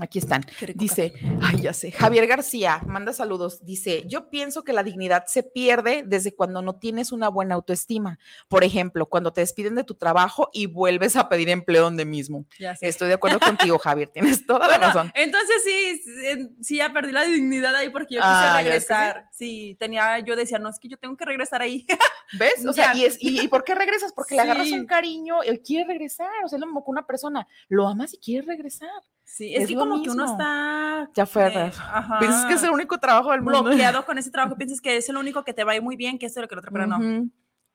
Aquí 0.00 0.18
están. 0.18 0.44
Dice, 0.74 1.12
ay, 1.42 1.60
ya 1.62 1.72
sé. 1.72 1.92
Javier 1.92 2.26
García 2.26 2.80
manda 2.86 3.12
saludos. 3.12 3.64
Dice, 3.64 4.04
yo 4.06 4.30
pienso 4.30 4.64
que 4.64 4.72
la 4.72 4.82
dignidad 4.82 5.24
se 5.26 5.42
pierde 5.42 6.02
desde 6.06 6.34
cuando 6.34 6.62
no 6.62 6.76
tienes 6.76 7.12
una 7.12 7.28
buena 7.28 7.54
autoestima. 7.54 8.18
Por 8.48 8.64
ejemplo, 8.64 9.06
cuando 9.06 9.32
te 9.32 9.40
despiden 9.42 9.74
de 9.74 9.84
tu 9.84 9.94
trabajo 9.94 10.48
y 10.52 10.66
vuelves 10.66 11.16
a 11.16 11.28
pedir 11.28 11.48
empleo 11.50 11.82
donde 11.82 12.04
mismo. 12.04 12.44
café. 12.48 12.62
Ya 12.62 12.76
sé. 12.76 12.88
Estoy 12.88 13.08
de 13.08 13.14
acuerdo 13.14 13.38
contigo, 13.40 13.78
Javier. 13.78 14.08
Tienes 14.12 14.46
toda 14.46 14.66
la 14.68 14.78
razón. 14.78 15.12
Entonces 15.14 15.56
sí, 15.64 16.02
sí, 16.04 16.48
sí, 16.62 16.76
ya 16.76 16.92
perdí 16.92 17.12
la 17.12 17.24
dignidad 17.24 17.74
ahí 17.76 17.90
porque 17.90 18.14
yo 18.16 18.20
Ah, 18.22 18.60
quise 18.62 18.68
¿ya 18.68 18.74
ves 18.74 18.84
que 18.86 18.94
sí? 18.94 18.98
regresar. 19.00 19.28
Sí, 19.32 19.76
tenía, 19.78 20.18
yo 20.20 20.36
decía, 20.36 20.58
no, 20.58 20.68
es 20.70 20.78
que 20.78 20.88
yo 20.88 20.96
tengo 20.96 21.16
que 21.16 21.24
regresar 21.24 21.62
ahí. 21.62 21.86
¿Ves? 22.38 22.64
O 22.66 22.72
sea, 22.72 22.94
y, 22.94 23.04
es, 23.04 23.16
y, 23.20 23.40
y 23.40 23.48
por 23.48 23.64
qué 23.64 23.74
regresas? 23.74 24.12
Porque 24.12 24.34
le 24.34 24.42
agarras 24.42 24.66
Sí. 24.68 24.74
un 24.74 24.86
cariño, 24.86 25.42
él 25.42 25.60
quiere 25.60 25.84
regresar. 25.86 26.28
O 26.44 26.48
sea, 26.48 26.58
lo 26.58 26.66
mismo 26.66 26.84
que 26.84 26.90
una 26.90 27.06
persona. 27.06 27.46
Lo 27.68 27.86
amas 27.88 28.14
y 28.14 28.18
quiere 28.18 28.46
regresar. 28.46 28.88
Sí, 29.32 29.54
es, 29.54 29.62
Es 29.62 29.68
que 29.68 29.74
como 29.76 30.02
que 30.02 30.10
uno 30.10 30.24
mismo. 30.24 30.38
está 30.38 31.08
Ya 31.14 31.24
fue. 31.24 31.46
eh, 31.46 31.70
Piensas 32.18 32.44
que 32.46 32.54
es 32.54 32.62
el 32.62 32.70
único 32.70 32.98
trabajo 32.98 33.30
del 33.30 33.40
mundo. 33.42 33.62
bloqueado 33.62 34.04
con 34.04 34.18
ese 34.18 34.30
trabajo, 34.30 34.56
piensas 34.56 34.80
que 34.80 34.96
es 34.96 35.08
el 35.08 35.16
único 35.16 35.44
que 35.44 35.54
te 35.54 35.64
va 35.64 35.72
a 35.72 35.76
ir 35.76 35.82
muy 35.82 35.96
bien, 35.96 36.18
que 36.18 36.26
es 36.26 36.36
lo 36.36 36.46
que 36.48 36.54
el 36.54 36.58
otro, 36.58 36.70
pero 36.72 36.86
no. 36.86 36.98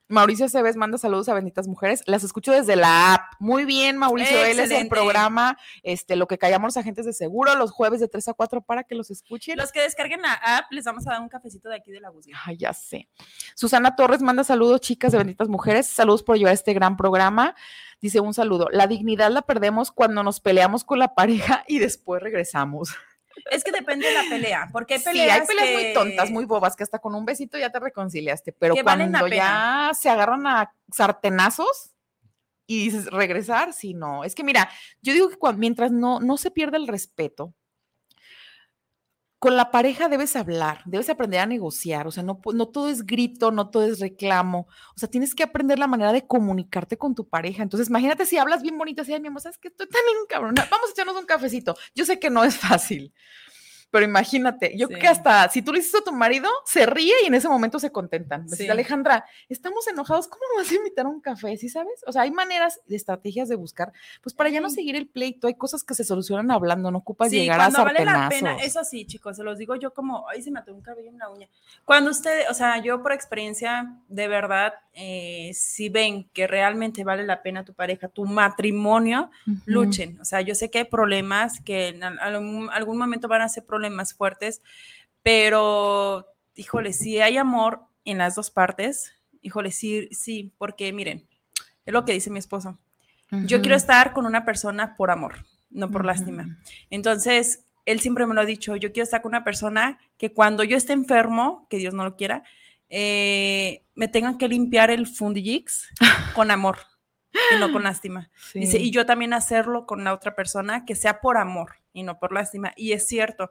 Mauricio 0.07 0.47
Cebes 0.49 0.75
manda 0.75 0.97
saludos 0.99 1.29
a 1.29 1.33
Benditas 1.33 1.67
Mujeres. 1.67 2.03
Las 2.05 2.23
escucho 2.23 2.51
desde 2.51 2.75
la 2.75 3.15
app. 3.15 3.33
Muy 3.39 3.65
bien, 3.65 3.97
Mauricio. 3.97 4.37
Él 4.37 4.51
es 4.51 4.57
el 4.57 4.59
Excelente. 4.63 4.89
programa, 4.89 5.57
este, 5.81 6.15
lo 6.15 6.27
que 6.27 6.37
callamos 6.37 6.67
los 6.69 6.77
agentes 6.77 7.05
de 7.05 7.13
seguro, 7.13 7.55
los 7.55 7.71
jueves 7.71 7.99
de 7.99 8.07
3 8.07 8.27
a 8.27 8.33
4 8.33 8.61
para 8.61 8.83
que 8.83 8.93
los 8.93 9.09
escuchen. 9.09 9.57
Los 9.57 9.71
que 9.71 9.81
descarguen 9.81 10.21
la 10.21 10.33
app, 10.33 10.71
les 10.71 10.85
vamos 10.85 11.07
a 11.07 11.11
dar 11.11 11.21
un 11.21 11.29
cafecito 11.29 11.69
de 11.69 11.75
aquí 11.75 11.91
de 11.91 12.01
la 12.01 12.11
búsqueda. 12.11 12.37
Ay, 12.45 12.57
ya 12.57 12.73
sé. 12.73 13.09
Susana 13.55 13.95
Torres 13.95 14.21
manda 14.21 14.43
saludos, 14.43 14.81
chicas 14.81 15.11
de 15.11 15.17
Benditas 15.17 15.47
Mujeres. 15.49 15.87
Saludos 15.87 16.21
por 16.21 16.37
llevar 16.37 16.53
este 16.53 16.73
gran 16.73 16.97
programa. 16.97 17.55
Dice 17.99 18.19
un 18.19 18.33
saludo. 18.35 18.67
La 18.71 18.85
dignidad 18.85 19.31
la 19.31 19.41
perdemos 19.41 19.91
cuando 19.91 20.21
nos 20.21 20.39
peleamos 20.39 20.83
con 20.83 20.99
la 20.99 21.15
pareja 21.15 21.63
y 21.67 21.79
después 21.79 22.21
regresamos. 22.21 22.93
Es 23.51 23.63
que 23.63 23.71
depende 23.71 24.07
de 24.07 24.13
la 24.13 24.23
pelea, 24.29 24.69
porque 24.71 24.95
hay 24.95 24.99
Sí, 24.99 25.05
peleas, 25.05 25.41
hay 25.41 25.47
peleas 25.47 25.71
muy 25.71 25.93
tontas, 25.93 26.31
muy 26.31 26.45
bobas, 26.45 26.75
que 26.75 26.83
hasta 26.83 26.99
con 26.99 27.15
un 27.15 27.25
besito 27.25 27.57
ya 27.57 27.69
te 27.69 27.79
reconciliaste, 27.79 28.51
pero 28.53 28.75
cuando 28.83 29.27
ya 29.27 29.91
se 29.93 30.09
agarran 30.09 30.45
a 30.47 30.73
sartenazos 30.91 31.95
y 32.67 32.85
dices 32.85 33.07
regresar, 33.07 33.73
sí, 33.73 33.93
no. 33.93 34.23
Es 34.23 34.35
que 34.35 34.43
mira, 34.43 34.69
yo 35.01 35.13
digo 35.13 35.29
que 35.29 35.37
mientras 35.53 35.91
no, 35.91 36.19
no 36.19 36.37
se 36.37 36.51
pierda 36.51 36.77
el 36.77 36.87
respeto, 36.87 37.53
con 39.45 39.55
la 39.57 39.69
pareja 39.69 40.09
debes 40.09 40.35
hablar, 40.35 40.81
debes 40.85 41.07
aprender 41.07 41.39
a 41.39 41.45
negociar, 41.45 42.07
o 42.07 42.11
sea, 42.11 42.23
no, 42.23 42.41
no 42.55 42.67
todo 42.67 42.89
es 42.89 43.05
grito, 43.05 43.51
no 43.51 43.69
todo 43.69 43.83
es 43.83 43.99
reclamo, 43.99 44.61
o 44.95 44.97
sea, 44.97 45.07
tienes 45.07 45.35
que 45.35 45.43
aprender 45.43 45.77
la 45.77 45.85
manera 45.85 46.11
de 46.11 46.25
comunicarte 46.25 46.97
con 46.97 47.13
tu 47.13 47.29
pareja. 47.29 47.61
Entonces, 47.61 47.89
imagínate 47.89 48.25
si 48.25 48.39
hablas 48.39 48.63
bien 48.63 48.75
bonito, 48.75 49.03
así, 49.03 49.13
"Ay, 49.13 49.19
mi 49.21 49.27
amor, 49.27 49.43
¿sabes 49.43 49.59
que 49.59 49.67
Estoy 49.67 49.87
tan 49.87 50.01
encabrona, 50.23 50.67
vamos 50.71 50.89
a 50.89 50.91
echarnos 50.93 51.15
un 51.15 51.27
cafecito. 51.27 51.75
Yo 51.93 52.05
sé 52.05 52.17
que 52.19 52.31
no 52.31 52.43
es 52.43 52.57
fácil, 52.57 53.13
pero 53.91 54.03
imagínate, 54.05 54.75
yo 54.77 54.87
creo 54.87 54.99
que 54.99 55.05
Sí. 55.07 55.11
hasta 55.11 55.49
si 55.49 55.61
tú 55.61 55.71
le 55.71 55.79
dices 55.79 55.95
a 55.95 56.03
tu 56.03 56.11
marido, 56.11 56.49
se 56.65 56.85
ríe 56.85 57.13
y 57.23 57.27
en 57.27 57.33
ese 57.33 57.47
momento 57.47 57.79
se 57.79 57.91
contentan. 57.91 58.49
Sí. 58.49 58.67
Alejandra, 58.67 59.25
estamos 59.47 59.87
enojados, 59.87 60.27
¿cómo 60.27 60.41
me 60.53 60.63
vas 60.63 60.71
a 60.71 60.75
invitar 60.75 61.05
a 61.05 61.09
un 61.09 61.21
café? 61.21 61.55
¿Sí 61.57 61.69
sabes? 61.69 62.03
O 62.05 62.11
sea, 62.11 62.23
hay 62.23 62.31
maneras 62.31 62.81
de 62.87 62.95
estrategias 62.97 63.47
de 63.47 63.55
buscar, 63.55 63.93
pues 64.21 64.33
para 64.35 64.49
ya 64.49 64.59
no 64.59 64.69
Sí. 64.69 64.75
seguir 64.75 64.95
el 64.97 65.07
pleito, 65.07 65.47
hay 65.47 65.53
cosas 65.53 65.83
que 65.83 65.93
se 65.93 66.03
solucionan 66.03 66.51
hablando, 66.51 66.91
no 66.91 66.97
ocupas 66.97 67.29
Sí, 67.29 67.39
llegar 67.39 67.59
a 67.61 67.63
cuando 67.65 67.83
vale 67.85 68.03
la 68.05 68.11
sartenazos. 68.13 68.39
pena, 68.57 68.63
eso 68.65 68.83
sí, 68.83 69.05
chicos, 69.05 69.37
se 69.37 69.43
los 69.43 69.57
digo 69.57 69.75
yo 69.75 69.93
como, 69.93 70.27
ay, 70.29 70.41
se 70.41 70.51
me 70.51 70.59
atoró 70.59 70.75
un 70.75 70.83
cabello 70.83 71.09
en 71.09 71.17
la 71.17 71.29
uña. 71.29 71.47
Cuando 71.85 72.11
usted, 72.11 72.49
o 72.49 72.53
sea, 72.53 72.79
yo 72.81 73.01
por 73.01 73.13
experiencia, 73.13 73.93
de 74.09 74.27
verdad, 74.27 74.73
eh, 74.93 75.51
si 75.53 75.89
ven 75.89 76.29
que 76.33 76.47
realmente 76.47 77.03
vale 77.03 77.23
la 77.25 77.41
pena 77.43 77.63
tu 77.65 77.73
pareja, 77.73 78.07
tu 78.07 78.25
matrimonio, 78.25 79.29
Ujú. 79.47 79.57
luchen. 79.65 80.19
O 80.21 80.25
sea, 80.25 80.41
yo 80.41 80.55
sé 80.55 80.69
que 80.69 80.79
hay 80.79 80.83
problemas, 80.85 81.59
que 81.61 81.89
en 81.89 82.03
al- 82.03 82.19
algún, 82.19 82.69
algún 82.71 82.97
momento 82.97 83.27
van 83.27 83.41
a 83.41 83.49
ser 83.49 83.63
problemas 83.65 83.74
fuertes, 84.13 84.61
pero, 85.23 86.27
híjole, 86.55 86.93
si 86.93 87.19
hay 87.19 87.37
amor 87.37 87.81
en 88.03 88.19
las 88.19 88.35
dos 88.35 88.51
partes, 88.51 89.11
híjole, 89.41 89.71
sí, 89.71 90.07
sí, 90.11 90.53
porque 90.57 90.93
miren, 90.93 91.27
es 91.85 91.93
lo 91.93 92.05
que 92.05 92.13
dice 92.13 92.29
mi 92.29 92.39
esposo. 92.39 92.77
Yo 93.31 93.59
quiero 93.59 93.75
estar 93.75 94.13
con 94.13 94.25
una 94.25 94.45
persona 94.45 94.95
por 94.95 95.09
amor, 95.09 95.45
no 95.71 95.89
por 95.89 96.05
lástima. 96.05 96.59
Entonces, 96.91 97.65
él 97.85 97.99
siempre 97.99 98.25
me 98.27 98.35
lo 98.35 98.41
ha 98.41 98.45
dicho, 98.45 98.75
yo 98.75 98.91
quiero 98.91 99.03
estar 99.03 99.21
con 99.21 99.31
una 99.31 99.43
persona 99.43 99.99
que 100.17 100.31
cuando 100.31 100.63
yo 100.63 100.77
esté 100.77 100.93
enfermo, 100.93 101.67
que 101.69 101.77
Dios 101.77 101.93
no 101.93 102.03
lo 102.03 102.15
quiera, 102.15 102.43
eh, 102.89 103.83
me 103.95 104.07
tengan 104.07 104.37
que 104.37 104.47
limpiar 104.47 104.91
el 104.91 105.07
fundillix 105.07 105.89
con 106.35 106.51
amor 106.51 106.77
y 107.51 107.59
no 107.59 107.71
con 107.71 107.83
lástima. 107.83 108.29
Dice, 108.53 108.79
y 108.79 108.91
yo 108.91 109.05
también 109.05 109.33
hacerlo 109.33 109.85
con 109.85 110.03
la 110.03 110.13
otra 110.13 110.35
persona 110.35 110.85
que 110.85 110.95
sea 110.95 111.19
por 111.19 111.37
amor 111.37 111.77
y 111.95 112.03
no 112.03 112.19
por 112.19 112.31
lástima. 112.33 112.73
Y 112.75 112.91
es 112.91 113.07
cierto, 113.07 113.49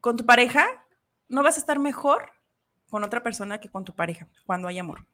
con 0.00 0.16
tu 0.16 0.24
pareja 0.24 0.68
no 1.28 1.42
vas 1.42 1.56
a 1.56 1.60
estar 1.60 1.78
mejor 1.80 2.30
con 2.88 3.02
otra 3.02 3.22
persona 3.22 3.58
que 3.58 3.70
con 3.70 3.84
tu 3.84 3.94
pareja 3.94 4.28
cuando 4.44 4.68
hay 4.68 4.78
amor. 4.78 5.06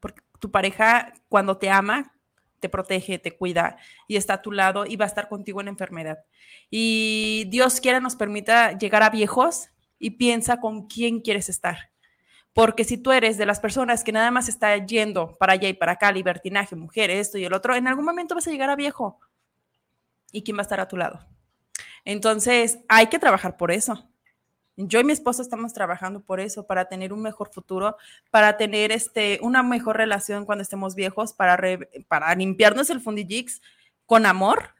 Porque 0.00 0.22
tu 0.38 0.50
pareja 0.50 1.12
cuando 1.28 1.58
te 1.58 1.68
ama, 1.68 2.14
te 2.60 2.68
protege, 2.68 3.18
te 3.18 3.36
cuida 3.36 3.76
y 4.06 4.16
está 4.16 4.34
a 4.34 4.42
tu 4.42 4.52
lado 4.52 4.86
y 4.86 4.96
va 4.96 5.04
a 5.04 5.08
estar 5.08 5.28
contigo 5.28 5.60
en 5.60 5.68
enfermedad. 5.68 6.18
Y 6.70 7.46
Dios 7.48 7.80
quiera 7.80 8.00
nos 8.00 8.16
permita 8.16 8.78
llegar 8.78 9.02
a 9.02 9.10
viejos 9.10 9.68
y 9.98 10.10
piensa 10.10 10.60
con 10.60 10.86
quién 10.86 11.20
quieres 11.20 11.48
estar. 11.48 11.90
Porque 12.52 12.84
si 12.84 12.98
tú 12.98 13.12
eres 13.12 13.36
de 13.38 13.46
las 13.46 13.60
personas 13.60 14.04
que 14.04 14.12
nada 14.12 14.30
más 14.30 14.48
está 14.48 14.76
yendo 14.76 15.36
para 15.38 15.54
allá 15.54 15.68
y 15.68 15.72
para 15.72 15.92
acá, 15.92 16.12
libertinaje, 16.12 16.76
mujer, 16.76 17.10
esto 17.10 17.38
y 17.38 17.44
el 17.44 17.52
otro, 17.52 17.74
en 17.74 17.88
algún 17.88 18.04
momento 18.04 18.34
vas 18.34 18.46
a 18.46 18.50
llegar 18.50 18.70
a 18.70 18.76
viejo. 18.76 19.18
¿Y 20.32 20.42
quién 20.42 20.56
va 20.56 20.60
a 20.60 20.62
estar 20.62 20.80
a 20.80 20.88
tu 20.88 20.96
lado? 20.96 21.24
Entonces, 22.04 22.80
hay 22.88 23.06
que 23.06 23.18
trabajar 23.20 23.56
por 23.56 23.70
eso. 23.70 24.08
Yo 24.76 24.98
y 24.98 25.04
mi 25.04 25.12
esposo 25.12 25.42
estamos 25.42 25.74
trabajando 25.74 26.22
por 26.24 26.40
eso, 26.40 26.66
para 26.66 26.86
tener 26.88 27.12
un 27.12 27.20
mejor 27.22 27.50
futuro, 27.52 27.96
para 28.30 28.56
tener 28.56 28.90
este, 28.90 29.38
una 29.42 29.62
mejor 29.62 29.98
relación 29.98 30.46
cuando 30.46 30.62
estemos 30.62 30.94
viejos, 30.94 31.34
para, 31.34 31.56
re- 31.58 31.88
para 32.08 32.34
limpiarnos 32.34 32.88
el 32.90 33.00
fundillix 33.00 33.60
con 34.06 34.24
amor. 34.26 34.70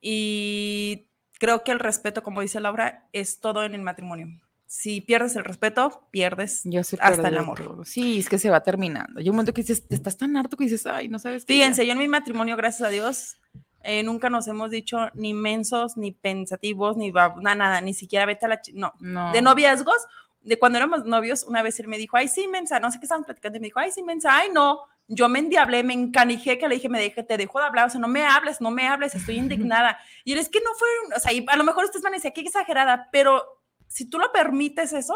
Y 0.00 1.06
creo 1.38 1.64
que 1.64 1.72
el 1.72 1.78
respeto, 1.78 2.22
como 2.22 2.40
dice 2.40 2.60
Laura, 2.60 3.08
es 3.12 3.40
todo 3.40 3.64
en 3.64 3.74
el 3.74 3.82
matrimonio. 3.82 4.28
Si 4.66 5.00
pierdes 5.00 5.34
el 5.36 5.44
respeto, 5.44 6.06
pierdes 6.10 6.60
Yo 6.64 6.80
hasta 6.80 7.28
el 7.28 7.38
amor. 7.38 7.62
todo. 7.62 7.84
Sí, 7.84 8.18
es 8.18 8.28
que 8.28 8.38
se 8.38 8.50
va 8.50 8.60
terminando. 8.62 9.20
Yo 9.20 9.30
un 9.32 9.36
momento 9.36 9.54
que 9.54 9.62
dices, 9.62 9.84
estás 9.88 10.18
tan 10.18 10.36
harto 10.36 10.56
que 10.56 10.64
dices, 10.64 10.84
ay, 10.86 11.08
no 11.08 11.18
sabes 11.18 11.44
qué 11.44 11.54
ya". 11.56 11.60
Fíjense, 11.62 11.86
yo 11.86 11.92
en 11.92 11.98
mi 11.98 12.08
matrimonio, 12.08 12.54
gracias 12.56 12.86
a 12.86 12.90
Dios, 12.90 13.38
eh, 13.82 14.02
nunca 14.02 14.28
nos 14.30 14.46
hemos 14.48 14.70
dicho 14.70 15.08
ni 15.14 15.34
mensos, 15.34 15.96
ni 15.96 16.12
pensativos, 16.12 16.96
ni 16.96 17.10
bab- 17.12 17.40
na- 17.40 17.54
nada, 17.54 17.80
ni 17.80 17.94
siquiera 17.94 18.26
vete 18.26 18.46
a 18.46 18.48
la... 18.48 18.60
No, 18.74 18.92
No. 19.00 19.32
de 19.32 19.40
noviazgos, 19.42 20.06
de 20.40 20.58
cuando 20.58 20.78
éramos 20.78 21.04
novios, 21.04 21.44
una 21.44 21.62
vez 21.62 21.78
él 21.80 21.88
me 21.88 21.98
dijo, 21.98 22.16
ay, 22.16 22.28
sí, 22.28 22.48
mensa, 22.48 22.80
no 22.80 22.90
sé 22.90 22.98
qué 22.98 23.04
estaban 23.06 23.24
platicando, 23.24 23.58
y 23.58 23.60
me 23.60 23.66
dijo, 23.66 23.78
ay, 23.80 23.90
sí, 23.92 24.02
mensa, 24.02 24.36
ay, 24.36 24.48
no, 24.52 24.80
yo 25.06 25.28
me 25.28 25.38
endiablé, 25.38 25.82
me 25.84 25.94
encanijé, 25.94 26.58
que 26.58 26.68
le 26.68 26.76
dije, 26.76 26.88
me 26.88 27.00
dejé, 27.00 27.22
te 27.22 27.36
dejo 27.36 27.58
de 27.60 27.66
hablar, 27.66 27.86
o 27.86 27.90
sea, 27.90 28.00
no 28.00 28.08
me 28.08 28.24
hables, 28.24 28.60
no 28.60 28.70
me 28.70 28.86
hables, 28.88 29.14
estoy 29.14 29.36
indignada. 29.38 29.98
Y 30.24 30.32
él 30.32 30.38
es 30.38 30.48
que 30.48 30.60
no 30.60 30.70
fue, 30.78 30.88
o 31.16 31.20
sea, 31.20 31.32
y 31.32 31.44
a 31.48 31.56
lo 31.56 31.64
mejor 31.64 31.84
ustedes 31.84 32.02
van 32.02 32.14
a 32.14 32.16
decir, 32.16 32.32
qué 32.34 32.40
exagerada, 32.42 33.08
pero 33.12 33.42
si 33.88 34.08
tú 34.08 34.18
lo 34.18 34.32
permites 34.32 34.92
eso, 34.92 35.14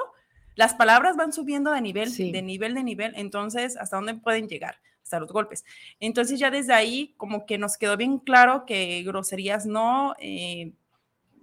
las 0.54 0.74
palabras 0.74 1.16
van 1.16 1.32
subiendo 1.32 1.70
de 1.72 1.80
nivel, 1.80 2.10
Sí. 2.10 2.30
de 2.30 2.42
nivel, 2.42 2.74
de 2.74 2.82
nivel, 2.82 3.12
entonces, 3.16 3.76
¿hasta 3.76 3.96
dónde 3.96 4.14
pueden 4.14 4.48
llegar? 4.48 4.76
Hasta 5.12 5.20
los 5.20 5.32
golpes. 5.32 5.64
Entonces 6.00 6.40
ya 6.40 6.50
desde 6.50 6.72
ahí 6.72 7.12
como 7.18 7.44
que 7.44 7.58
nos 7.58 7.76
quedó 7.76 7.98
bien 7.98 8.18
claro 8.18 8.64
que 8.66 9.02
groserías 9.02 9.66
no, 9.66 10.14
eh, 10.18 10.72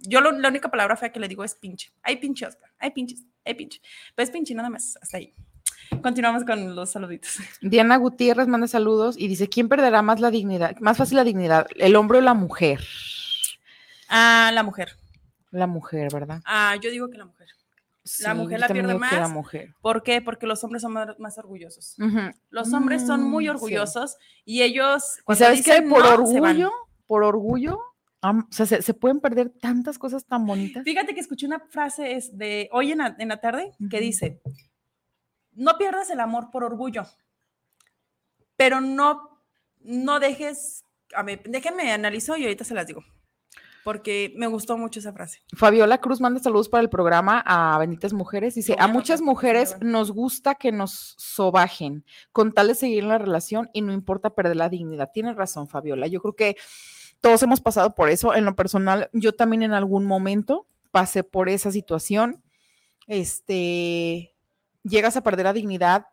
yo 0.00 0.20
lo- 0.20 0.32
la 0.32 0.48
única 0.48 0.70
palabra 0.72 0.96
fea 0.96 1.12
que 1.12 1.20
le 1.20 1.28
digo 1.28 1.44
es 1.44 1.54
pinche. 1.54 1.92
Hay 2.02 2.16
pinche, 2.16 2.46
Oscar. 2.46 2.68
Hay 2.80 2.90
pinches. 2.90 3.22
Hay 3.44 3.54
pinche. 3.54 3.80
Pues 4.16 4.28
pinche 4.32 4.54
nada 4.54 4.70
más. 4.70 4.98
Hasta 5.00 5.18
ahí. 5.18 5.32
Continuamos 6.02 6.42
con 6.44 6.74
los 6.74 6.90
saluditos. 6.90 7.36
Diana 7.60 7.96
Gutiérrez 7.96 8.48
manda 8.48 8.66
saludos 8.66 9.16
y 9.16 9.28
dice, 9.28 9.48
¿quién 9.48 9.68
perderá 9.68 10.02
más 10.02 10.18
la 10.18 10.32
dignidad? 10.32 10.76
Más 10.80 10.96
fácil 10.96 11.16
la 11.16 11.24
dignidad, 11.24 11.68
el 11.76 11.94
hombre 11.94 12.18
o 12.18 12.20
la 12.22 12.34
mujer. 12.34 12.80
Ah, 14.08 14.50
la 14.52 14.62
mujer. 14.64 14.96
La 15.52 15.66
mujer, 15.68 16.08
¿verdad? 16.12 16.40
Ah, 16.44 16.74
yo 16.82 16.90
digo 16.90 17.08
que 17.08 17.18
la 17.18 17.24
mujer. 17.26 17.48
La 18.20 18.34
mujer 18.34 18.60
la 18.60 18.68
pierde 18.68 18.88
que 18.94 18.98
La 18.98 19.20
más. 19.20 19.30
mujer. 19.30 19.74
¿Por 19.80 20.02
qué? 20.02 20.20
Porque 20.22 20.46
los 20.46 20.62
hombres 20.64 20.82
son 20.82 20.92
más, 20.92 21.18
más 21.18 21.38
orgullosos. 21.38 21.96
Los 22.50 22.72
hombres 22.72 23.06
son 23.06 23.22
muy 23.22 23.44
Mm, 23.44 23.46
sí. 23.46 23.50
orgullosos 23.50 24.16
y 24.44 24.62
ellos. 24.62 25.18
¿Y 25.18 25.22
cuando 25.22 25.44
sabes 25.44 25.58
dicen 25.64 25.88
Por 25.88 26.02
no, 26.04 26.10
orgullo, 26.14 26.70
por 27.06 27.22
orgullo, 27.24 27.80
o 28.22 28.46
sea, 28.50 28.66
se, 28.66 28.82
se 28.82 28.94
pueden 28.94 29.20
perder 29.20 29.50
tantas 29.50 29.98
cosas 29.98 30.26
tan 30.26 30.44
bonitas. 30.46 30.84
Fíjate 30.84 31.14
que 31.14 31.20
escuché 31.20 31.46
una 31.46 31.60
frase 31.60 32.16
es 32.16 32.36
de 32.36 32.68
hoy 32.72 32.92
en 32.92 32.98
la, 32.98 33.16
en 33.18 33.28
la 33.28 33.40
tarde 33.40 33.72
que 33.90 34.00
dice, 34.00 34.42
no 35.52 35.78
pierdas 35.78 36.10
el 36.10 36.20
amor 36.20 36.50
por 36.50 36.64
orgullo, 36.64 37.04
pero 38.56 38.80
no, 38.80 39.42
no 39.80 40.20
dejes, 40.20 40.84
a 41.14 41.22
ver, 41.22 41.42
déjenme 41.44 41.92
analizo 41.92 42.36
y 42.36 42.42
ahorita 42.44 42.64
se 42.64 42.74
las 42.74 42.86
digo, 42.86 43.02
porque 43.84 44.32
me 44.36 44.46
gustó 44.46 44.76
mucho 44.76 45.00
esa 45.00 45.12
frase. 45.12 45.42
Fabiola 45.56 45.98
Cruz 45.98 46.20
manda 46.20 46.40
saludos 46.40 46.68
para 46.68 46.82
el 46.82 46.90
programa 46.90 47.42
a 47.46 47.78
Benditas 47.78 48.12
Mujeres. 48.12 48.54
Dice, 48.54 48.76
a 48.78 48.88
muchas 48.88 49.20
me 49.20 49.26
mujeres 49.26 49.76
nos 49.80 50.10
gusta 50.12 50.54
que 50.54 50.72
nos 50.72 51.14
sobajen 51.18 52.04
con 52.32 52.52
tal 52.52 52.68
de 52.68 52.74
seguir 52.74 53.02
en 53.02 53.08
la 53.08 53.18
relación 53.18 53.70
y 53.72 53.82
no 53.82 53.92
importa 53.92 54.30
perder 54.30 54.56
la 54.56 54.68
dignidad. 54.68 55.10
Tienes 55.12 55.36
razón, 55.36 55.68
Fabiola. 55.68 56.06
Yo 56.06 56.20
creo 56.20 56.34
que 56.34 56.56
todos 57.20 57.42
hemos 57.42 57.60
pasado 57.60 57.94
por 57.94 58.10
eso. 58.10 58.34
En 58.34 58.44
lo 58.44 58.56
personal, 58.56 59.10
yo 59.12 59.32
también 59.32 59.62
en 59.62 59.72
algún 59.72 60.04
momento 60.04 60.66
pasé 60.90 61.22
por 61.24 61.48
esa 61.48 61.70
situación. 61.70 62.42
Este, 63.06 64.34
llegas 64.82 65.16
a 65.16 65.22
perder 65.22 65.46
la 65.46 65.52
dignidad, 65.52 66.06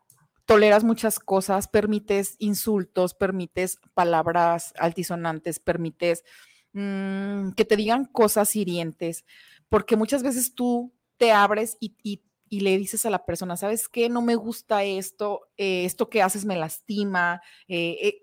toleras 0.46 0.84
muchas 0.84 1.18
cosas, 1.18 1.68
permites 1.68 2.36
insultos, 2.38 3.14
permites 3.14 3.78
palabras 3.94 4.72
altisonantes, 4.78 5.60
permites 5.60 6.24
mm, 6.72 7.52
que 7.52 7.64
te 7.64 7.76
digan 7.76 8.04
cosas 8.06 8.54
hirientes, 8.56 9.24
porque 9.68 9.96
muchas 9.96 10.22
veces 10.22 10.54
tú 10.54 10.94
te 11.16 11.32
abres 11.32 11.76
y, 11.80 11.96
y- 12.02 12.22
le 12.50 12.78
dices 12.78 13.04
a 13.04 13.10
la 13.10 13.26
persona, 13.26 13.56
¿sabes 13.58 13.88
qué? 13.90 14.08
No 14.08 14.22
me 14.22 14.34
gusta 14.34 14.82
esto, 14.82 15.42
eh, 15.58 15.84
esto 15.84 16.08
que 16.08 16.22
haces 16.22 16.46
me 16.46 16.56
lastima, 16.56 17.42
eh, 17.68 17.98
eh, 18.02 18.22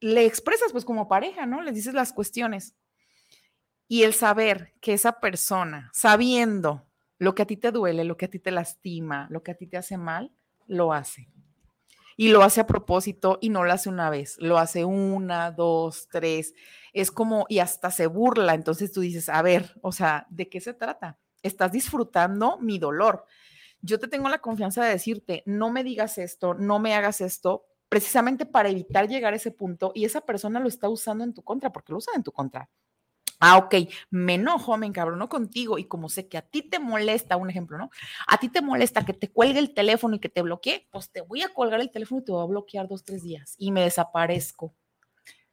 le 0.00 0.24
expresas 0.24 0.72
pues 0.72 0.84
como 0.86 1.08
pareja, 1.08 1.44
¿no? 1.46 1.60
Les 1.62 1.74
dices 1.74 1.92
las 1.94 2.12
cuestiones. 2.14 2.74
Y 3.88 4.02
el 4.02 4.14
saber 4.14 4.74
que 4.80 4.92
esa 4.92 5.20
persona, 5.20 5.90
sabiendo 5.94 6.86
lo 7.18 7.34
que 7.34 7.42
a 7.42 7.46
ti 7.46 7.56
te 7.56 7.70
duele, 7.72 8.04
lo 8.04 8.16
que 8.16 8.26
a 8.26 8.30
ti 8.30 8.38
te 8.38 8.50
lastima, 8.50 9.28
lo 9.30 9.42
que 9.42 9.52
a 9.52 9.54
ti 9.56 9.66
te 9.66 9.76
hace 9.76 9.96
mal, 9.96 10.32
lo 10.66 10.92
hace. 10.92 11.28
Y 12.16 12.28
lo 12.30 12.42
hace 12.42 12.62
a 12.62 12.66
propósito 12.66 13.38
y 13.40 13.50
no 13.50 13.64
lo 13.64 13.72
hace 13.72 13.88
una 13.88 14.08
vez, 14.08 14.36
lo 14.40 14.58
hace 14.58 14.84
una, 14.84 15.50
dos, 15.50 16.08
tres. 16.10 16.54
Es 16.92 17.10
como, 17.10 17.44
y 17.48 17.58
hasta 17.58 17.90
se 17.90 18.06
burla. 18.06 18.54
Entonces 18.54 18.92
tú 18.92 19.02
dices, 19.02 19.28
a 19.28 19.42
ver, 19.42 19.74
o 19.82 19.92
sea, 19.92 20.26
¿de 20.30 20.48
qué 20.48 20.60
se 20.60 20.72
trata? 20.72 21.18
Estás 21.42 21.72
disfrutando 21.72 22.58
mi 22.58 22.78
dolor. 22.78 23.26
Yo 23.82 23.98
te 23.98 24.08
tengo 24.08 24.28
la 24.28 24.38
confianza 24.38 24.82
de 24.82 24.90
decirte, 24.90 25.42
no 25.46 25.70
me 25.70 25.84
digas 25.84 26.16
esto, 26.18 26.54
no 26.54 26.78
me 26.78 26.94
hagas 26.94 27.20
esto, 27.20 27.66
precisamente 27.88 28.46
para 28.46 28.68
evitar 28.68 29.08
llegar 29.08 29.32
a 29.32 29.36
ese 29.36 29.50
punto 29.50 29.92
y 29.94 30.04
esa 30.04 30.22
persona 30.22 30.60
lo 30.60 30.68
está 30.68 30.88
usando 30.88 31.22
en 31.22 31.34
tu 31.34 31.42
contra, 31.42 31.70
porque 31.70 31.92
lo 31.92 31.98
usa 31.98 32.14
en 32.16 32.22
tu 32.22 32.32
contra. 32.32 32.70
Ah, 33.38 33.58
ok, 33.58 33.74
me 34.10 34.34
enojo, 34.34 34.76
me 34.76 34.86
encabrono 34.86 35.28
contigo 35.28 35.78
y 35.78 35.84
como 35.84 36.08
sé 36.08 36.28
que 36.28 36.38
a 36.38 36.42
ti 36.42 36.62
te 36.62 36.78
molesta, 36.78 37.36
un 37.36 37.50
ejemplo, 37.50 37.78
¿no? 37.78 37.90
A 38.26 38.38
ti 38.38 38.48
te 38.48 38.62
molesta 38.62 39.04
que 39.04 39.12
te 39.12 39.30
cuelgue 39.30 39.58
el 39.58 39.74
teléfono 39.74 40.16
y 40.16 40.18
que 40.18 40.28
te 40.28 40.42
bloquee, 40.42 40.88
pues 40.90 41.10
te 41.10 41.20
voy 41.20 41.42
a 41.42 41.52
colgar 41.52 41.80
el 41.80 41.90
teléfono 41.90 42.20
y 42.20 42.24
te 42.24 42.32
voy 42.32 42.42
a 42.42 42.46
bloquear 42.46 42.88
dos, 42.88 43.04
tres 43.04 43.22
días 43.22 43.54
y 43.58 43.72
me 43.72 43.82
desaparezco. 43.82 44.74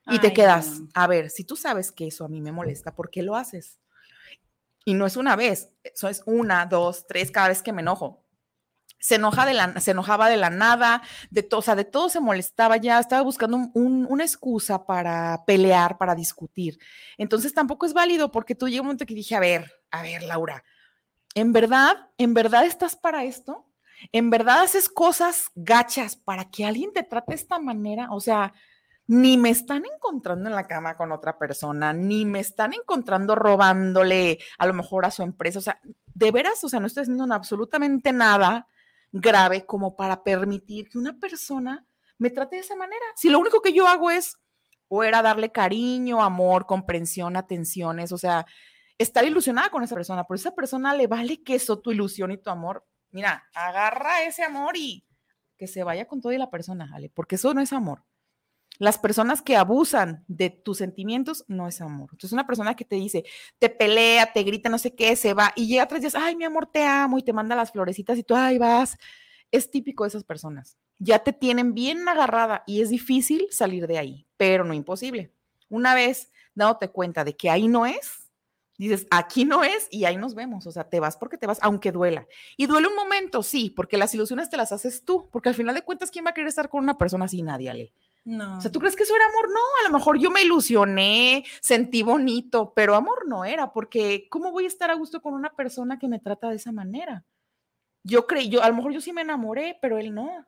Y 0.06 0.20
te 0.20 0.34
quedas, 0.34 0.82
no. 0.82 0.88
a 0.94 1.08
ver, 1.08 1.30
si 1.30 1.46
tú 1.46 1.56
sabes 1.56 1.92
que 1.92 2.08
eso 2.08 2.26
a 2.26 2.28
mí 2.28 2.42
me 2.42 2.52
molesta, 2.52 2.94
¿por 2.94 3.10
qué 3.10 3.24
lo 3.24 3.38
haces? 3.38 3.80
Y 4.86 4.96
no 4.96 5.06
es 5.06 5.16
una 5.16 5.36
vez, 5.38 5.72
eso 5.82 6.10
es 6.10 6.24
una, 6.26 6.66
dos, 6.66 7.08
tres, 7.08 7.32
cada 7.32 7.48
vez 7.48 7.64
que 7.64 7.72
me 7.72 7.82
enojo. 7.82 8.23
Se, 9.04 9.16
enoja 9.16 9.46
de 9.46 9.54
la, 9.54 9.82
se 9.82 9.92
enojaba 9.92 10.30
de 10.30 10.38
la 10.38 10.50
nada, 10.50 11.02
de 11.30 11.42
de 11.42 11.84
todo 11.84 12.08
se 12.08 12.22
molestaba 12.22 12.78
ya, 12.78 13.00
estaba 13.00 13.22
buscando 13.22 13.58
una 13.74 14.24
excusa 14.24 14.86
para 14.86 15.44
pelear, 15.46 15.98
para 15.98 16.16
discutir. 16.16 16.80
Entonces 17.18 17.54
tampoco 17.54 17.86
es 17.86 17.92
válido 17.92 18.32
porque 18.32 18.56
tú 18.56 18.70
llega 18.70 18.80
un 18.80 18.88
momento 18.88 19.06
que 19.06 19.14
dije, 19.14 19.36
a 19.36 19.42
ver, 19.42 19.70
a 19.92 20.04
ver, 20.04 20.24
Laura, 20.24 20.64
¿en 21.36 21.52
verdad, 21.52 22.12
en 22.18 22.34
verdad 22.34 22.66
estás 22.66 22.96
para 22.96 23.26
esto? 23.26 23.68
¿En 24.14 24.30
verdad 24.30 24.62
haces 24.62 24.88
cosas 24.88 25.52
gachas 25.54 26.16
para 26.16 26.50
que 26.50 26.66
alguien 26.66 26.94
te 26.94 27.04
trate 27.04 27.34
de 27.34 27.42
esta 27.42 27.60
manera? 27.60 28.08
O 28.10 28.22
sea, 28.22 28.54
ni 29.06 29.36
me 29.36 29.50
están 29.50 29.84
encontrando 29.86 30.50
en 30.50 30.56
la 30.56 30.66
cama 30.66 30.96
con 30.96 31.12
otra 31.12 31.38
persona, 31.38 31.92
ni 31.92 32.24
me 32.24 32.40
están 32.40 32.72
encontrando 32.74 33.36
robándole 33.36 34.40
a 34.58 34.66
lo 34.66 34.74
mejor 34.74 35.06
a 35.06 35.12
su 35.12 35.24
empresa. 35.24 35.60
O 35.60 35.62
sea, 35.62 35.82
de 36.06 36.32
veras, 36.32 36.64
o 36.64 36.70
sea, 36.70 36.80
no 36.80 36.88
estoy 36.88 37.02
haciendo 37.02 37.26
absolutamente 37.34 38.14
nada 38.14 38.70
grave 39.14 39.66
como 39.66 39.96
para 39.96 40.24
permitir 40.24 40.90
que 40.90 40.98
una 40.98 41.18
persona 41.18 41.86
me 42.18 42.32
trate 42.32 42.58
de 42.58 42.64
esa 42.64 42.76
manera. 42.76 43.06
Si 43.16 43.30
lo 43.30 43.40
único 43.40 43.62
que 43.62 43.72
yo 43.72 43.88
hago 43.88 44.12
es 44.12 44.38
o 44.90 45.04
era 45.04 45.22
darle 45.22 45.52
cariño, 45.52 46.22
amor, 46.22 46.66
comprensión, 46.66 47.38
atenciones, 47.38 48.12
o 48.12 48.18
sea, 48.18 48.46
estar 48.98 49.24
ilusionada 49.24 49.70
con 49.70 49.84
esa 49.84 49.96
persona, 49.96 50.24
por 50.26 50.36
esa 50.36 50.54
persona 50.54 50.94
le 50.94 51.08
vale 51.08 51.42
queso 51.44 51.80
tu 51.80 51.92
ilusión 51.92 52.32
y 52.32 52.38
tu 52.38 52.50
amor. 52.50 52.86
Mira, 53.12 53.44
agarra 53.54 54.24
ese 54.24 54.44
amor 54.44 54.76
y 54.76 55.06
que 55.58 55.68
se 55.68 55.84
vaya 55.84 56.08
con 56.08 56.20
todo 56.20 56.34
y 56.34 56.38
la 56.38 56.50
persona, 56.50 56.90
¿vale? 56.92 57.10
Porque 57.10 57.36
eso 57.36 57.54
no 57.54 57.62
es 57.62 57.72
amor. 57.72 58.04
Las 58.80 58.98
personas 58.98 59.42
que 59.42 59.56
abusan 59.56 60.24
de 60.28 60.50
tus 60.50 60.80
sentimientos 60.80 61.46
no 61.48 61.68
es 61.68 61.80
amor. 61.80 62.10
Entonces, 62.12 62.34
una 62.34 62.48
persona 62.48 62.76
que 62.76 62.86
te 62.86 62.96
dice, 62.96 63.24
te 63.60 63.70
pelea, 63.70 64.34
te 64.34 64.44
grita, 64.44 64.70
no 64.70 64.80
sé 64.80 64.96
qué, 64.96 65.16
se 65.16 65.34
va 65.34 65.54
y 65.56 65.68
llega 65.68 65.88
tres 65.88 66.02
días, 66.02 66.16
ay, 66.16 66.36
mi 66.36 66.44
amor, 66.44 66.66
te 66.66 66.84
amo 66.84 67.18
y 67.20 67.24
te 67.24 67.34
manda 67.34 67.56
las 67.56 67.72
florecitas 67.72 68.18
y 68.18 68.24
tú, 68.24 68.36
ay, 68.36 68.58
vas. 68.58 68.98
Es 69.52 69.70
típico 69.70 70.04
de 70.04 70.10
esas 70.10 70.24
personas. 70.24 70.78
Ya 70.98 71.20
te 71.20 71.34
tienen 71.34 71.74
bien 71.76 72.08
agarrada 72.08 72.64
y 72.66 72.82
es 72.82 72.90
difícil 72.90 73.48
salir 73.52 73.86
de 73.86 74.00
ahí, 74.00 74.28
pero 74.38 74.64
no 74.64 74.74
imposible. 74.74 75.32
Una 75.70 75.94
vez 75.94 76.32
dándote 76.56 76.90
cuenta 76.90 77.24
de 77.24 77.36
que 77.36 77.50
ahí 77.50 77.68
no 77.68 77.86
es, 77.86 78.32
dices, 78.78 79.08
aquí 79.12 79.46
no 79.46 79.64
es 79.64 79.88
y 79.92 80.06
ahí 80.06 80.18
nos 80.18 80.36
vemos. 80.36 80.66
O 80.68 80.72
sea, 80.72 80.90
te 80.90 81.00
vas 81.00 81.18
porque 81.18 81.38
te 81.38 81.48
vas, 81.48 81.60
aunque 81.62 81.92
duela. 81.92 82.28
Y 82.58 82.66
duele 82.66 82.88
un 82.88 82.96
momento, 82.96 83.44
sí, 83.44 83.70
porque 83.70 83.98
las 83.98 84.14
ilusiones 84.14 84.50
te 84.50 84.58
las 84.58 84.72
haces 84.72 85.06
tú, 85.06 85.30
porque 85.32 85.50
al 85.50 85.56
final 85.56 85.76
de 85.76 85.84
cuentas, 85.84 86.12
¿quién 86.12 86.26
va 86.26 86.32
a 86.32 86.34
querer 86.34 86.48
estar 86.48 86.70
con 86.70 86.84
una 86.84 86.98
persona 86.98 87.26
así? 87.26 87.42
Nadie, 87.42 87.70
Ale. 87.70 87.94
No. 88.26 88.58
O 88.58 88.62
sea, 88.62 88.72
¿tú 88.72 88.80
crees 88.80 88.96
que 88.96 89.04
eso 89.04 89.16
era 89.16 89.26
amor? 89.26 89.50
No, 89.50 89.60
a 89.82 89.90
lo 89.90 89.98
mejor 89.98 90.18
yo 90.18 90.32
me 90.32 90.44
ilusioné, 90.44 91.44
sentí 91.62 92.04
bonito, 92.04 92.74
pero 92.74 92.96
amor 92.96 93.28
no 93.28 93.44
era, 93.44 93.74
porque 93.74 94.28
¿cómo 94.30 94.52
voy 94.52 94.64
a 94.64 94.68
estar 94.68 94.90
a 94.90 94.96
gusto 94.96 95.22
con 95.22 95.34
una 95.34 95.50
persona 95.50 96.00
que 96.00 96.08
me 96.08 96.20
trata 96.20 96.50
de 96.50 96.56
esa 96.56 96.72
manera? 96.72 97.26
Yo 98.04 98.26
creí, 98.26 98.50
yo, 98.50 98.64
a 98.64 98.70
lo 98.70 98.76
mejor 98.76 98.94
yo 98.94 99.02
sí 99.02 99.12
me 99.12 99.22
enamoré, 99.22 99.78
pero 99.82 99.98
él 99.98 100.14
no. 100.14 100.46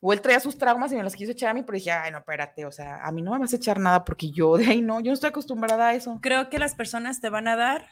O 0.00 0.12
él 0.12 0.20
traía 0.20 0.40
sus 0.40 0.58
traumas 0.58 0.92
y 0.92 0.96
me 0.96 1.02
los 1.02 1.14
quiso 1.14 1.32
echar 1.32 1.50
a 1.50 1.54
mí, 1.54 1.62
pero 1.62 1.76
dije, 1.76 1.92
ay, 1.92 2.10
no, 2.10 2.18
espérate, 2.18 2.66
o 2.66 2.72
sea, 2.72 3.06
a 3.06 3.12
mí 3.12 3.22
no 3.22 3.32
me 3.32 3.38
vas 3.38 3.52
a 3.52 3.56
echar 3.56 3.78
nada 3.78 4.04
porque 4.04 4.30
yo 4.30 4.56
de 4.56 4.66
ahí 4.66 4.82
no, 4.82 5.00
yo 5.00 5.10
no 5.10 5.14
estoy 5.14 5.28
acostumbrada 5.28 5.88
a 5.88 5.94
eso. 5.94 6.18
Creo 6.20 6.50
que 6.50 6.58
las 6.58 6.74
personas 6.74 7.20
te 7.20 7.30
van 7.30 7.46
a 7.46 7.56
dar 7.56 7.86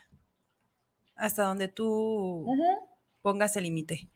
hasta 1.15 1.45
donde 1.45 1.69
tú 1.69 2.47
pongas 3.23 3.57
el 3.57 3.65
límite. 3.65 4.11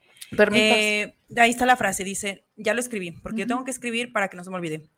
Eh, 0.53 1.15
ahí 1.37 1.51
está 1.51 1.67
la 1.67 1.77
frase, 1.77 2.05
dice, 2.05 2.45
ya 2.57 2.75
lo 2.75 2.81
escribí, 2.81 3.13
porque 3.13 3.41
yo 3.41 3.47
tengo 3.47 3.65
que 3.65 3.71
escribir 3.71 4.13
para 4.13 4.29
que 4.29 4.37
no 4.37 4.45
se 4.45 4.51
me 4.51 4.57
olvide. 4.57 4.89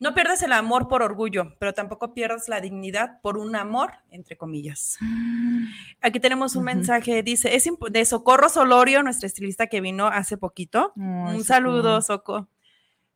No 0.00 0.14
pierdas 0.14 0.42
el 0.42 0.52
amor 0.52 0.88
por 0.88 1.02
orgullo, 1.02 1.54
pero 1.58 1.72
tampoco 1.72 2.14
pierdas 2.14 2.48
la 2.48 2.60
dignidad 2.60 3.20
por 3.22 3.38
un 3.38 3.54
amor, 3.56 3.92
entre 4.10 4.36
comillas. 4.36 4.96
Mm. 5.00 5.66
Aquí 6.00 6.20
tenemos 6.20 6.56
un 6.56 6.64
mensaje, 6.64 7.22
dice, 7.22 7.54
es 7.54 7.68
de 7.90 8.04
Socorro 8.04 8.48
Solorio, 8.48 9.02
nuestra 9.02 9.26
estilista 9.26 9.68
que 9.68 9.80
vino 9.80 10.06
hace 10.08 10.36
poquito. 10.36 10.92
un 10.96 11.44
saludo, 11.44 12.00
Soco. 12.02 12.48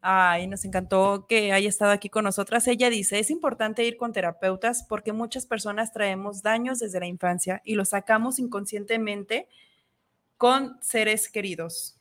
Ay, 0.01 0.47
nos 0.47 0.65
encantó 0.65 1.27
que 1.29 1.53
haya 1.53 1.69
estado 1.69 1.91
aquí 1.91 2.09
con 2.09 2.25
nosotras. 2.25 2.69
Ella 2.69 2.89
dice, 2.89 3.19
es 3.19 3.31
importante 3.31 3.85
ir 3.85 3.97
con 3.97 4.13
terapeutas 4.13 4.85
porque 4.89 5.13
muchas 5.13 5.45
personas 5.47 5.93
traemos 5.93 6.43
daños 6.43 6.79
desde 6.79 7.01
la 7.01 7.07
infancia 7.07 7.61
y 7.65 7.75
los 7.75 7.89
sacamos 7.89 8.39
inconscientemente 8.39 9.49
con 10.39 10.79
seres 10.81 11.29
queridos. 11.29 12.01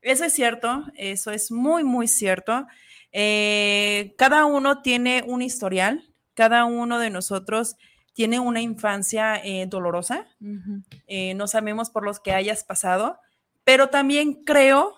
Eso 0.00 0.24
es 0.24 0.32
cierto, 0.32 0.84
eso 0.96 1.30
es 1.30 1.50
muy, 1.50 1.84
muy 1.84 2.08
cierto. 2.08 2.66
Eh, 3.12 4.14
cada 4.18 4.44
uno 4.44 4.82
tiene 4.82 5.22
un 5.26 5.40
historial, 5.40 6.12
cada 6.34 6.64
uno 6.64 6.98
de 6.98 7.10
nosotros 7.10 7.76
tiene 8.12 8.40
una 8.40 8.60
infancia 8.60 9.36
eh, 9.36 9.66
dolorosa, 9.66 10.26
eh, 11.06 11.34
no 11.34 11.46
sabemos 11.46 11.90
por 11.90 12.04
los 12.04 12.20
que 12.20 12.32
hayas 12.32 12.64
pasado, 12.64 13.18
pero 13.64 13.88
también 13.88 14.44
creo 14.44 14.94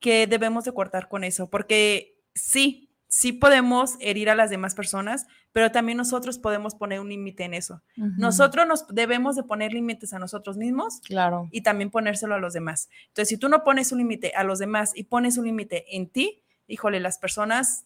que 0.00 0.26
debemos 0.26 0.64
de 0.64 0.72
cortar 0.72 1.08
con 1.08 1.24
eso, 1.24 1.50
porque 1.50 2.22
sí, 2.34 2.90
sí 3.08 3.32
podemos 3.32 3.96
herir 4.00 4.30
a 4.30 4.34
las 4.34 4.50
demás 4.50 4.74
personas, 4.74 5.26
pero 5.54 5.70
también 5.70 5.96
nosotros 5.96 6.36
podemos 6.36 6.74
poner 6.74 6.98
un 6.98 7.08
límite 7.08 7.44
en 7.44 7.54
eso. 7.54 7.80
Nosotros 7.94 8.66
nos 8.66 8.88
debemos 8.88 9.36
de 9.36 9.44
poner 9.44 9.72
límites 9.72 10.12
a 10.12 10.18
nosotros 10.18 10.56
mismos 10.56 11.00
claro. 11.02 11.48
y 11.52 11.60
también 11.60 11.90
ponérselo 11.90 12.34
a 12.34 12.40
los 12.40 12.54
demás. 12.54 12.88
Entonces, 13.06 13.28
si 13.28 13.36
tú 13.36 13.48
no 13.48 13.62
pones 13.62 13.92
un 13.92 13.98
límite 13.98 14.32
a 14.34 14.42
los 14.42 14.58
demás 14.58 14.90
y 14.96 15.04
pones 15.04 15.38
un 15.38 15.44
límite 15.44 15.96
en 15.96 16.08
ti, 16.08 16.42
híjole, 16.66 16.98
las 16.98 17.18
personas 17.18 17.84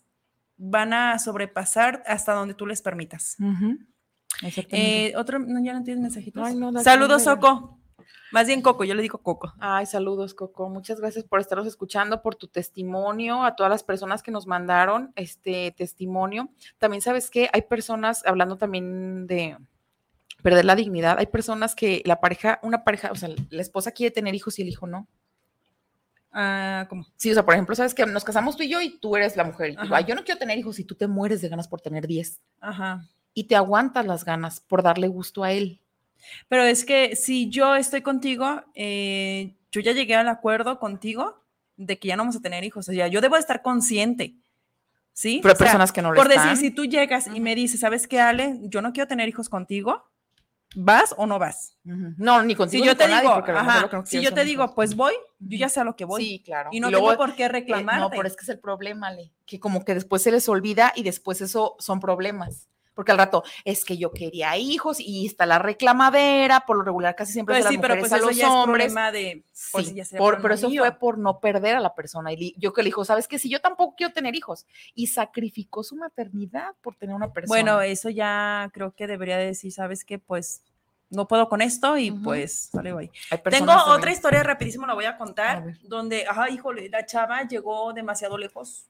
van 0.57 0.95
a 0.95 1.19
sobrepasar 1.19 2.03
hasta 2.07 2.33
donde 2.33 2.55
tú 2.55 2.65
les 2.65 2.81
permitas. 2.81 3.37
Eh, 4.71 5.13
otro, 5.15 5.39
no, 5.39 5.63
ya 5.63 5.75
no 5.75 5.83
tienes 5.85 6.01
mensajitos. 6.01 6.49
Saludos, 6.83 7.25
Soco. 7.25 7.78
Más 8.33 8.47
bien 8.47 8.63
Coco, 8.63 8.85
yo 8.85 8.95
le 8.95 9.03
digo 9.03 9.19
Coco. 9.19 9.55
Ay, 9.59 9.87
saludos, 9.87 10.35
Coco. 10.35 10.69
Muchas 10.69 11.01
gracias 11.01 11.25
por 11.25 11.41
estarnos 11.41 11.67
escuchando, 11.67 12.23
por 12.23 12.37
tu 12.37 12.49
testimonio, 12.49 13.43
a 13.45 13.57
todas 13.57 13.71
las 13.71 13.83
personas 13.83 14.23
que 14.23 14.31
nos 14.31 14.47
mandaron 14.47 15.13
este 15.17 15.75
testimonio. 15.77 16.51
También 16.79 17.01
sabes 17.01 17.31
que 17.31 17.49
hay 17.53 17.63
personas, 17.63 18.25
hablando 18.27 18.59
también 18.59 19.27
de 19.27 19.57
perder 20.43 20.65
la 20.65 20.77
dignidad, 20.77 21.19
hay 21.19 21.27
personas 21.27 21.75
que 21.75 22.03
la 22.05 22.21
pareja, 22.21 22.61
una 22.63 22.85
pareja, 22.85 23.11
o 23.11 23.17
sea, 23.17 23.29
la 23.51 23.63
esposa 23.63 23.93
quiere 23.93 24.13
tener 24.13 24.35
hijos 24.35 24.59
y 24.59 24.63
el 24.63 24.69
hijo 24.69 24.87
no. 24.87 25.09
Ah, 26.31 26.87
¿cómo? 26.89 27.07
Sí, 27.17 27.31
o 27.31 27.35
sea, 27.35 27.45
por 27.45 27.55
ejemplo, 27.55 27.75
sabes 27.75 27.95
que 27.95 28.07
nos 28.07 28.25
casamos 28.25 28.57
tú 28.57 28.63
y 28.63 28.69
yo 28.69 28.81
y 28.81 28.99
tú 28.99 29.17
eres 29.17 29.37
la 29.37 29.45
mujer. 29.45 29.71
Y 29.71 30.05
yo 30.05 30.15
no 30.15 30.25
quiero 30.25 30.39
tener 30.39 30.59
hijos 30.59 30.79
y 30.79 30.85
tú 30.85 30.95
te 30.95 31.09
mueres 31.09 31.41
de 31.41 31.49
ganas 31.49 31.67
por 31.67 31.81
tener 31.81 32.07
10. 32.07 32.41
Ajá. 32.61 33.05
Y 33.35 33.45
te 33.45 33.57
aguantas 33.57 34.07
las 34.07 34.25
ganas 34.25 34.61
por 34.61 34.83
darle 34.83 35.09
gusto 35.09 35.43
a 35.43 35.53
él. 35.53 35.81
Pero 36.49 36.63
es 36.63 36.85
que 36.85 37.17
si 37.17 37.49
yo 37.51 37.77
estoy 37.77 38.03
contigo, 38.03 38.63
eh, 38.75 39.55
yo 39.71 39.81
ya 39.81 39.93
llegué 39.93 40.15
al 40.15 40.29
acuerdo 40.29 40.79
contigo 40.79 41.43
de 41.77 41.99
que 41.99 42.09
ya 42.09 42.17
no 42.17 42.23
vamos 42.23 42.37
a 42.37 42.41
tener 42.41 42.65
hijos. 42.65 42.89
O 42.89 42.93
sea, 42.93 43.09
yo 43.09 43.21
debo 43.21 43.37
estar 43.37 43.63
consciente. 43.63 44.35
¿Sí? 45.13 45.41
Pero 45.43 45.55
hay 45.55 45.59
personas 45.59 45.91
que 45.91 46.01
no 46.01 46.13
lo 46.13 46.17
Por 46.17 46.29
decir, 46.29 46.57
si 46.57 46.71
tú 46.71 46.85
llegas 46.85 47.27
y 47.27 47.41
me 47.41 47.55
dices, 47.57 47.81
¿sabes 47.81 48.07
qué, 48.07 48.21
Ale? 48.21 48.61
Yo 48.63 48.83
no 48.83 48.93
quiero 48.93 49.09
tener 49.09 49.29
hijos 49.29 49.49
contigo. 49.49 50.05
¿Vas 50.77 51.15
o 51.17 51.27
no 51.27 51.39
vas? 51.39 51.77
No, 51.83 52.43
ni 52.45 52.55
contigo. 52.55 52.85
Si 52.85 52.89
yo 52.89 52.97
te 52.97 53.09
digo, 53.09 53.43
si 54.05 54.23
yo 54.23 54.35
te 54.35 54.45
digo, 54.45 54.75
pues 54.75 54.95
voy, 54.95 55.15
yo 55.41 55.59
ya 55.59 55.69
sé 55.69 55.81
a 55.81 55.85
lo 55.85 55.97
que 55.97 56.05
voy. 56.05 56.23
Sí, 56.23 56.43
claro. 56.45 56.69
Y 56.73 56.79
no 56.79 56.91
tengo 56.91 57.17
por 57.17 57.35
qué 57.35 57.49
reclamar. 57.49 58.01
no, 58.01 58.11
pero 58.11 58.29
es 58.29 58.37
que 58.37 58.43
es 58.43 58.49
el 58.51 58.61
problema, 58.61 59.09
Ale, 59.09 59.33
que 59.47 59.59
como 59.59 59.85
que 59.85 59.95
después 59.95 60.23
se 60.23 60.31
les 60.31 60.49
olvida 60.49 60.93
y 60.95 61.03
después 61.03 61.41
eso 61.41 61.75
son 61.79 62.01
problemas 62.01 62.69
porque 62.99 63.13
al 63.13 63.19
rato 63.19 63.45
es 63.65 63.85
que 63.85 63.97
yo 63.97 64.11
quería 64.11 64.57
hijos 64.57 64.99
y 64.99 65.25
está 65.25 65.47
la 65.47 65.61
reclamadera, 65.61 66.65
por 66.67 66.79
lo 66.79 66.83
regular 66.83 67.15
casi 67.15 67.33
siempre 67.33 67.55
pues 67.55 67.65
es 67.65 67.69
sí, 67.71 67.77
las 67.77 67.81
pero 67.81 68.01
pues 68.01 68.13
a 68.13 68.19
los 68.19 68.43
hombres. 68.43 68.93
de, 68.93 69.45
pues 69.71 69.87
sí, 69.87 70.03
pero 70.19 70.53
eso 70.53 70.69
fue 70.69 70.91
por 70.99 71.17
no 71.17 71.39
perder 71.39 71.77
a 71.77 71.81
la 71.81 71.95
persona. 71.95 72.33
Y 72.33 72.57
yo 72.59 72.73
que 72.73 72.83
le 72.83 72.89
dijo, 72.89 73.05
¿sabes 73.05 73.29
qué? 73.29 73.39
Si 73.39 73.49
yo 73.49 73.61
tampoco 73.61 73.95
quiero 73.97 74.13
tener 74.13 74.35
hijos. 74.35 74.67
Y 74.97 75.07
sacrificó 75.07 75.85
su 75.85 75.95
maternidad 75.95 76.75
por 76.83 76.97
tener 76.97 77.15
una 77.15 77.33
persona. 77.33 77.57
Bueno, 77.57 77.83
eso 77.83 78.11
ya 78.11 78.69
creo 78.75 78.91
que 78.91 79.07
debería 79.07 79.39
decir, 79.39 79.71
¿sabes 79.71 80.05
qué? 80.05 80.19
Pues 80.19 80.63
no 81.09 81.29
puedo 81.29 81.49
con 81.49 81.63
esto 81.63 81.97
y 81.99 82.11
pues 82.11 82.71
sale 82.73 82.91
ahí. 82.91 83.13
Tengo 83.49 83.75
otra 83.87 84.11
historia 84.11 84.43
rapidísimo, 84.43 84.89
la 84.89 84.95
voy 84.95 85.05
a 85.05 85.17
contar, 85.17 85.79
donde, 85.85 86.27
ajá, 86.27 86.51
híjole, 86.51 86.89
la 86.89 87.07
chava 87.07 87.47
llegó 87.47 87.93
demasiado 87.93 88.37
lejos. 88.37 88.89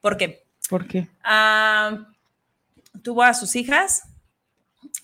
¿Por 0.00 0.16
qué? 0.16 0.48
¿Por 0.68 0.88
qué? 0.88 1.06
Ah 1.22 2.08
tuvo 3.02 3.22
a 3.22 3.34
sus 3.34 3.56
hijas. 3.56 4.02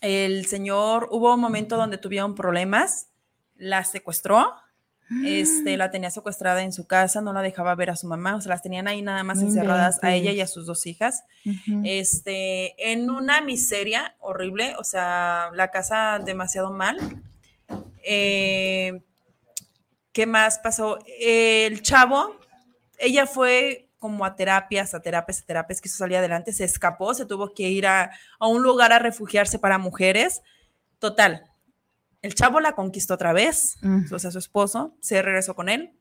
El 0.01 0.47
señor, 0.47 1.09
hubo 1.11 1.35
un 1.35 1.41
momento 1.41 1.77
donde 1.77 1.99
tuvieron 1.99 2.35
problemas, 2.35 3.09
la 3.57 3.85
secuestró, 3.85 4.55
este, 5.25 5.77
la 5.77 5.91
tenía 5.91 6.11
secuestrada 6.11 6.63
en 6.63 6.73
su 6.73 6.87
casa, 6.87 7.21
no 7.21 7.33
la 7.33 7.43
dejaba 7.43 7.75
ver 7.75 7.91
a 7.91 7.97
su 7.97 8.07
mamá, 8.07 8.35
o 8.37 8.41
sea, 8.41 8.51
las 8.51 8.63
tenían 8.63 8.89
ahí 8.89 9.03
nada 9.03 9.23
más 9.25 9.43
encerradas 9.43 10.03
a 10.03 10.15
ella 10.15 10.33
y 10.33 10.41
a 10.41 10.47
sus 10.47 10.67
dos 10.67 10.87
hijas, 10.87 11.25
este, 11.85 12.91
en 12.91 13.11
una 13.11 13.41
miseria 13.43 14.17
horrible, 14.21 14.75
o 14.79 14.85
sea, 14.85 15.51
la 15.55 15.71
casa 15.71 16.19
demasiado 16.25 16.73
mal. 16.73 16.99
Eh, 18.05 19.03
¿Qué 20.13 20.27
más 20.27 20.59
pasó? 20.59 20.99
El 21.07 21.83
chavo, 21.83 22.37
ella 22.99 23.27
fue 23.27 23.89
como 24.03 24.25
a 24.25 24.35
terapias, 24.35 24.95
a 24.95 25.01
terapias, 25.01 25.41
a 25.41 25.47
terapias, 25.47 25.81
quiso 25.81 25.97
salir 25.97 26.17
adelante, 26.17 26.53
se 26.53 26.65
escapó, 26.65 27.15
se 27.15 27.25
tuvo 27.25 27.55
que 27.55 27.71
ir 27.71 27.87
a, 27.87 28.11
un 28.41 28.61
lugar 28.61 28.93
a 28.93 28.99
refugiarse 28.99 29.61
para 29.61 29.79
mujeres. 29.79 30.43
Total, 30.99 31.45
el 32.21 32.35
chavo 32.35 32.59
la 32.59 32.73
conquistó 32.73 33.15
otra 33.15 33.33
vez, 33.33 33.77
o 34.11 34.19
sea, 34.19 34.33
su 34.33 34.41
esposo, 34.41 34.97
se 35.01 35.23
regresó 35.23 35.55
con 35.55 35.69
él, 35.69 35.93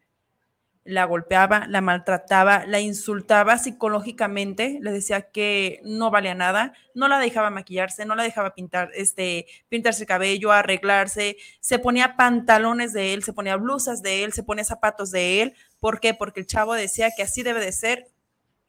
la 0.84 1.06
golpeaba, 1.06 1.68
la 1.68 1.82
maltrataba, 1.82 2.66
la 2.66 2.80
insultaba 2.80 3.58
psicológicamente, 3.60 4.80
le 4.82 4.92
decía 4.92 5.30
que 5.30 5.80
no 5.84 6.10
valía 6.10 6.34
nada, 6.34 6.74
no 6.96 7.08
la 7.08 7.20
dejaba 7.20 7.52
maquillarse, 7.52 8.06
no 8.06 8.16
la 8.16 8.24
dejaba 8.24 8.56
pintar, 8.56 8.90
este, 8.96 9.46
pintarse 9.70 10.04
el 10.04 10.08
cabello, 10.08 10.52
arreglarse, 10.52 11.38
se 11.60 11.78
ponía 11.78 12.16
pantalones 12.16 12.94
de 12.94 13.14
él, 13.14 13.24
se 13.24 13.34
ponía 13.34 13.58
blusas 13.58 14.02
de 14.02 14.24
él, 14.24 14.34
se 14.34 14.44
ponía 14.44 14.64
zapatos 14.64 15.12
de 15.12 15.44
él. 15.44 15.56
¿Por 15.80 16.00
qué? 16.00 16.16
Porque 16.16 16.40
el 16.40 16.48
chavo 16.48 16.74
decía 16.74 17.12
que 17.16 17.24
así 17.24 17.44
debe 17.44 17.64
de 17.64 17.72
ser 17.72 18.08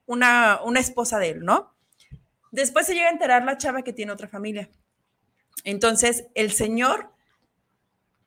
una, 0.04 0.60
una 0.64 0.80
esposa 0.80 1.18
de 1.18 1.30
él, 1.30 1.44
¿no? 1.44 1.74
Después 2.50 2.86
se 2.86 2.94
llega 2.94 3.08
a 3.08 3.12
enterar 3.12 3.44
la 3.44 3.56
chava 3.56 3.80
que 3.82 3.94
tiene 3.94 4.12
otra 4.12 4.28
familia. 4.28 4.68
Entonces, 5.64 6.26
el 6.34 6.52
señor, 6.52 7.10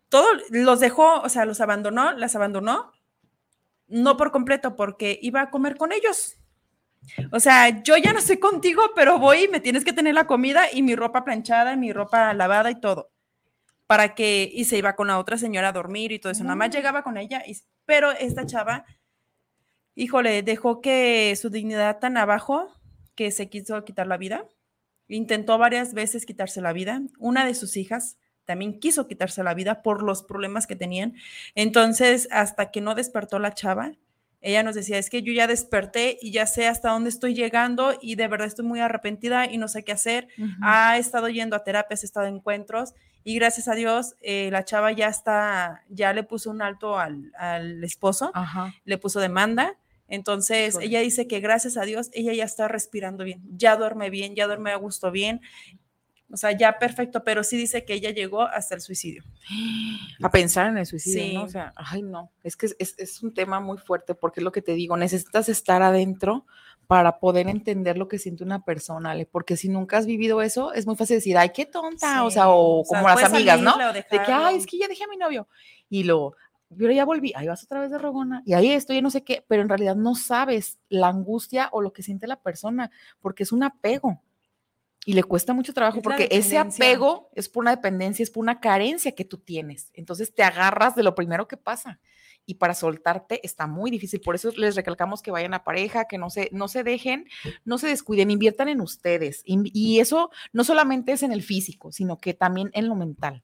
todos 0.09 0.27
los 0.49 0.79
dejó, 0.79 1.21
o 1.21 1.29
sea, 1.29 1.45
los 1.45 1.61
abandonó, 1.61 2.13
las 2.13 2.35
abandonó 2.35 2.94
no 3.87 4.17
por 4.17 4.31
completo, 4.31 4.75
porque 4.75 5.19
iba 5.21 5.41
a 5.41 5.49
comer 5.49 5.77
con 5.77 5.91
ellos. 5.91 6.37
O 7.31 7.39
sea, 7.39 7.83
yo 7.83 7.97
ya 7.97 8.13
no 8.13 8.21
sé 8.21 8.39
contigo, 8.39 8.81
pero 8.95 9.19
voy 9.19 9.43
y 9.43 9.47
me 9.47 9.59
tienes 9.59 9.85
que 9.85 9.93
tener 9.93 10.15
la 10.15 10.27
comida 10.27 10.65
y 10.71 10.81
mi 10.81 10.95
ropa 10.95 11.23
planchada, 11.23 11.73
y 11.73 11.77
mi 11.77 11.93
ropa 11.93 12.33
lavada 12.33 12.71
y 12.71 12.79
todo. 12.79 13.11
Para 13.87 14.15
que, 14.15 14.49
y 14.51 14.65
se 14.65 14.77
iba 14.77 14.95
con 14.95 15.07
la 15.07 15.19
otra 15.19 15.37
señora 15.37 15.69
a 15.69 15.73
dormir 15.73 16.11
y 16.11 16.19
todo 16.19 16.31
eso. 16.31 16.43
Nada 16.43 16.55
más 16.55 16.69
mm. 16.69 16.71
llegaba 16.71 17.03
con 17.03 17.17
ella, 17.17 17.43
y, 17.45 17.57
pero 17.85 18.11
esta 18.11 18.45
chava, 18.45 18.85
híjole, 19.93 20.41
dejó 20.41 20.81
que 20.81 21.35
su 21.35 21.49
dignidad 21.49 21.99
tan 21.99 22.17
abajo 22.17 22.71
que 23.15 23.31
se 23.31 23.49
quiso 23.49 23.83
quitar 23.85 24.07
la 24.07 24.17
vida. 24.17 24.47
Intentó 25.07 25.57
varias 25.59 25.93
veces 25.93 26.25
quitarse 26.25 26.61
la 26.61 26.73
vida. 26.73 27.01
Una 27.19 27.45
de 27.45 27.53
sus 27.53 27.77
hijas 27.77 28.17
también 28.45 28.79
quiso 28.79 29.07
quitarse 29.07 29.43
la 29.43 29.53
vida 29.53 29.81
por 29.81 30.03
los 30.03 30.23
problemas 30.23 30.67
que 30.67 30.75
tenían. 30.75 31.15
Entonces, 31.55 32.27
hasta 32.31 32.71
que 32.71 32.81
no 32.81 32.95
despertó 32.95 33.39
la 33.39 33.53
chava, 33.53 33.93
ella 34.45 34.61
nos 34.61 34.75
decía, 34.75 34.99
es 34.99 35.09
que 35.09 35.23
yo 35.23 35.33
ya 35.33 35.47
desperté 35.47 36.19
y 36.21 36.31
ya 36.31 36.45
sé 36.45 36.67
hasta 36.67 36.91
dónde 36.91 37.09
estoy 37.09 37.33
llegando 37.33 37.97
y 37.99 38.13
de 38.13 38.27
verdad 38.27 38.45
estoy 38.45 38.63
muy 38.63 38.79
arrepentida 38.79 39.49
y 39.51 39.57
no 39.57 39.67
sé 39.67 39.83
qué 39.83 39.91
hacer. 39.91 40.27
Ha 40.61 40.99
estado 40.99 41.29
yendo 41.29 41.55
a 41.55 41.63
terapias, 41.63 42.03
ha 42.03 42.05
estado 42.05 42.27
en 42.27 42.35
encuentros 42.35 42.93
y 43.23 43.33
gracias 43.33 43.67
a 43.67 43.73
Dios 43.73 44.15
eh, 44.21 44.49
la 44.51 44.63
chava 44.63 44.91
ya 44.91 45.07
está, 45.07 45.81
ya 45.89 46.13
le 46.13 46.21
puso 46.21 46.51
un 46.51 46.61
alto 46.61 46.99
al, 46.99 47.31
esposo, 47.83 48.31
le 48.83 48.97
puso 48.99 49.19
demanda. 49.19 49.77
Entonces, 50.07 50.77
ella 50.79 50.99
dice 50.99 51.27
que 51.27 51.39
gracias 51.39 51.75
a 51.75 51.81
Dios, 51.81 52.11
ella 52.13 52.31
ya 52.31 52.43
está 52.43 52.67
respirando 52.67 53.23
bien, 53.23 53.41
ya 53.57 53.75
duerme 53.75 54.11
bien, 54.11 54.35
ya 54.35 54.45
duerme 54.45 54.69
a 54.69 54.75
gusto 54.75 55.09
bien 55.09 55.41
o 56.35 56.37
sea, 56.37 56.51
ya 56.51 56.77
perfecto, 56.77 57.23
pero 57.23 57.45
sí 57.45 57.55
dice 57.55 57.85
que 57.85 57.93
ella 57.93 58.09
llegó 58.11 58.41
hasta 58.41 58.75
el 58.75 58.81
suicidio. 58.81 59.23
A 60.21 60.29
pensar 60.29 60.67
en 60.67 60.77
el 60.77 60.85
suicidio, 60.85 61.39
¿no? 61.39 61.45
O 61.45 61.47
sea, 61.47 61.73
ay, 61.77 62.01
no, 62.01 62.29
es 62.43 62.57
que 62.57 62.67
es, 62.77 63.23
un 63.23 63.33
tema 63.33 63.61
muy 63.61 63.77
fuerte 63.77 64.15
porque 64.15 64.41
es 64.41 64.43
lo 64.43 64.51
que 64.51 64.61
te 64.61 64.73
digo, 64.73 64.97
necesitas 64.97 65.47
estar 65.47 65.81
adentro 65.81 66.45
para 66.87 67.19
poder 67.19 67.47
entender 67.47 67.97
lo 67.97 68.09
que 68.09 68.19
siente 68.19 68.43
una 68.43 68.65
persona, 68.65 69.15
porque 69.31 69.55
si 69.55 69.69
nunca 69.69 69.97
has 69.97 70.05
vivido 70.05 70.41
eso, 70.41 70.73
es 70.73 70.85
muy 70.85 70.97
fácil 70.97 71.15
decir, 71.15 71.37
ay, 71.37 71.51
qué 71.53 71.65
tonta, 71.65 72.25
o 72.25 72.29
sea, 72.29 72.49
o, 72.49 72.83
como 72.83 73.07
las 73.07 73.23
amigas, 73.23 73.61
¿no? 73.61 73.77
De 73.93 74.03
que, 74.03 74.19
ay, 74.27 74.57
es 74.57 74.65
que 74.65 74.77
ya 74.77 74.89
dejé 74.89 75.05
a 75.05 75.07
mi 75.07 75.15
novio. 75.15 75.47
Y 75.89 76.03
lo, 76.03 76.35
pero 76.77 76.91
ya 76.91 77.05
volví, 77.05 77.31
ahí 77.33 77.47
vas 77.47 77.63
otra 77.63 77.79
vez 77.79 77.91
de 77.91 77.97
rogona, 77.97 78.43
y 78.45 78.55
ahí 78.55 78.71
estoy, 78.71 79.01
no 79.01 79.09
sé 79.09 79.23
qué, 79.23 79.45
pero 79.47 79.61
en 79.61 79.69
realidad 79.69 79.95
no 79.95 80.15
sabes 80.15 80.79
la 80.89 81.07
angustia 81.07 81.69
o 81.71 81.81
lo 81.81 81.93
que 81.93 82.03
siente 82.03 82.27
la 82.27 82.41
persona, 82.41 82.91
porque 83.21 83.43
es 83.43 83.53
un 83.53 83.63
apego 83.63 84.21
y 85.05 85.13
le 85.13 85.23
cuesta 85.23 85.53
mucho 85.53 85.73
trabajo 85.73 86.01
porque 86.01 86.27
ese 86.31 86.57
apego 86.57 87.29
es 87.33 87.47
por 87.47 87.61
una 87.61 87.75
dependencia, 87.75 88.23
es 88.23 88.31
por 88.31 88.41
una 88.41 88.59
carencia 88.59 89.13
que 89.13 89.23
tú 89.23 89.37
tienes. 89.37 89.91
Entonces 89.93 90.33
te 90.33 90.43
agarras 90.43 90.95
de 90.95 91.03
lo 91.03 91.13
primero 91.13 91.47
que 91.47 91.57
pasa 91.57 91.99
y 92.47 92.55
para 92.55 92.73
soltarte 92.73 93.45
está 93.45 93.67
muy 93.67 93.91
difícil. 93.91 94.21
Por 94.21 94.35
eso 94.35 94.51
les 94.57 94.75
recalcamos 94.75 95.21
que 95.21 95.31
vayan 95.31 95.53
a 95.53 95.63
pareja, 95.63 96.05
que 96.05 96.17
no 96.17 96.29
se, 96.29 96.49
no 96.51 96.67
se 96.67 96.83
dejen, 96.83 97.27
no 97.65 97.77
se 97.77 97.87
descuiden, 97.87 98.31
inviertan 98.31 98.69
en 98.69 98.81
ustedes. 98.81 99.41
Y, 99.45 99.99
eso 99.99 100.29
no 100.53 100.63
solamente 100.63 101.13
es 101.13 101.23
en 101.23 101.31
el 101.31 101.41
físico, 101.41 101.91
sino 101.91 102.17
que 102.17 102.33
también 102.33 102.69
en 102.73 102.87
lo 102.87 102.95
mental. 102.95 103.43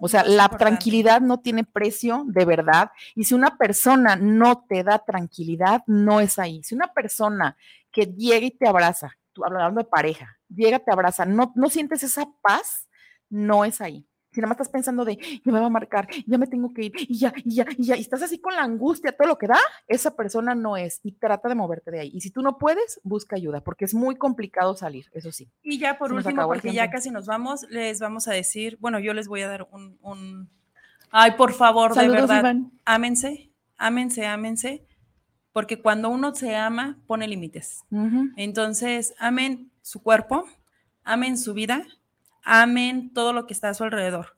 o 0.00 0.08
sea, 0.08 0.24
la 0.24 0.48
tranquilidad 0.48 1.20
no 1.20 1.40
tiene 1.40 1.64
precio 1.64 2.24
de 2.26 2.44
verdad. 2.44 2.90
Y 3.14 3.24
si 3.24 3.34
una 3.34 3.56
persona 3.56 4.16
no 4.16 4.64
te 4.68 4.84
da 4.84 4.98
tranquilidad, 4.98 5.82
no 5.86 6.20
es 6.20 6.38
ahí. 6.38 6.62
Si 6.62 6.74
una 6.74 6.92
persona 6.92 7.56
que 7.90 8.06
llega 8.06 8.46
y 8.46 8.50
te 8.50 8.68
abraza, 8.68 9.17
hablando 9.44 9.80
de 9.80 9.88
pareja, 9.88 10.38
llega, 10.48 10.78
te 10.78 10.92
abraza, 10.92 11.24
no, 11.24 11.52
no 11.54 11.68
sientes 11.68 12.02
esa 12.02 12.28
paz, 12.42 12.88
no 13.30 13.64
es 13.64 13.80
ahí. 13.80 14.06
Si 14.30 14.40
nada 14.40 14.50
más 14.50 14.56
estás 14.56 14.68
pensando 14.68 15.06
de, 15.06 15.16
ya 15.16 15.52
me 15.52 15.58
va 15.58 15.66
a 15.66 15.70
marcar, 15.70 16.06
ya 16.26 16.36
me 16.36 16.46
tengo 16.46 16.72
que 16.74 16.84
ir, 16.84 16.92
y 16.96 17.18
ya, 17.18 17.32
y 17.44 17.54
ya, 17.54 17.66
y 17.76 17.84
ya, 17.84 17.96
y 17.96 18.00
estás 18.00 18.22
así 18.22 18.38
con 18.38 18.54
la 18.54 18.62
angustia, 18.62 19.12
todo 19.12 19.26
lo 19.26 19.38
que 19.38 19.46
da, 19.46 19.58
esa 19.86 20.14
persona 20.14 20.54
no 20.54 20.76
es, 20.76 21.00
y 21.02 21.12
trata 21.12 21.48
de 21.48 21.54
moverte 21.54 21.90
de 21.90 22.00
ahí. 22.00 22.10
Y 22.12 22.20
si 22.20 22.30
tú 22.30 22.42
no 22.42 22.58
puedes, 22.58 23.00
busca 23.02 23.36
ayuda, 23.36 23.62
porque 23.62 23.86
es 23.86 23.94
muy 23.94 24.16
complicado 24.16 24.76
salir, 24.76 25.06
eso 25.12 25.32
sí. 25.32 25.50
Y 25.62 25.78
ya 25.78 25.98
por 25.98 26.12
último, 26.12 26.46
porque 26.46 26.74
ya 26.74 26.90
casi 26.90 27.10
nos 27.10 27.26
vamos, 27.26 27.66
les 27.70 28.00
vamos 28.00 28.28
a 28.28 28.32
decir, 28.32 28.76
bueno, 28.80 28.98
yo 28.98 29.14
les 29.14 29.28
voy 29.28 29.40
a 29.40 29.48
dar 29.48 29.66
un, 29.72 30.50
ay, 31.10 31.32
por 31.32 31.54
favor, 31.54 31.94
de 31.94 32.08
verdad, 32.08 32.54
ámense, 32.84 33.50
ámense, 33.78 34.26
ámense, 34.26 34.86
porque 35.52 35.80
cuando 35.80 36.08
uno 36.08 36.34
se 36.34 36.56
ama, 36.56 36.98
pone 37.06 37.28
límites. 37.28 37.84
Entonces, 38.36 39.14
amen 39.18 39.70
su 39.82 40.02
cuerpo, 40.02 40.44
amen 41.04 41.36
su 41.36 41.54
vida, 41.54 41.86
amen 42.42 43.12
todo 43.12 43.32
lo 43.32 43.46
que 43.46 43.52
está 43.52 43.68
a 43.68 43.74
su 43.74 43.84
alrededor. 43.84 44.37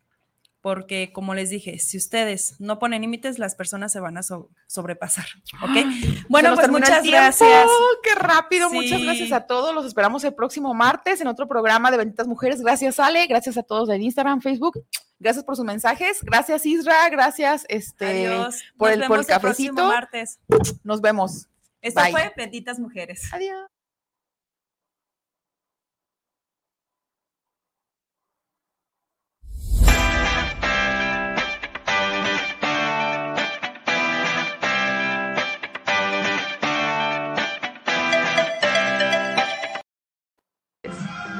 Porque, 0.62 1.10
como 1.12 1.34
les 1.34 1.48
dije, 1.48 1.78
si 1.78 1.96
ustedes 1.96 2.56
no 2.58 2.78
ponen 2.78 3.00
límites, 3.00 3.38
las 3.38 3.54
personas 3.54 3.92
se 3.92 4.00
van 4.00 4.18
a 4.18 4.22
sobrepasar. 4.66 5.24
¿Ok? 5.62 5.86
Bueno, 6.28 6.54
pues 6.54 6.68
muchas 6.68 7.04
gracias. 7.04 7.66
¡Qué 8.02 8.14
rápido! 8.14 8.68
Muchas 8.70 9.02
gracias 9.02 9.32
a 9.32 9.46
todos. 9.46 9.74
Los 9.74 9.86
esperamos 9.86 10.22
el 10.24 10.34
próximo 10.34 10.74
martes 10.74 11.20
en 11.20 11.28
otro 11.28 11.48
programa 11.48 11.90
de 11.90 11.96
Benditas 11.96 12.26
Mujeres. 12.26 12.60
Gracias, 12.60 13.00
Ale. 13.00 13.26
Gracias 13.26 13.56
a 13.56 13.62
todos 13.62 13.88
en 13.88 14.02
Instagram, 14.02 14.42
Facebook. 14.42 14.84
Gracias 15.18 15.44
por 15.44 15.56
sus 15.56 15.64
mensajes. 15.64 16.18
Gracias, 16.22 16.66
Isra. 16.66 17.08
Gracias 17.08 17.64
este, 17.68 18.30
por, 18.76 18.90
el, 18.90 19.04
por 19.06 19.18
el 19.18 19.26
cafecito. 19.26 19.86
martes. 19.86 20.40
Nos 20.84 21.00
vemos. 21.00 21.48
Esto 21.80 22.02
fue 22.10 22.32
Benditas 22.36 22.78
Mujeres. 22.78 23.32
Adiós. 23.32 23.70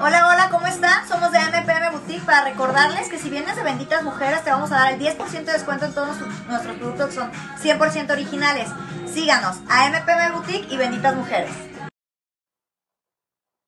Hola, 0.03 0.28
hola, 0.28 0.48
¿cómo 0.51 0.66
están? 0.66 1.07
Somos 1.07 1.30
de 1.30 1.38
MPM 1.38 1.92
Boutique 1.92 2.24
para 2.24 2.44
recordarles 2.44 3.11
que 3.11 3.18
si 3.18 3.28
vienes 3.28 3.55
de 3.55 3.62
Benditas 3.62 4.03
Mujeres 4.03 4.42
te 4.42 4.51
vamos 4.51 4.72
a 4.72 4.76
dar 4.76 4.94
el 4.94 4.98
10% 4.98 5.44
de 5.44 5.53
descuento 5.53 5.84
en 5.84 5.92
todos 5.92 6.16
nuestros 6.48 6.76
productos 6.76 7.09
que 7.09 7.14
son 7.16 7.30
100% 7.62 8.11
originales. 8.11 8.70
Síganos 9.12 9.59
a 9.68 9.90
MPM 9.90 10.32
Boutique 10.32 10.72
y 10.72 10.78
Benditas 10.78 11.14
Mujeres. 11.14 11.70